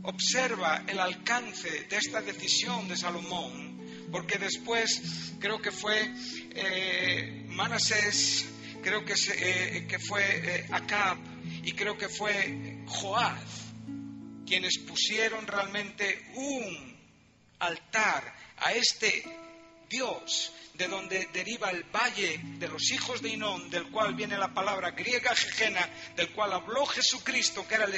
Observa 0.04 0.84
el 0.86 1.00
alcance 1.00 1.86
de 1.86 1.98
esta 1.98 2.22
decisión 2.22 2.88
de 2.88 2.98
Salomón, 2.98 4.08
porque 4.12 4.38
después 4.38 5.02
creo 5.40 5.60
que 5.60 5.72
fue 5.72 6.14
eh, 6.52 7.48
Manasés, 7.48 8.46
creo 8.84 9.04
que, 9.04 9.16
eh, 9.16 9.88
que 9.90 9.98
fue 9.98 10.22
eh, 10.22 10.68
Acab 10.70 11.18
y 11.64 11.72
creo 11.72 11.98
que 11.98 12.10
fue 12.10 12.84
Joaz 12.86 13.70
quienes 14.46 14.78
pusieron 14.78 15.48
realmente 15.48 16.30
un 16.36 16.99
altar 17.60 18.34
a 18.58 18.72
este 18.72 19.24
Dios, 19.90 20.54
de 20.80 20.88
donde 20.88 21.28
deriva 21.34 21.70
el 21.72 21.84
valle 21.84 22.40
de 22.58 22.68
los 22.70 22.90
hijos 22.92 23.22
de 23.22 23.30
Inón, 23.30 23.70
del 23.70 23.90
cual 23.92 24.16
viene 24.16 24.38
la 24.38 24.54
palabra 24.54 24.92
griega 24.92 25.36
jejena, 25.36 25.90
del 26.16 26.32
cual 26.32 26.54
habló 26.54 26.86
Jesucristo, 26.86 27.68
que 27.68 27.76
era 27.76 27.84
el, 27.84 27.94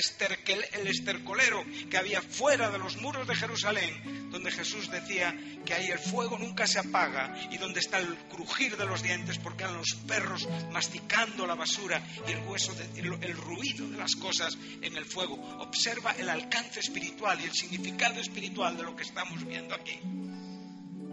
estercolero 0.88 1.64
que 1.92 1.98
había 1.98 2.24
fuera 2.24 2.72
de 2.72 2.80
los 2.80 2.98
muros 2.98 3.28
de 3.28 3.36
Jerusalén, 3.36 4.32
donde 4.32 4.50
Jesús 4.50 4.90
decía 4.90 5.38
que 5.64 5.76
ahí 5.76 5.92
el 5.92 6.00
fuego 6.00 6.40
nunca 6.40 6.66
se 6.66 6.80
apaga 6.80 7.38
y 7.52 7.58
donde 7.60 7.82
está 7.82 8.00
el 8.00 8.16
crujir 8.30 8.76
de 8.76 8.88
los 8.88 9.04
dientes, 9.04 9.38
porque 9.38 9.64
eran 9.64 9.78
los 9.78 9.94
perros 10.08 10.50
masticando 10.72 11.46
la 11.46 11.54
basura 11.54 12.02
y 12.28 12.32
el, 12.32 12.40
hueso 12.48 12.74
el 12.96 13.38
ruido 13.38 13.88
de 13.90 13.98
las 13.98 14.16
cosas 14.16 14.58
en 14.82 14.98
el 14.98 15.06
fuego. 15.06 15.36
Observa 15.60 16.16
el 16.18 16.30
alcance 16.30 16.80
espiritual 16.80 17.40
y 17.42 17.44
el 17.44 17.54
significado 17.54 18.20
espiritual 18.20 18.76
de 18.76 18.84
lo 18.84 18.96
que 18.96 19.04
estamos 19.04 19.46
viendo 19.46 19.76
aquí. 19.76 20.00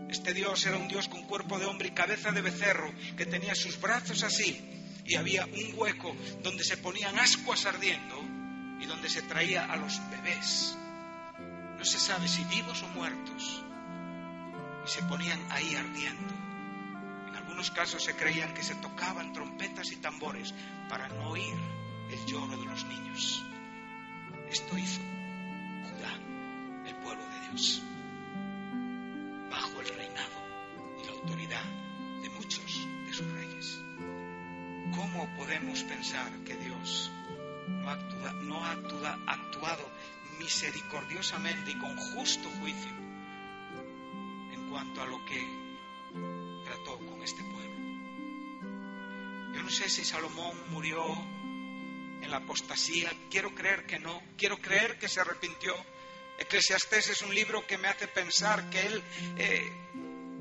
Este 0.08 0.32
Dios 0.32 0.64
era 0.64 0.78
un 0.78 0.88
Dios 0.88 1.06
con 1.08 1.22
cuerpo 1.24 1.58
de 1.58 1.66
hombre 1.66 1.88
y 1.88 1.90
cabeza 1.92 2.32
de 2.32 2.40
becerro, 2.40 2.90
que 3.16 3.26
tenía 3.26 3.54
sus 3.54 3.78
brazos 3.78 4.22
así, 4.22 4.58
y 5.04 5.16
había 5.16 5.44
un 5.44 5.72
hueco 5.74 6.16
donde 6.42 6.64
se 6.64 6.78
ponían 6.78 7.18
ascuas 7.18 7.66
ardiendo 7.66 8.18
y 8.80 8.86
donde 8.86 9.10
se 9.10 9.22
traía 9.22 9.66
a 9.66 9.76
los 9.76 10.00
bebés. 10.10 10.76
No 11.76 11.84
se 11.84 11.98
sabe 11.98 12.26
si 12.26 12.42
vivos 12.44 12.82
o 12.82 12.88
muertos. 12.88 13.62
Y 14.86 14.88
se 14.88 15.02
ponían 15.02 15.40
ahí 15.50 15.74
ardiendo. 15.74 16.34
En 17.28 17.36
algunos 17.36 17.70
casos 17.70 18.02
se 18.02 18.16
creían 18.16 18.54
que 18.54 18.62
se 18.62 18.74
tocaban 18.76 19.34
trompetas 19.34 19.92
y 19.92 19.96
tambores 19.96 20.54
para 20.88 21.08
no 21.08 21.30
oír 21.30 21.54
el 22.10 22.26
lloro 22.26 22.56
de 22.56 22.64
los 22.64 22.84
niños. 22.86 23.44
Esto 24.50 24.78
hizo 24.78 25.00
Judá, 25.02 26.14
el 26.86 26.94
pueblo 26.96 27.24
de 27.28 27.50
Dios 27.50 27.82
de 31.36 32.30
muchos 32.30 32.86
de 33.06 33.12
sus 33.12 33.30
reyes. 33.32 33.78
¿Cómo 34.96 35.28
podemos 35.36 35.82
pensar 35.84 36.32
que 36.44 36.56
Dios 36.56 37.10
no 38.42 38.64
ha 38.64 38.72
actuado 39.26 39.90
misericordiosamente 40.38 41.72
y 41.72 41.78
con 41.78 41.96
justo 41.96 42.48
juicio 42.60 42.90
en 44.52 44.70
cuanto 44.70 45.02
a 45.02 45.06
lo 45.06 45.24
que 45.26 45.46
trató 46.64 46.98
con 46.98 47.22
este 47.22 47.42
pueblo? 47.42 47.78
Yo 49.54 49.62
no 49.62 49.70
sé 49.70 49.88
si 49.90 50.04
Salomón 50.04 50.56
murió 50.70 51.04
en 52.22 52.30
la 52.30 52.38
apostasía, 52.38 53.10
quiero 53.30 53.54
creer 53.54 53.86
que 53.86 53.98
no, 53.98 54.22
quiero 54.36 54.58
creer 54.58 54.98
que 54.98 55.08
se 55.08 55.20
arrepintió 55.20 55.74
Eclesiastés 56.38 57.10
es 57.10 57.22
un 57.22 57.34
libro 57.34 57.66
que 57.66 57.78
me 57.78 57.88
hace 57.88 58.06
pensar 58.06 58.70
que 58.70 58.80
él 58.86 59.02
eh, 59.38 59.72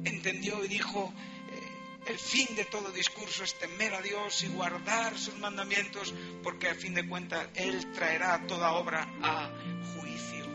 entendió 0.03 0.63
y 0.63 0.67
dijo, 0.67 1.13
eh, 1.51 1.77
el 2.07 2.17
fin 2.17 2.55
de 2.55 2.65
todo 2.65 2.91
discurso 2.91 3.43
es 3.43 3.57
temer 3.59 3.93
a 3.93 4.01
Dios 4.01 4.43
y 4.43 4.47
guardar 4.47 5.17
sus 5.17 5.37
mandamientos, 5.39 6.13
porque 6.43 6.69
a 6.69 6.75
fin 6.75 6.93
de 6.93 7.07
cuentas 7.07 7.47
Él 7.55 7.91
traerá 7.93 8.45
toda 8.47 8.71
obra 8.71 9.07
a 9.21 9.49
juicio. 9.95 10.45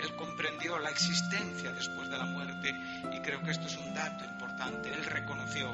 Él 0.00 0.14
comprendió 0.16 0.78
la 0.78 0.90
existencia 0.90 1.72
después 1.72 2.08
de 2.10 2.18
la 2.18 2.26
muerte 2.26 2.72
y 3.12 3.20
creo 3.22 3.42
que 3.42 3.50
esto 3.50 3.66
es 3.66 3.76
un 3.76 3.94
dato 3.94 4.24
importante. 4.24 4.90
Él 4.90 5.04
reconoció 5.04 5.72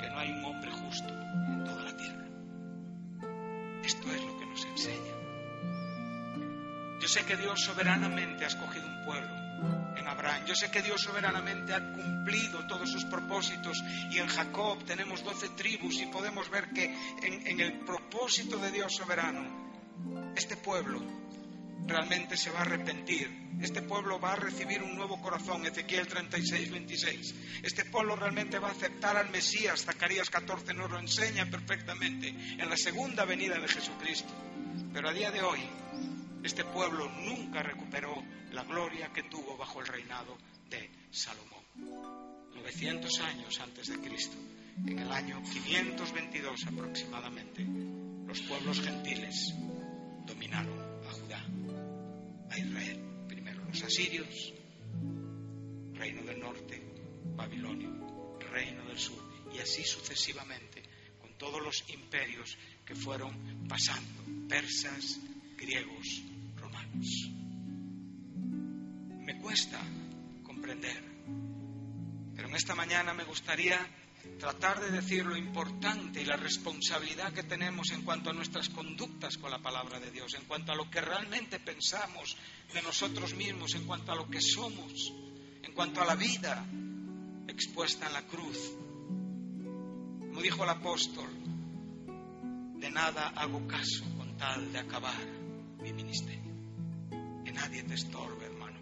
que 0.00 0.10
no 0.10 0.18
hay 0.18 0.30
un 0.32 0.44
hombre 0.44 0.70
justo 0.72 1.08
en 1.08 1.64
toda 1.64 1.82
la 1.82 1.96
tierra. 1.96 2.26
Esto 3.84 4.12
es 4.12 4.24
lo 4.24 4.38
que 4.38 4.46
nos 4.46 4.64
enseña. 4.64 5.14
Yo 7.00 7.08
sé 7.08 7.24
que 7.24 7.36
Dios 7.36 7.62
soberanamente 7.62 8.44
ha 8.44 8.48
escogido 8.48 8.86
un 8.86 9.04
pueblo 9.06 9.39
en 9.96 10.08
Abraham. 10.08 10.44
Yo 10.46 10.54
sé 10.54 10.70
que 10.70 10.82
Dios 10.82 11.00
soberanamente 11.02 11.74
ha 11.74 11.92
cumplido 11.92 12.66
todos 12.66 12.90
sus 12.90 13.04
propósitos 13.04 13.82
y 14.10 14.18
en 14.18 14.26
Jacob 14.26 14.84
tenemos 14.84 15.22
doce 15.24 15.48
tribus 15.50 15.96
y 16.00 16.06
podemos 16.06 16.50
ver 16.50 16.70
que 16.70 16.84
en, 17.22 17.60
el 17.60 17.80
propósito 17.80 18.58
de 18.58 18.70
Dios 18.70 18.94
soberano, 18.94 19.70
este 20.36 20.56
pueblo 20.56 21.02
realmente 21.86 22.36
se 22.36 22.50
va 22.50 22.60
a 22.60 22.62
arrepentir. 22.62 23.50
Este 23.60 23.82
pueblo 23.82 24.18
va 24.18 24.32
a 24.32 24.36
recibir 24.36 24.82
un 24.82 24.94
nuevo 24.94 25.20
corazón, 25.20 25.66
Ezequiel 25.66 26.06
36, 26.06 26.70
26. 26.70 27.34
Este 27.62 27.84
pueblo 27.84 28.16
realmente 28.16 28.58
va 28.58 28.68
a 28.68 28.72
aceptar 28.72 29.16
al 29.16 29.30
Mesías, 29.30 29.84
Zacarías 29.84 30.30
14 30.30 30.72
nos 30.72 30.90
lo 30.90 30.98
enseña 30.98 31.46
perfectamente, 31.46 32.28
en 32.28 32.68
la 32.70 32.76
segunda 32.76 33.24
venida 33.24 33.58
de 33.58 33.68
Jesucristo. 33.68 34.32
Pero 34.92 35.08
a 35.08 35.12
día 35.12 35.30
de 35.30 35.42
hoy, 35.42 35.60
este 36.42 36.64
pueblo 36.64 37.08
nunca 37.08 37.62
recuperó 37.62 38.14
la 38.52 38.64
gloria 38.64 39.12
que 39.12 39.24
tuvo 39.24 39.56
bajo 39.56 39.80
el 39.80 39.86
reinado 39.86 40.36
de 40.68 40.90
Salomón. 41.10 41.60
900 42.54 43.20
años 43.20 43.60
antes 43.60 43.88
de 43.88 43.98
Cristo, 44.00 44.36
en 44.86 44.98
el 44.98 45.10
año 45.10 45.42
522 45.42 46.66
aproximadamente, 46.66 47.64
los 48.26 48.40
pueblos 48.42 48.80
gentiles 48.80 49.54
dominaron 50.26 50.78
a 51.06 51.12
Judá, 51.12 51.44
a 52.50 52.58
Israel. 52.58 53.00
Primero 53.28 53.64
los 53.64 53.82
asirios, 53.82 54.52
reino 55.94 56.22
del 56.22 56.40
norte, 56.40 56.82
Babilonio, 57.36 58.38
reino 58.50 58.84
del 58.86 58.98
sur, 58.98 59.22
y 59.54 59.58
así 59.58 59.84
sucesivamente, 59.84 60.82
con 61.20 61.36
todos 61.36 61.62
los 61.62 61.84
imperios 61.90 62.56
que 62.84 62.94
fueron 62.94 63.66
pasando, 63.68 64.48
persas, 64.48 65.18
griegos, 65.56 66.22
Me 69.24 69.38
cuesta 69.40 69.80
comprender 70.42 71.02
Pero 72.36 72.48
en 72.48 72.56
esta 72.56 72.74
mañana 72.74 73.14
me 73.14 73.24
gustaría 73.24 73.78
tratar 74.38 74.80
de 74.80 74.90
decir 74.90 75.24
lo 75.24 75.36
importante 75.36 76.22
y 76.22 76.24
la 76.24 76.36
responsabilidad 76.36 77.32
que 77.32 77.42
tenemos 77.42 77.90
en 77.92 78.02
cuanto 78.02 78.30
a 78.30 78.32
nuestras 78.32 78.68
conductas 78.68 79.36
con 79.36 79.50
la 79.50 79.58
palabra 79.58 80.00
de 80.00 80.10
Dios, 80.10 80.34
en 80.34 80.44
cuanto 80.44 80.72
a 80.72 80.74
lo 80.74 80.90
que 80.90 81.00
realmente 81.00 81.60
pensamos 81.60 82.36
de 82.72 82.82
nosotros 82.82 83.34
mismos, 83.34 83.74
en 83.74 83.84
cuanto 83.84 84.12
a 84.12 84.16
lo 84.16 84.28
que 84.28 84.40
somos, 84.40 85.12
en 85.62 85.72
cuanto 85.72 86.00
a 86.00 86.04
la 86.04 86.14
vida 86.14 86.66
expuesta 87.48 88.06
en 88.06 88.12
la 88.12 88.26
cruz. 88.26 88.58
Como 90.18 90.42
dijo 90.42 90.64
el 90.64 90.70
apóstol, 90.70 91.30
de 92.76 92.90
nada 92.90 93.28
hago 93.36 93.66
caso 93.66 94.04
con 94.16 94.36
tal 94.36 94.72
de 94.72 94.78
acabar 94.78 95.26
mi 95.82 95.92
ministerio. 95.92 96.49
Que 97.50 97.56
nadie 97.56 97.82
te 97.82 97.94
estorbe, 97.94 98.46
hermano. 98.46 98.78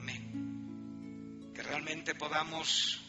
Amén. 0.00 1.52
Que 1.54 1.62
realmente 1.62 2.16
podamos 2.16 3.00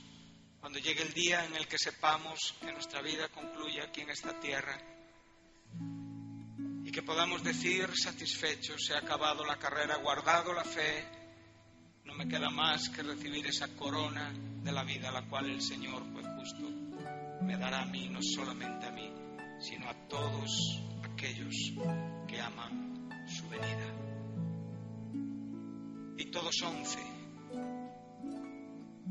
cuando 0.59 0.77
llegue 0.77 1.01
el 1.01 1.15
día 1.15 1.45
en 1.45 1.55
el 1.55 1.67
que 1.67 1.79
sepamos 1.79 2.53
que 2.61 2.71
nuestra 2.71 3.01
vida 3.01 3.27
concluye 3.29 3.81
aquí 3.81 4.01
en 4.01 4.11
esta 4.11 4.39
tierra 4.39 4.79
y 6.83 6.91
que 6.91 7.01
podamos 7.01 7.43
decir 7.43 7.89
satisfechos, 7.97 8.85
se 8.85 8.93
ha 8.93 8.99
acabado 8.99 9.43
la 9.43 9.57
carrera, 9.57 9.95
guardado 9.95 10.53
la 10.53 10.63
fe, 10.63 11.03
no 12.03 12.13
me 12.13 12.27
queda 12.27 12.51
más 12.51 12.89
que 12.89 13.01
recibir 13.01 13.47
esa 13.47 13.67
corona 13.69 14.31
de 14.31 14.71
la 14.71 14.83
vida, 14.83 15.11
la 15.11 15.23
cual 15.23 15.49
el 15.49 15.63
Señor, 15.63 16.03
pues 16.13 16.27
justo, 16.37 16.69
me 17.41 17.57
dará 17.57 17.81
a 17.81 17.85
mí, 17.87 18.09
no 18.09 18.19
solamente 18.21 18.85
a 18.85 18.91
mí, 18.91 19.11
sino 19.59 19.89
a 19.89 20.07
todos 20.07 20.83
aquellos 21.01 21.55
que 22.27 22.39
aman 22.39 23.09
su 23.27 23.49
venida. 23.49 24.04
Y 26.35 26.37
todos 26.37 26.61
once, 26.63 26.99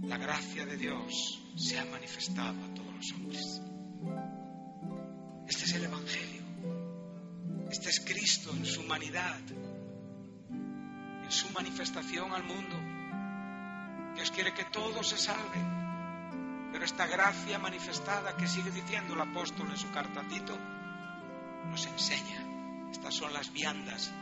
la 0.03 0.19
gracia 0.19 0.67
de 0.67 0.77
Dios 0.77 1.43
se 1.57 1.79
ha 1.79 1.87
manifestado 1.87 2.63
a 2.63 2.75
todos 2.75 2.95
los 2.95 3.13
hombres. 3.13 3.63
Este 5.49 5.65
es 5.65 5.73
el 5.73 5.85
Evangelio. 5.85 6.43
Este 7.71 7.89
es 7.89 8.01
Cristo 8.01 8.51
en 8.55 8.67
su 8.67 8.83
humanidad, 8.83 9.41
en 10.51 11.31
su 11.31 11.51
manifestación 11.55 12.31
al 12.31 12.45
mundo. 12.45 12.77
Dios 14.17 14.31
quiere 14.31 14.53
que 14.53 14.65
todos 14.65 15.09
se 15.09 15.17
salven, 15.17 16.69
pero 16.73 16.85
esta 16.85 17.07
gracia 17.07 17.59
manifestada 17.59 18.37
que 18.37 18.47
sigue 18.47 18.71
diciendo 18.71 19.15
el 19.15 19.23
apóstol 19.23 19.71
en 19.71 19.79
su 19.79 19.91
carta 19.93 20.21
a 20.21 20.29
Tito, 20.29 20.59
nos 21.71 21.87
enseña. 21.87 22.91
Estas 22.93 23.15
son 23.15 23.33
las 23.33 23.51
viandas 23.51 24.13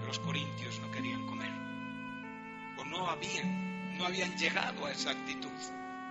que 0.00 0.06
los 0.06 0.18
corintios 0.18 0.80
no 0.80 0.90
querían 0.90 1.24
comer, 1.24 1.67
no 2.88 3.08
habían, 3.08 3.96
no 3.96 4.06
habían 4.06 4.36
llegado 4.36 4.86
a 4.86 4.92
esa 4.92 5.10
actitud 5.10 5.50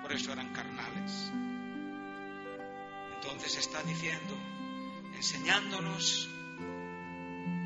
por 0.08 0.16
eso 0.16 0.32
eran 0.32 0.54
carnales. 0.54 1.34
Entonces 3.16 3.58
está 3.58 3.84
diciendo, 3.84 4.38
enseñándonos 5.14 6.30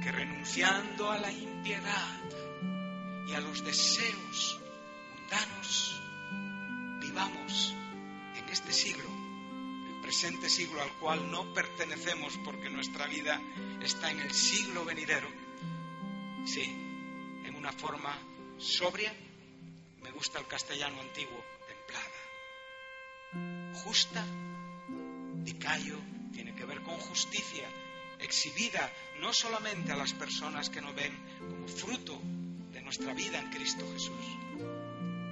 que 0.01 0.11
renunciando 0.11 1.11
a 1.11 1.19
la 1.19 1.31
impiedad 1.31 2.19
y 3.27 3.33
a 3.33 3.41
los 3.41 3.63
deseos 3.63 4.59
mundanos, 5.13 6.01
vivamos 6.99 7.75
en 8.37 8.49
este 8.49 8.71
siglo, 8.73 9.09
el 9.93 10.01
presente 10.01 10.49
siglo 10.49 10.81
al 10.81 10.93
cual 10.93 11.29
no 11.29 11.53
pertenecemos 11.53 12.39
porque 12.43 12.71
nuestra 12.71 13.05
vida 13.05 13.39
está 13.81 14.09
en 14.09 14.19
el 14.19 14.33
siglo 14.33 14.83
venidero, 14.83 15.27
sí, 16.45 16.63
en 17.45 17.53
una 17.55 17.71
forma 17.71 18.17
sobria, 18.61 19.13
me 20.01 20.11
gusta 20.11 20.39
el 20.39 20.47
castellano 20.47 21.01
antiguo, 21.01 21.43
justa, 23.83 24.23
dicayo, 25.43 25.97
tiene 26.33 26.53
que 26.55 26.65
ver 26.65 26.81
con 26.81 26.95
justicia, 26.97 27.67
exhibida 28.19 28.91
no 29.19 29.33
solamente 29.33 29.91
a 29.91 29.95
las 29.95 30.13
personas 30.13 30.69
que 30.69 30.81
nos 30.81 30.95
ven 30.95 31.11
como 31.39 31.67
fruto 31.67 32.21
de 32.71 32.81
nuestra 32.81 33.13
vida 33.13 33.39
en 33.39 33.49
Cristo 33.49 33.85
Jesús, 33.93 34.25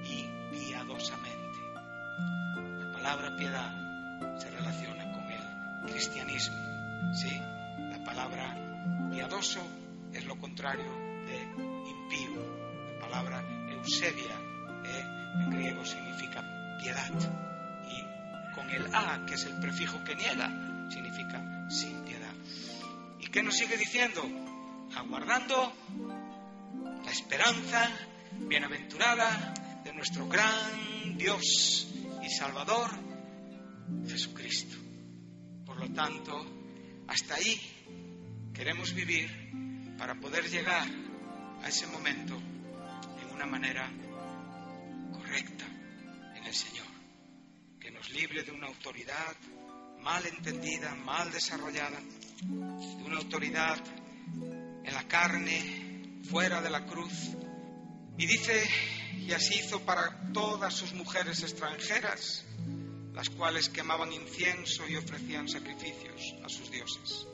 y 0.04 0.24
piadosamente. 0.50 1.58
La 2.56 2.92
palabra 2.92 3.36
piedad 3.36 4.38
se 4.38 4.50
relaciona 4.50 5.12
con 5.12 5.30
el 5.30 5.92
cristianismo, 5.92 6.56
¿sí? 7.14 7.30
La 7.78 8.02
palabra 8.04 9.08
piadoso 9.12 9.60
es 10.12 10.24
lo 10.24 10.36
contrario 10.38 10.90
de 11.26 11.42
impío. 11.88 12.49
La 13.10 13.16
palabra 13.16 13.44
eusebia 13.68 14.36
eh, 14.84 15.04
en 15.42 15.50
griego 15.50 15.84
significa 15.84 16.44
piedad 16.80 17.10
con 18.54 18.70
el 18.70 18.94
A, 18.94 19.24
que 19.26 19.34
es 19.34 19.44
el 19.46 19.58
prefijo 19.58 20.02
que 20.04 20.14
niega, 20.14 20.48
significa 20.88 21.68
sin 21.68 22.04
piedad. 22.04 22.32
¿Y 23.18 23.26
qué 23.26 23.42
nos 23.42 23.56
sigue 23.56 23.76
diciendo? 23.76 24.22
Aguardando 24.96 25.72
la 27.04 27.10
esperanza 27.10 27.90
bienaventurada 28.48 29.54
de 29.82 29.92
nuestro 29.92 30.28
gran 30.28 31.18
Dios 31.18 31.88
y 32.22 32.30
Salvador, 32.30 32.90
Jesucristo. 34.08 34.76
Por 35.66 35.80
lo 35.80 35.92
tanto, 35.92 36.46
hasta 37.08 37.34
ahí 37.34 37.60
queremos 38.54 38.94
vivir 38.94 39.96
para 39.98 40.14
poder 40.14 40.48
llegar 40.48 40.86
a 41.62 41.68
ese 41.68 41.88
momento 41.88 42.40
en 42.40 42.49
una 43.40 43.52
manera 43.52 43.90
correcta 45.14 45.64
en 46.36 46.44
el 46.44 46.54
Señor 46.54 46.84
nos 47.90 48.10
libre 48.10 48.42
de 48.42 48.50
una 48.50 48.66
autoridad 48.66 49.34
mal 50.00 50.24
entendida, 50.26 50.94
mal 50.94 51.32
desarrollada, 51.32 51.98
de 52.00 53.02
una 53.02 53.16
autoridad 53.16 53.78
en 54.84 54.92
la 54.92 55.08
carne, 55.08 56.20
fuera 56.24 56.60
de 56.60 56.70
la 56.70 56.84
cruz. 56.84 57.12
Y 58.18 58.26
dice, 58.26 58.68
y 59.16 59.32
así 59.32 59.54
hizo 59.58 59.80
para 59.80 60.32
todas 60.32 60.74
sus 60.74 60.92
mujeres 60.92 61.42
extranjeras, 61.42 62.44
las 63.14 63.30
cuales 63.30 63.70
quemaban 63.70 64.12
incienso 64.12 64.86
y 64.86 64.96
ofrecían 64.96 65.48
sacrificios 65.48 66.34
a 66.44 66.48
sus 66.50 66.70
dioses. 66.70 67.26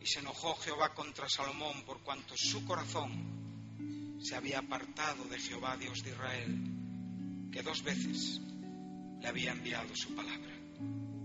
Y 0.00 0.06
se 0.06 0.20
enojó 0.20 0.54
Jehová 0.56 0.94
contra 0.94 1.28
Salomón 1.28 1.84
por 1.84 2.00
cuanto 2.00 2.34
su 2.36 2.64
corazón 2.64 3.37
se 4.20 4.34
había 4.34 4.58
apartado 4.58 5.24
de 5.24 5.38
Jehová, 5.38 5.76
Dios 5.76 6.02
de 6.02 6.10
Israel, 6.10 6.58
que 7.52 7.62
dos 7.62 7.82
veces 7.82 8.40
le 9.20 9.28
había 9.28 9.52
enviado 9.52 9.94
su 9.94 10.14
palabra. 10.14 10.52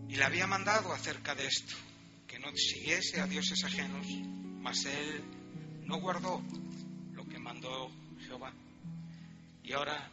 Y 0.07 0.15
le 0.15 0.23
había 0.23 0.47
mandado 0.47 0.93
acerca 0.93 1.35
de 1.35 1.47
esto, 1.47 1.75
que 2.27 2.39
no 2.39 2.47
siguiese 2.55 3.19
a 3.19 3.27
dioses 3.27 3.63
ajenos, 3.63 4.07
mas 4.61 4.85
él 4.85 5.23
no 5.85 5.99
guardó 5.99 6.41
lo 7.13 7.27
que 7.27 7.39
mandó 7.39 7.91
Jehová. 8.25 8.53
Y 9.63 9.73
ahora 9.73 10.11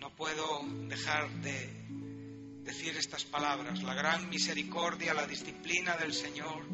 no 0.00 0.14
puedo 0.14 0.62
dejar 0.88 1.30
de 1.42 1.86
decir 2.64 2.96
estas 2.96 3.24
palabras, 3.24 3.82
la 3.82 3.94
gran 3.94 4.28
misericordia, 4.28 5.14
la 5.14 5.26
disciplina 5.26 5.96
del 5.96 6.12
Señor, 6.12 6.66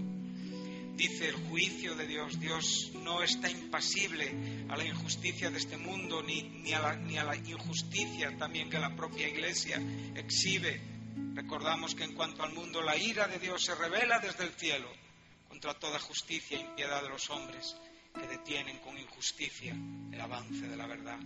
dice 1.02 1.28
el 1.28 1.34
juicio 1.48 1.96
de 1.96 2.06
Dios. 2.06 2.38
Dios 2.38 2.92
no 2.94 3.24
está 3.24 3.50
impasible 3.50 4.66
a 4.68 4.76
la 4.76 4.84
injusticia 4.84 5.50
de 5.50 5.58
este 5.58 5.76
mundo 5.76 6.22
ni, 6.22 6.42
ni, 6.42 6.72
a 6.74 6.80
la, 6.80 6.94
ni 6.94 7.18
a 7.18 7.24
la 7.24 7.34
injusticia 7.34 8.36
también 8.38 8.70
que 8.70 8.78
la 8.78 8.94
propia 8.94 9.28
Iglesia 9.28 9.82
exhibe. 10.14 10.80
Recordamos 11.34 11.96
que 11.96 12.04
en 12.04 12.14
cuanto 12.14 12.44
al 12.44 12.52
mundo 12.52 12.82
la 12.82 12.96
ira 12.96 13.26
de 13.26 13.40
Dios 13.40 13.64
se 13.64 13.74
revela 13.74 14.20
desde 14.20 14.44
el 14.44 14.52
cielo 14.52 14.88
contra 15.48 15.74
toda 15.74 15.98
justicia 15.98 16.56
e 16.56 16.60
impiedad 16.60 17.02
de 17.02 17.08
los 17.08 17.28
hombres 17.30 17.76
que 18.14 18.28
detienen 18.28 18.78
con 18.78 18.96
injusticia 18.96 19.74
el 20.12 20.20
avance 20.20 20.68
de 20.68 20.76
la 20.76 20.86
verdad. 20.86 21.18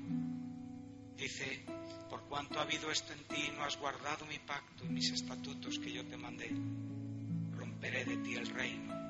Dice, 1.18 1.66
por 2.08 2.22
cuanto 2.28 2.58
ha 2.58 2.62
habido 2.62 2.90
esto 2.90 3.12
en 3.12 3.24
ti, 3.24 3.50
no 3.54 3.64
has 3.64 3.76
guardado 3.76 4.24
mi 4.24 4.38
pacto 4.38 4.86
y 4.86 4.88
mis 4.88 5.10
estatutos 5.10 5.78
que 5.78 5.92
yo 5.92 6.06
te 6.06 6.16
mandé, 6.16 6.50
romperé 7.52 8.06
de 8.06 8.16
ti 8.18 8.34
el 8.36 8.46
reino 8.46 9.05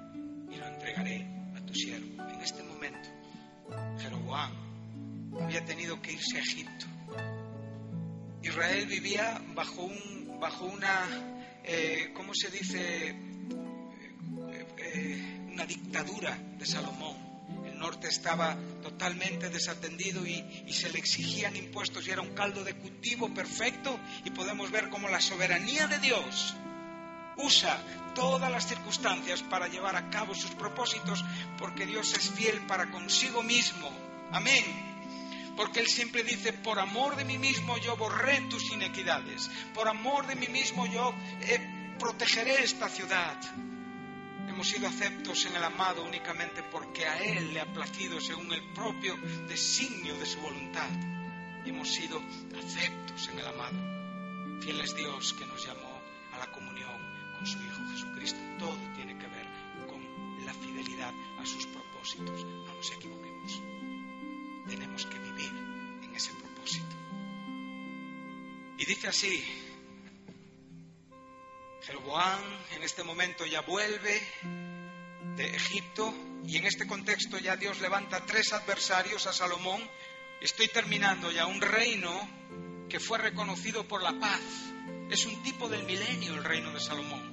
y 0.57 0.59
lo 0.59 0.67
entregaré 0.67 1.27
a 1.55 1.61
tu 1.67 1.75
siervo. 1.75 2.23
En 2.29 2.41
este 2.41 2.63
momento, 2.63 3.09
Jeroboam 3.99 4.53
había 5.41 5.65
tenido 5.65 6.01
que 6.01 6.13
irse 6.13 6.39
a 6.39 6.41
Egipto. 6.41 6.87
Israel 8.43 8.87
vivía 8.87 9.43
bajo, 9.55 9.83
un, 9.83 10.39
bajo 10.41 10.65
una, 10.67 11.07
eh, 11.65 12.13
¿cómo 12.15 12.33
se 12.35 12.51
dice? 12.51 13.09
Eh, 13.09 13.17
eh, 14.79 15.49
una 15.53 15.67
dictadura 15.67 16.39
de 16.59 16.65
Salomón. 16.65 17.17
El 17.67 17.79
norte 17.79 18.09
estaba 18.09 18.57
totalmente 18.83 19.51
desatendido 19.51 20.27
y, 20.27 20.65
y, 20.67 20.73
se 20.73 20.91
le 20.91 20.99
exigían 20.99 21.55
impuestos 21.57 22.07
y 22.07 22.11
era 22.11 22.23
un 22.23 22.35
caldo 22.35 22.65
de 22.65 22.75
cultivo 22.75 23.33
perfecto 23.35 23.99
y 24.25 24.31
podemos 24.31 24.71
ver 24.71 24.89
cómo 24.89 25.09
la 25.09 25.21
soberanía 25.21 25.87
de 25.87 25.99
Dios 25.99 26.57
usa 27.37 27.83
todas 28.15 28.51
las 28.51 28.67
circunstancias 28.67 29.43
para 29.43 29.69
llevar 29.69 29.97
a 29.97 30.09
cabo 30.11 30.35
sus 30.35 30.53
propósitos, 30.53 31.25
porque 31.59 31.87
Dios 31.87 32.15
es 32.15 32.31
fiel 32.31 32.67
para 32.67 32.91
consigo 32.91 33.43
mismo. 33.43 33.91
Amén. 34.33 34.65
Porque 35.57 35.81
Él 35.81 35.87
siempre 35.87 36.23
dice, 36.23 36.53
por 36.53 36.79
amor 36.79 37.17
de 37.17 37.25
mí 37.25 37.39
mismo 37.39 37.79
yo 37.79 37.97
borré 37.97 38.41
tus 38.43 38.71
inequidades, 38.73 39.51
por 39.75 39.89
amor 39.89 40.27
de 40.27 40.37
mí 40.37 40.49
mismo 40.49 40.87
yo 40.87 41.15
eh, 41.43 41.95
protegeré 41.99 42.63
esta 42.63 42.89
ciudad. 42.89 43.39
Hemos 44.49 44.69
sido 44.69 44.89
aceptos 44.89 45.45
en 45.47 45.57
el 45.57 45.65
amado 45.65 46.03
únicamente 46.05 46.63
porque 46.63 47.07
a 47.07 47.19
Él 47.19 47.53
le 47.53 47.61
ha 47.61 47.73
placido 47.73 48.21
según 48.21 48.53
el 48.53 48.63
propio 48.73 49.17
designio 49.49 50.17
de 50.19 50.27
su 50.27 50.41
voluntad. 50.41 50.89
Hemos 51.67 51.91
sido 51.91 52.23
aceptos 52.57 53.29
en 53.29 53.39
el 53.39 53.47
amado. 53.47 54.61
Fiel 54.63 54.81
es 54.81 54.97
Dios 54.97 55.35
que 55.35 55.47
nos 55.47 55.67
llamó 55.67 55.86
con 57.37 57.47
su 57.47 57.59
Hijo 57.59 57.83
Jesucristo. 57.93 58.41
Todo 58.59 58.77
tiene 58.95 59.19
que 59.19 59.27
ver 59.27 59.47
con 59.87 60.45
la 60.45 60.55
fidelidad 60.55 61.13
a 61.39 61.47
sus 61.47 61.67
propósitos. 61.67 62.45
No 62.45 62.75
nos 62.75 62.91
equivoquemos. 62.93 63.63
Tenemos 64.69 65.07
que 65.07 65.19
vivir 65.19 65.53
en 66.03 66.15
ese 66.15 66.33
propósito. 66.35 66.97
Y 68.79 68.85
dice 68.85 69.09
así, 69.09 69.45
Jeroboam 71.83 72.41
en 72.75 72.83
este 72.83 73.05
momento 73.05 73.47
ya 73.47 73.61
vuelve 73.61 74.21
de 75.37 75.55
Egipto 75.55 76.13
y 76.47 76.57
en 76.57 76.67
este 76.67 76.87
contexto 76.87 77.39
ya 77.39 77.57
Dios 77.57 77.81
levanta 77.81 78.25
tres 78.27 78.53
adversarios 78.53 79.27
a 79.27 79.33
Salomón. 79.33 79.81
Estoy 80.41 80.69
terminando 80.69 81.31
ya 81.31 81.47
un 81.47 81.61
reino 81.61 82.11
que 82.89 83.01
fue 83.01 83.19
reconocido 83.19 83.87
por 83.87 84.03
la 84.03 84.19
paz. 84.19 84.43
Es 85.11 85.27
un 85.27 85.43
tipo 85.43 85.69
del 85.69 85.85
milenio 85.85 86.35
el 86.35 86.45
reino 86.45 86.73
de 86.73 86.81
Salomón. 86.81 87.26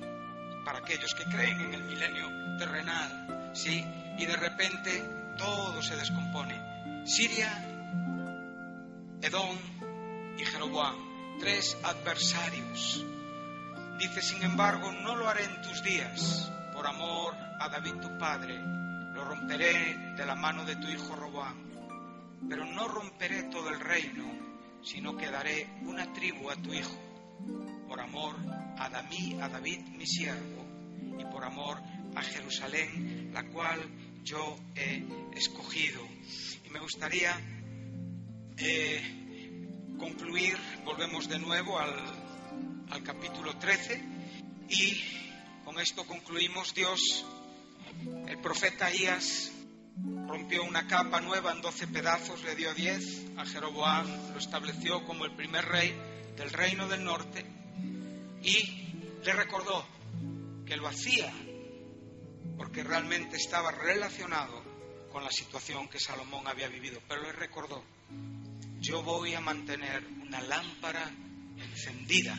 Para 0.66 0.80
aquellos 0.80 1.14
que 1.14 1.26
creen 1.26 1.60
en 1.60 1.74
el 1.74 1.84
milenio 1.84 2.28
terrenal, 2.58 3.52
¿sí? 3.54 3.86
Y 4.18 4.26
de 4.26 4.36
repente 4.36 5.04
todo 5.38 5.82
se 5.82 5.96
descompone. 5.96 7.06
Siria, 7.06 7.52
Edom 9.22 9.58
y 10.38 10.46
Jeroboam, 10.46 10.96
tres 11.40 11.78
adversarios 11.84 13.06
Dice, 13.98 14.22
sin 14.22 14.42
embargo, 14.44 14.92
no 14.92 15.16
lo 15.16 15.30
haré 15.30 15.46
en 15.46 15.62
tus 15.62 15.84
días, 15.84 16.52
por 16.74 16.86
amor 16.88 17.36
a 17.60 17.70
David 17.70 17.94
tu 18.02 18.18
padre, 18.18 18.60
lo 18.60 19.24
romperé 19.24 20.14
de 20.18 20.26
la 20.26 20.36
mano 20.36 20.66
de 20.66 20.76
tu 20.76 20.88
hijo 20.88 21.16
Roboam. 21.16 21.56
Pero 22.50 22.66
no 22.66 22.88
romperé 22.88 23.44
todo 23.44 23.70
el 23.70 23.80
reino, 23.80 24.26
sino 24.82 25.16
que 25.16 25.30
daré 25.30 25.70
una 25.84 26.12
tribu 26.12 26.50
a 26.50 26.56
tu 26.56 26.74
hijo, 26.74 26.98
por 27.88 28.02
amor 28.02 28.36
a, 28.36 28.63
Damí, 28.90 29.38
a 29.42 29.50
David 29.50 29.80
mi 29.98 30.06
siervo, 30.06 30.66
y 31.20 31.26
por 31.26 31.44
amor 31.44 31.82
a 32.16 32.22
Jerusalén, 32.22 33.32
la 33.34 33.44
cual 33.48 33.80
yo 34.24 34.58
he 34.76 35.04
escogido. 35.36 36.02
Y 36.66 36.70
me 36.70 36.80
gustaría 36.80 37.40
eh, 38.58 39.96
concluir, 39.98 40.58
volvemos 40.86 41.28
de 41.28 41.40
nuevo 41.40 41.80
al 41.80 42.24
al 42.94 43.02
capítulo 43.02 43.58
13 43.58 44.02
y 44.70 45.04
con 45.66 45.80
esto 45.80 46.06
concluimos. 46.06 46.76
Dios, 46.76 47.26
el 48.28 48.38
profeta 48.40 48.86
Ahías 48.86 49.52
rompió 50.28 50.64
una 50.64 50.88
capa 50.88 51.20
nueva 51.20 51.54
en 51.54 51.62
doce 51.62 51.88
pedazos, 51.88 52.44
le 52.44 52.56
dio 52.56 52.74
diez 52.76 53.26
a 53.38 53.46
Jeroboam, 53.46 54.08
lo 54.32 54.38
estableció 54.38 55.04
como 55.06 55.26
el 55.26 55.36
primer 55.36 55.66
rey 55.66 55.96
del 56.38 56.52
reino 56.52 56.88
del 56.88 57.04
norte 57.04 57.46
y 58.44 58.94
le 59.24 59.34
recordó 59.34 59.86
que 60.66 60.76
lo 60.76 60.88
hacía 60.88 61.34
porque 62.58 62.84
realmente 62.84 63.38
estaba 63.38 63.72
relacionado 63.72 64.62
con 65.12 65.24
la 65.24 65.32
situación 65.32 65.88
que 65.88 66.00
Salomón 66.00 66.48
había 66.48 66.68
vivido, 66.68 67.02
pero 67.08 67.22
le 67.24 67.32
recordó, 67.32 67.84
yo 68.80 69.04
voy 69.04 69.34
a 69.34 69.42
mantener 69.42 70.06
una 70.22 70.42
lámpara 70.42 71.12
encendida 71.58 72.36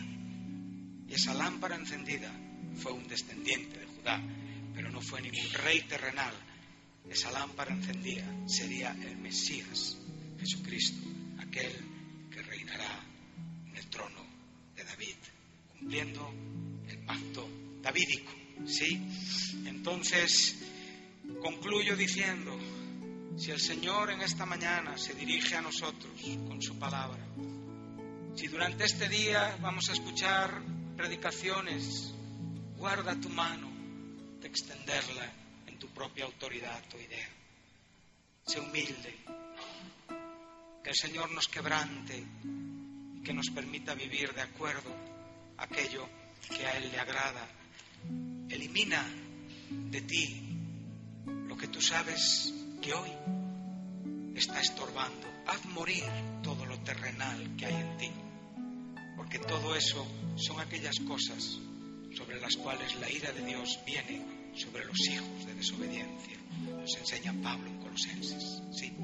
y 1.08 1.14
esa 1.14 1.34
lámpara 1.34 1.76
encendida 1.76 2.32
fue 2.76 2.92
un 2.92 3.06
descendiente 3.06 3.78
de 3.78 3.86
Judá, 3.86 4.22
pero 4.74 4.90
no 4.90 5.00
fue 5.00 5.22
ningún 5.22 5.52
rey 5.52 5.82
terrenal. 5.82 6.34
Esa 7.08 7.30
lámpara 7.30 7.72
encendida 7.72 8.24
sería 8.46 8.90
el 8.92 9.16
Mesías, 9.18 9.98
Jesucristo, 10.40 11.06
aquel 11.38 11.93
cumpliendo 15.84 16.32
el 16.88 16.98
pacto 17.00 17.46
davídico. 17.82 18.32
¿Sí? 18.64 18.98
Entonces, 19.66 20.56
concluyo 21.42 21.94
diciendo, 21.94 22.58
si 23.36 23.50
el 23.50 23.60
Señor 23.60 24.10
en 24.10 24.22
esta 24.22 24.46
mañana 24.46 24.96
se 24.96 25.12
dirige 25.12 25.56
a 25.56 25.60
nosotros 25.60 26.10
con 26.48 26.62
su 26.62 26.78
palabra, 26.78 27.22
si 28.34 28.46
durante 28.46 28.84
este 28.84 29.10
día 29.10 29.58
vamos 29.60 29.90
a 29.90 29.92
escuchar 29.92 30.62
predicaciones, 30.96 32.14
guarda 32.78 33.20
tu 33.20 33.28
mano 33.28 33.70
de 34.40 34.48
extenderla 34.48 35.32
en 35.66 35.78
tu 35.78 35.88
propia 35.88 36.24
autoridad 36.24 36.82
o 36.94 36.98
idea. 36.98 37.28
Sé 38.46 38.58
humilde, 38.58 39.18
que 40.82 40.90
el 40.90 40.96
Señor 40.96 41.30
nos 41.32 41.46
quebrante 41.48 42.24
y 43.16 43.22
que 43.22 43.34
nos 43.34 43.50
permita 43.50 43.94
vivir 43.94 44.32
de 44.32 44.42
acuerdo 44.42 45.13
aquello 45.58 46.08
que 46.48 46.66
a 46.66 46.76
Él 46.78 46.90
le 46.90 46.98
agrada. 46.98 47.48
Elimina 48.48 49.04
de 49.66 50.00
ti 50.02 50.58
lo 51.26 51.56
que 51.56 51.68
tú 51.68 51.80
sabes 51.80 52.52
que 52.82 52.92
hoy 52.92 53.10
está 54.34 54.60
estorbando. 54.60 55.32
Haz 55.46 55.64
morir 55.66 56.04
todo 56.42 56.64
lo 56.66 56.78
terrenal 56.80 57.56
que 57.56 57.66
hay 57.66 57.74
en 57.74 57.96
ti 57.98 58.10
porque 59.16 59.38
todo 59.38 59.74
eso 59.74 60.06
son 60.36 60.60
aquellas 60.60 60.96
cosas 61.06 61.58
sobre 62.16 62.40
las 62.40 62.56
cuales 62.56 62.94
la 62.96 63.10
ira 63.10 63.32
de 63.32 63.44
Dios 63.44 63.80
viene 63.86 64.22
sobre 64.54 64.84
los 64.84 64.98
hijos 65.08 65.46
de 65.46 65.54
desobediencia. 65.54 66.38
Nos 66.60 66.96
enseña 66.96 67.34
Pablo 67.42 67.68
en 67.68 67.78
Colosenses. 67.78 68.62
Sí, 68.72 68.94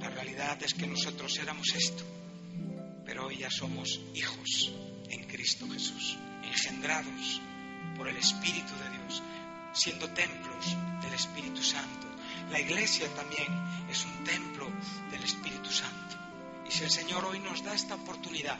la 0.00 0.10
realidad 0.10 0.62
es 0.62 0.74
que 0.74 0.86
nosotros 0.86 1.38
éramos 1.38 1.66
esto, 1.74 2.04
pero 3.04 3.26
hoy 3.26 3.38
ya 3.38 3.50
somos 3.50 4.00
hijos 4.14 4.72
Cristo 5.38 5.70
Jesús, 5.70 6.18
engendrados 6.42 7.40
por 7.96 8.08
el 8.08 8.16
Espíritu 8.16 8.74
de 8.74 8.90
Dios, 8.90 9.22
siendo 9.72 10.10
templos 10.10 10.76
del 11.00 11.14
Espíritu 11.14 11.62
Santo. 11.62 12.08
La 12.50 12.58
iglesia 12.58 13.06
también 13.14 13.46
es 13.88 14.04
un 14.04 14.24
templo 14.24 14.68
del 15.12 15.22
Espíritu 15.22 15.70
Santo. 15.70 16.16
Y 16.66 16.72
si 16.72 16.82
el 16.82 16.90
Señor 16.90 17.24
hoy 17.24 17.38
nos 17.38 17.62
da 17.62 17.72
esta 17.72 17.94
oportunidad, 17.94 18.58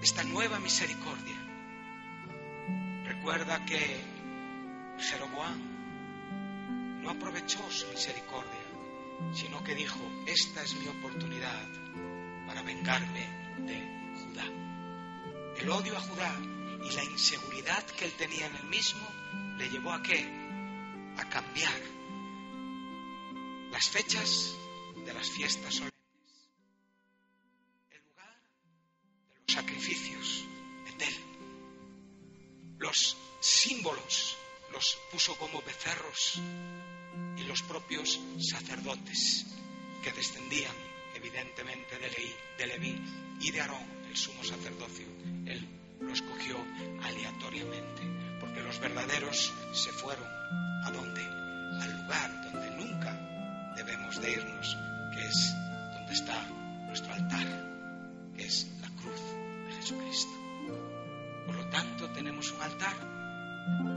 esta 0.00 0.22
nueva 0.22 0.60
misericordia. 0.60 1.36
Recuerda 3.06 3.64
que 3.64 4.04
Jeroboam 5.00 7.02
no 7.02 7.10
aprovechó 7.10 7.68
su 7.72 7.88
misericordia, 7.88 8.62
sino 9.34 9.64
que 9.64 9.74
dijo, 9.74 9.98
esta 10.26 10.62
es 10.62 10.76
mi 10.76 10.86
oportunidad 10.86 11.66
para 12.46 12.62
vengarme 12.62 13.26
de 13.66 13.82
Judá. 14.22 14.65
El 15.58 15.70
odio 15.70 15.96
a 15.96 16.00
Judá 16.00 16.34
y 16.84 16.92
la 16.94 17.04
inseguridad 17.04 17.84
que 17.84 18.04
él 18.04 18.12
tenía 18.12 18.46
en 18.46 18.56
él 18.56 18.64
mismo 18.64 19.06
le 19.58 19.68
llevó 19.68 19.92
a 19.92 20.02
qué? 20.02 20.20
A 21.18 21.28
cambiar 21.28 21.80
las 23.70 23.88
fechas 23.88 24.54
de 25.04 25.14
las 25.14 25.30
fiestas 25.30 25.74
solemnes 25.74 25.96
sacrificios 29.46 30.44
Betel. 30.84 31.14
Los 32.78 33.16
símbolos 33.40 34.36
los 34.72 34.98
puso 35.10 35.36
como 35.38 35.62
becerros 35.62 36.40
y 37.38 37.42
los 37.44 37.62
propios 37.62 38.20
sacerdotes 38.38 39.46
que 40.02 40.12
descendían 40.12 40.74
evidentemente 41.14 41.98
de, 41.98 42.36
de 42.58 42.66
Leví 42.66 43.00
y 43.40 43.50
de 43.50 43.60
Aarón, 43.60 43.95
el 44.08 44.16
sumo 44.16 44.42
sacerdocio. 44.44 45.06
Él 45.46 45.68
lo 46.00 46.12
escogió 46.12 46.56
aleatoriamente, 47.02 48.02
porque 48.40 48.62
los 48.62 48.78
verdaderos 48.80 49.52
se 49.72 49.92
fueron 49.92 50.26
a 50.84 50.90
dónde? 50.90 51.22
Al 51.22 52.02
lugar 52.02 52.50
donde 52.50 52.70
nunca 52.70 53.74
debemos 53.76 54.20
de 54.20 54.32
irnos, 54.32 54.76
que 55.14 55.26
es 55.26 55.54
donde 55.94 56.12
está 56.12 56.42
nuestro 56.86 57.12
altar, 57.12 57.46
que 58.36 58.44
es 58.44 58.66
Jesucristo. 59.76 60.32
Por 61.46 61.54
lo 61.54 61.66
tanto, 61.66 62.08
tenemos 62.10 62.50
un 62.50 62.60
altar 62.60 62.96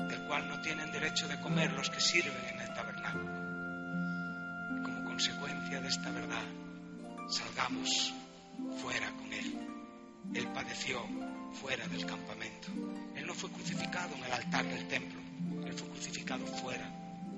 del 0.08 0.22
cual 0.28 0.48
no 0.48 0.62
tienen 0.62 0.92
derecho 0.92 1.28
de 1.28 1.40
comer 1.40 1.72
los 1.74 1.90
que 1.90 2.00
sirven 2.00 2.46
en 2.54 2.60
el 2.60 2.74
tabernáculo. 2.74 3.32
Y 4.78 4.84
como 4.84 5.06
consecuencia 5.06 5.82
de 5.82 5.88
esta 5.88 6.12
verdad, 6.12 6.44
salgamos 7.30 8.14
fuera 8.82 9.10
con 9.12 9.34
Él. 9.34 9.79
Él 10.34 10.48
padeció 10.54 11.04
fuera 11.54 11.88
del 11.88 12.06
campamento. 12.06 12.68
Él 13.16 13.26
no 13.26 13.34
fue 13.34 13.52
crucificado 13.52 14.16
en 14.16 14.24
el 14.24 14.32
altar 14.32 14.66
del 14.68 14.88
templo, 14.88 15.20
Él 15.66 15.74
fue 15.74 15.90
crucificado 15.90 16.46
fuera 16.46 16.90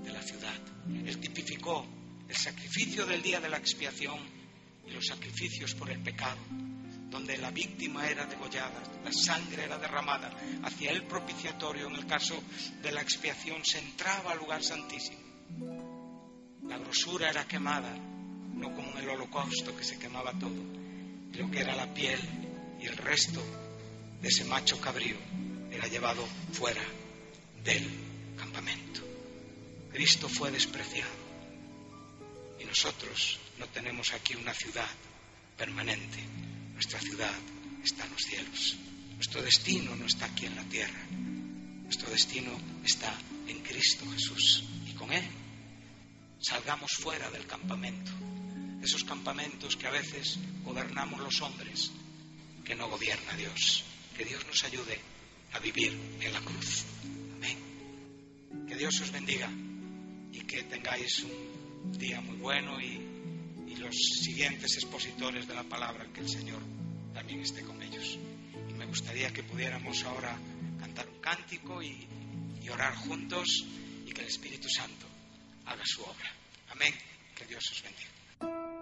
de 0.03 0.11
la 0.11 0.21
ciudad. 0.21 0.59
Él 0.87 1.17
tipificó 1.19 1.85
el 2.27 2.35
sacrificio 2.35 3.05
del 3.05 3.21
día 3.21 3.39
de 3.39 3.49
la 3.49 3.57
expiación 3.57 4.19
y 4.87 4.91
los 4.91 5.05
sacrificios 5.05 5.75
por 5.75 5.89
el 5.89 5.99
pecado, 5.99 6.39
donde 7.09 7.37
la 7.37 7.51
víctima 7.51 8.07
era 8.07 8.25
degollada, 8.25 8.81
la 9.03 9.11
sangre 9.11 9.63
era 9.63 9.77
derramada 9.77 10.31
hacia 10.63 10.91
el 10.91 11.03
propiciatorio, 11.03 11.87
en 11.87 11.95
el 11.95 12.05
caso 12.05 12.41
de 12.81 12.91
la 12.91 13.01
expiación 13.01 13.63
se 13.63 13.79
entraba 13.79 14.31
al 14.31 14.39
lugar 14.39 14.63
santísimo. 14.63 15.19
La 16.63 16.77
grosura 16.77 17.29
era 17.29 17.45
quemada, 17.45 17.93
no 18.53 18.73
como 18.73 18.91
en 18.91 18.97
el 18.99 19.09
holocausto 19.09 19.75
que 19.75 19.83
se 19.83 19.99
quemaba 19.99 20.31
todo, 20.33 20.63
lo 21.33 21.51
que 21.51 21.59
era 21.59 21.75
la 21.75 21.93
piel 21.93 22.19
y 22.81 22.87
el 22.87 22.97
resto 22.97 23.41
de 24.21 24.27
ese 24.27 24.45
macho 24.45 24.79
cabrío 24.79 25.17
era 25.71 25.87
llevado 25.87 26.25
fuera 26.51 26.83
del 27.63 27.87
campamento. 28.37 29.01
Cristo 29.91 30.27
fue 30.27 30.51
despreciado 30.51 31.11
y 32.59 32.65
nosotros 32.65 33.39
no 33.59 33.67
tenemos 33.67 34.13
aquí 34.13 34.35
una 34.35 34.53
ciudad 34.53 34.89
permanente. 35.57 36.19
Nuestra 36.73 36.99
ciudad 36.99 37.33
está 37.83 38.05
en 38.05 38.11
los 38.11 38.21
cielos. 38.21 38.77
Nuestro 39.15 39.41
destino 39.41 39.95
no 39.95 40.05
está 40.05 40.25
aquí 40.25 40.45
en 40.45 40.55
la 40.55 40.63
tierra. 40.63 40.99
Nuestro 41.83 42.09
destino 42.09 42.51
está 42.83 43.13
en 43.47 43.59
Cristo 43.59 44.05
Jesús. 44.11 44.63
Y 44.87 44.93
con 44.93 45.11
Él 45.11 45.23
salgamos 46.39 46.91
fuera 46.93 47.29
del 47.29 47.45
campamento. 47.45 48.11
Esos 48.81 49.03
campamentos 49.03 49.75
que 49.75 49.85
a 49.87 49.91
veces 49.91 50.39
gobernamos 50.63 51.19
los 51.19 51.41
hombres, 51.41 51.91
que 52.63 52.75
no 52.75 52.89
gobierna 52.89 53.35
Dios. 53.35 53.83
Que 54.15 54.25
Dios 54.25 54.45
nos 54.45 54.63
ayude 54.63 54.99
a 55.53 55.59
vivir 55.59 55.97
en 56.19 56.33
la 56.33 56.41
cruz. 56.41 56.85
Amén. 57.35 57.57
Que 58.67 58.75
Dios 58.75 58.99
os 59.01 59.11
bendiga 59.11 59.49
y 60.31 60.41
que 60.41 60.63
tengáis 60.63 61.23
un 61.23 61.91
día 61.97 62.21
muy 62.21 62.38
bueno 62.38 62.79
y, 62.79 63.01
y 63.67 63.75
los 63.77 63.95
siguientes 63.95 64.75
expositores 64.75 65.47
de 65.47 65.55
la 65.55 65.63
palabra, 65.63 66.07
que 66.13 66.21
el 66.21 66.29
Señor 66.29 66.61
también 67.13 67.41
esté 67.41 67.61
con 67.63 67.81
ellos. 67.81 68.17
Y 68.69 68.73
me 68.73 68.85
gustaría 68.85 69.31
que 69.31 69.43
pudiéramos 69.43 70.03
ahora 70.03 70.38
cantar 70.79 71.07
un 71.09 71.19
cántico 71.19 71.81
y, 71.81 72.07
y 72.61 72.69
orar 72.69 72.95
juntos 72.95 73.65
y 74.05 74.11
que 74.11 74.21
el 74.21 74.27
Espíritu 74.27 74.69
Santo 74.69 75.07
haga 75.65 75.83
su 75.85 76.01
obra. 76.01 76.31
Amén. 76.69 76.93
Que 77.35 77.45
Dios 77.45 77.63
os 77.71 77.83
bendiga. 77.83 78.80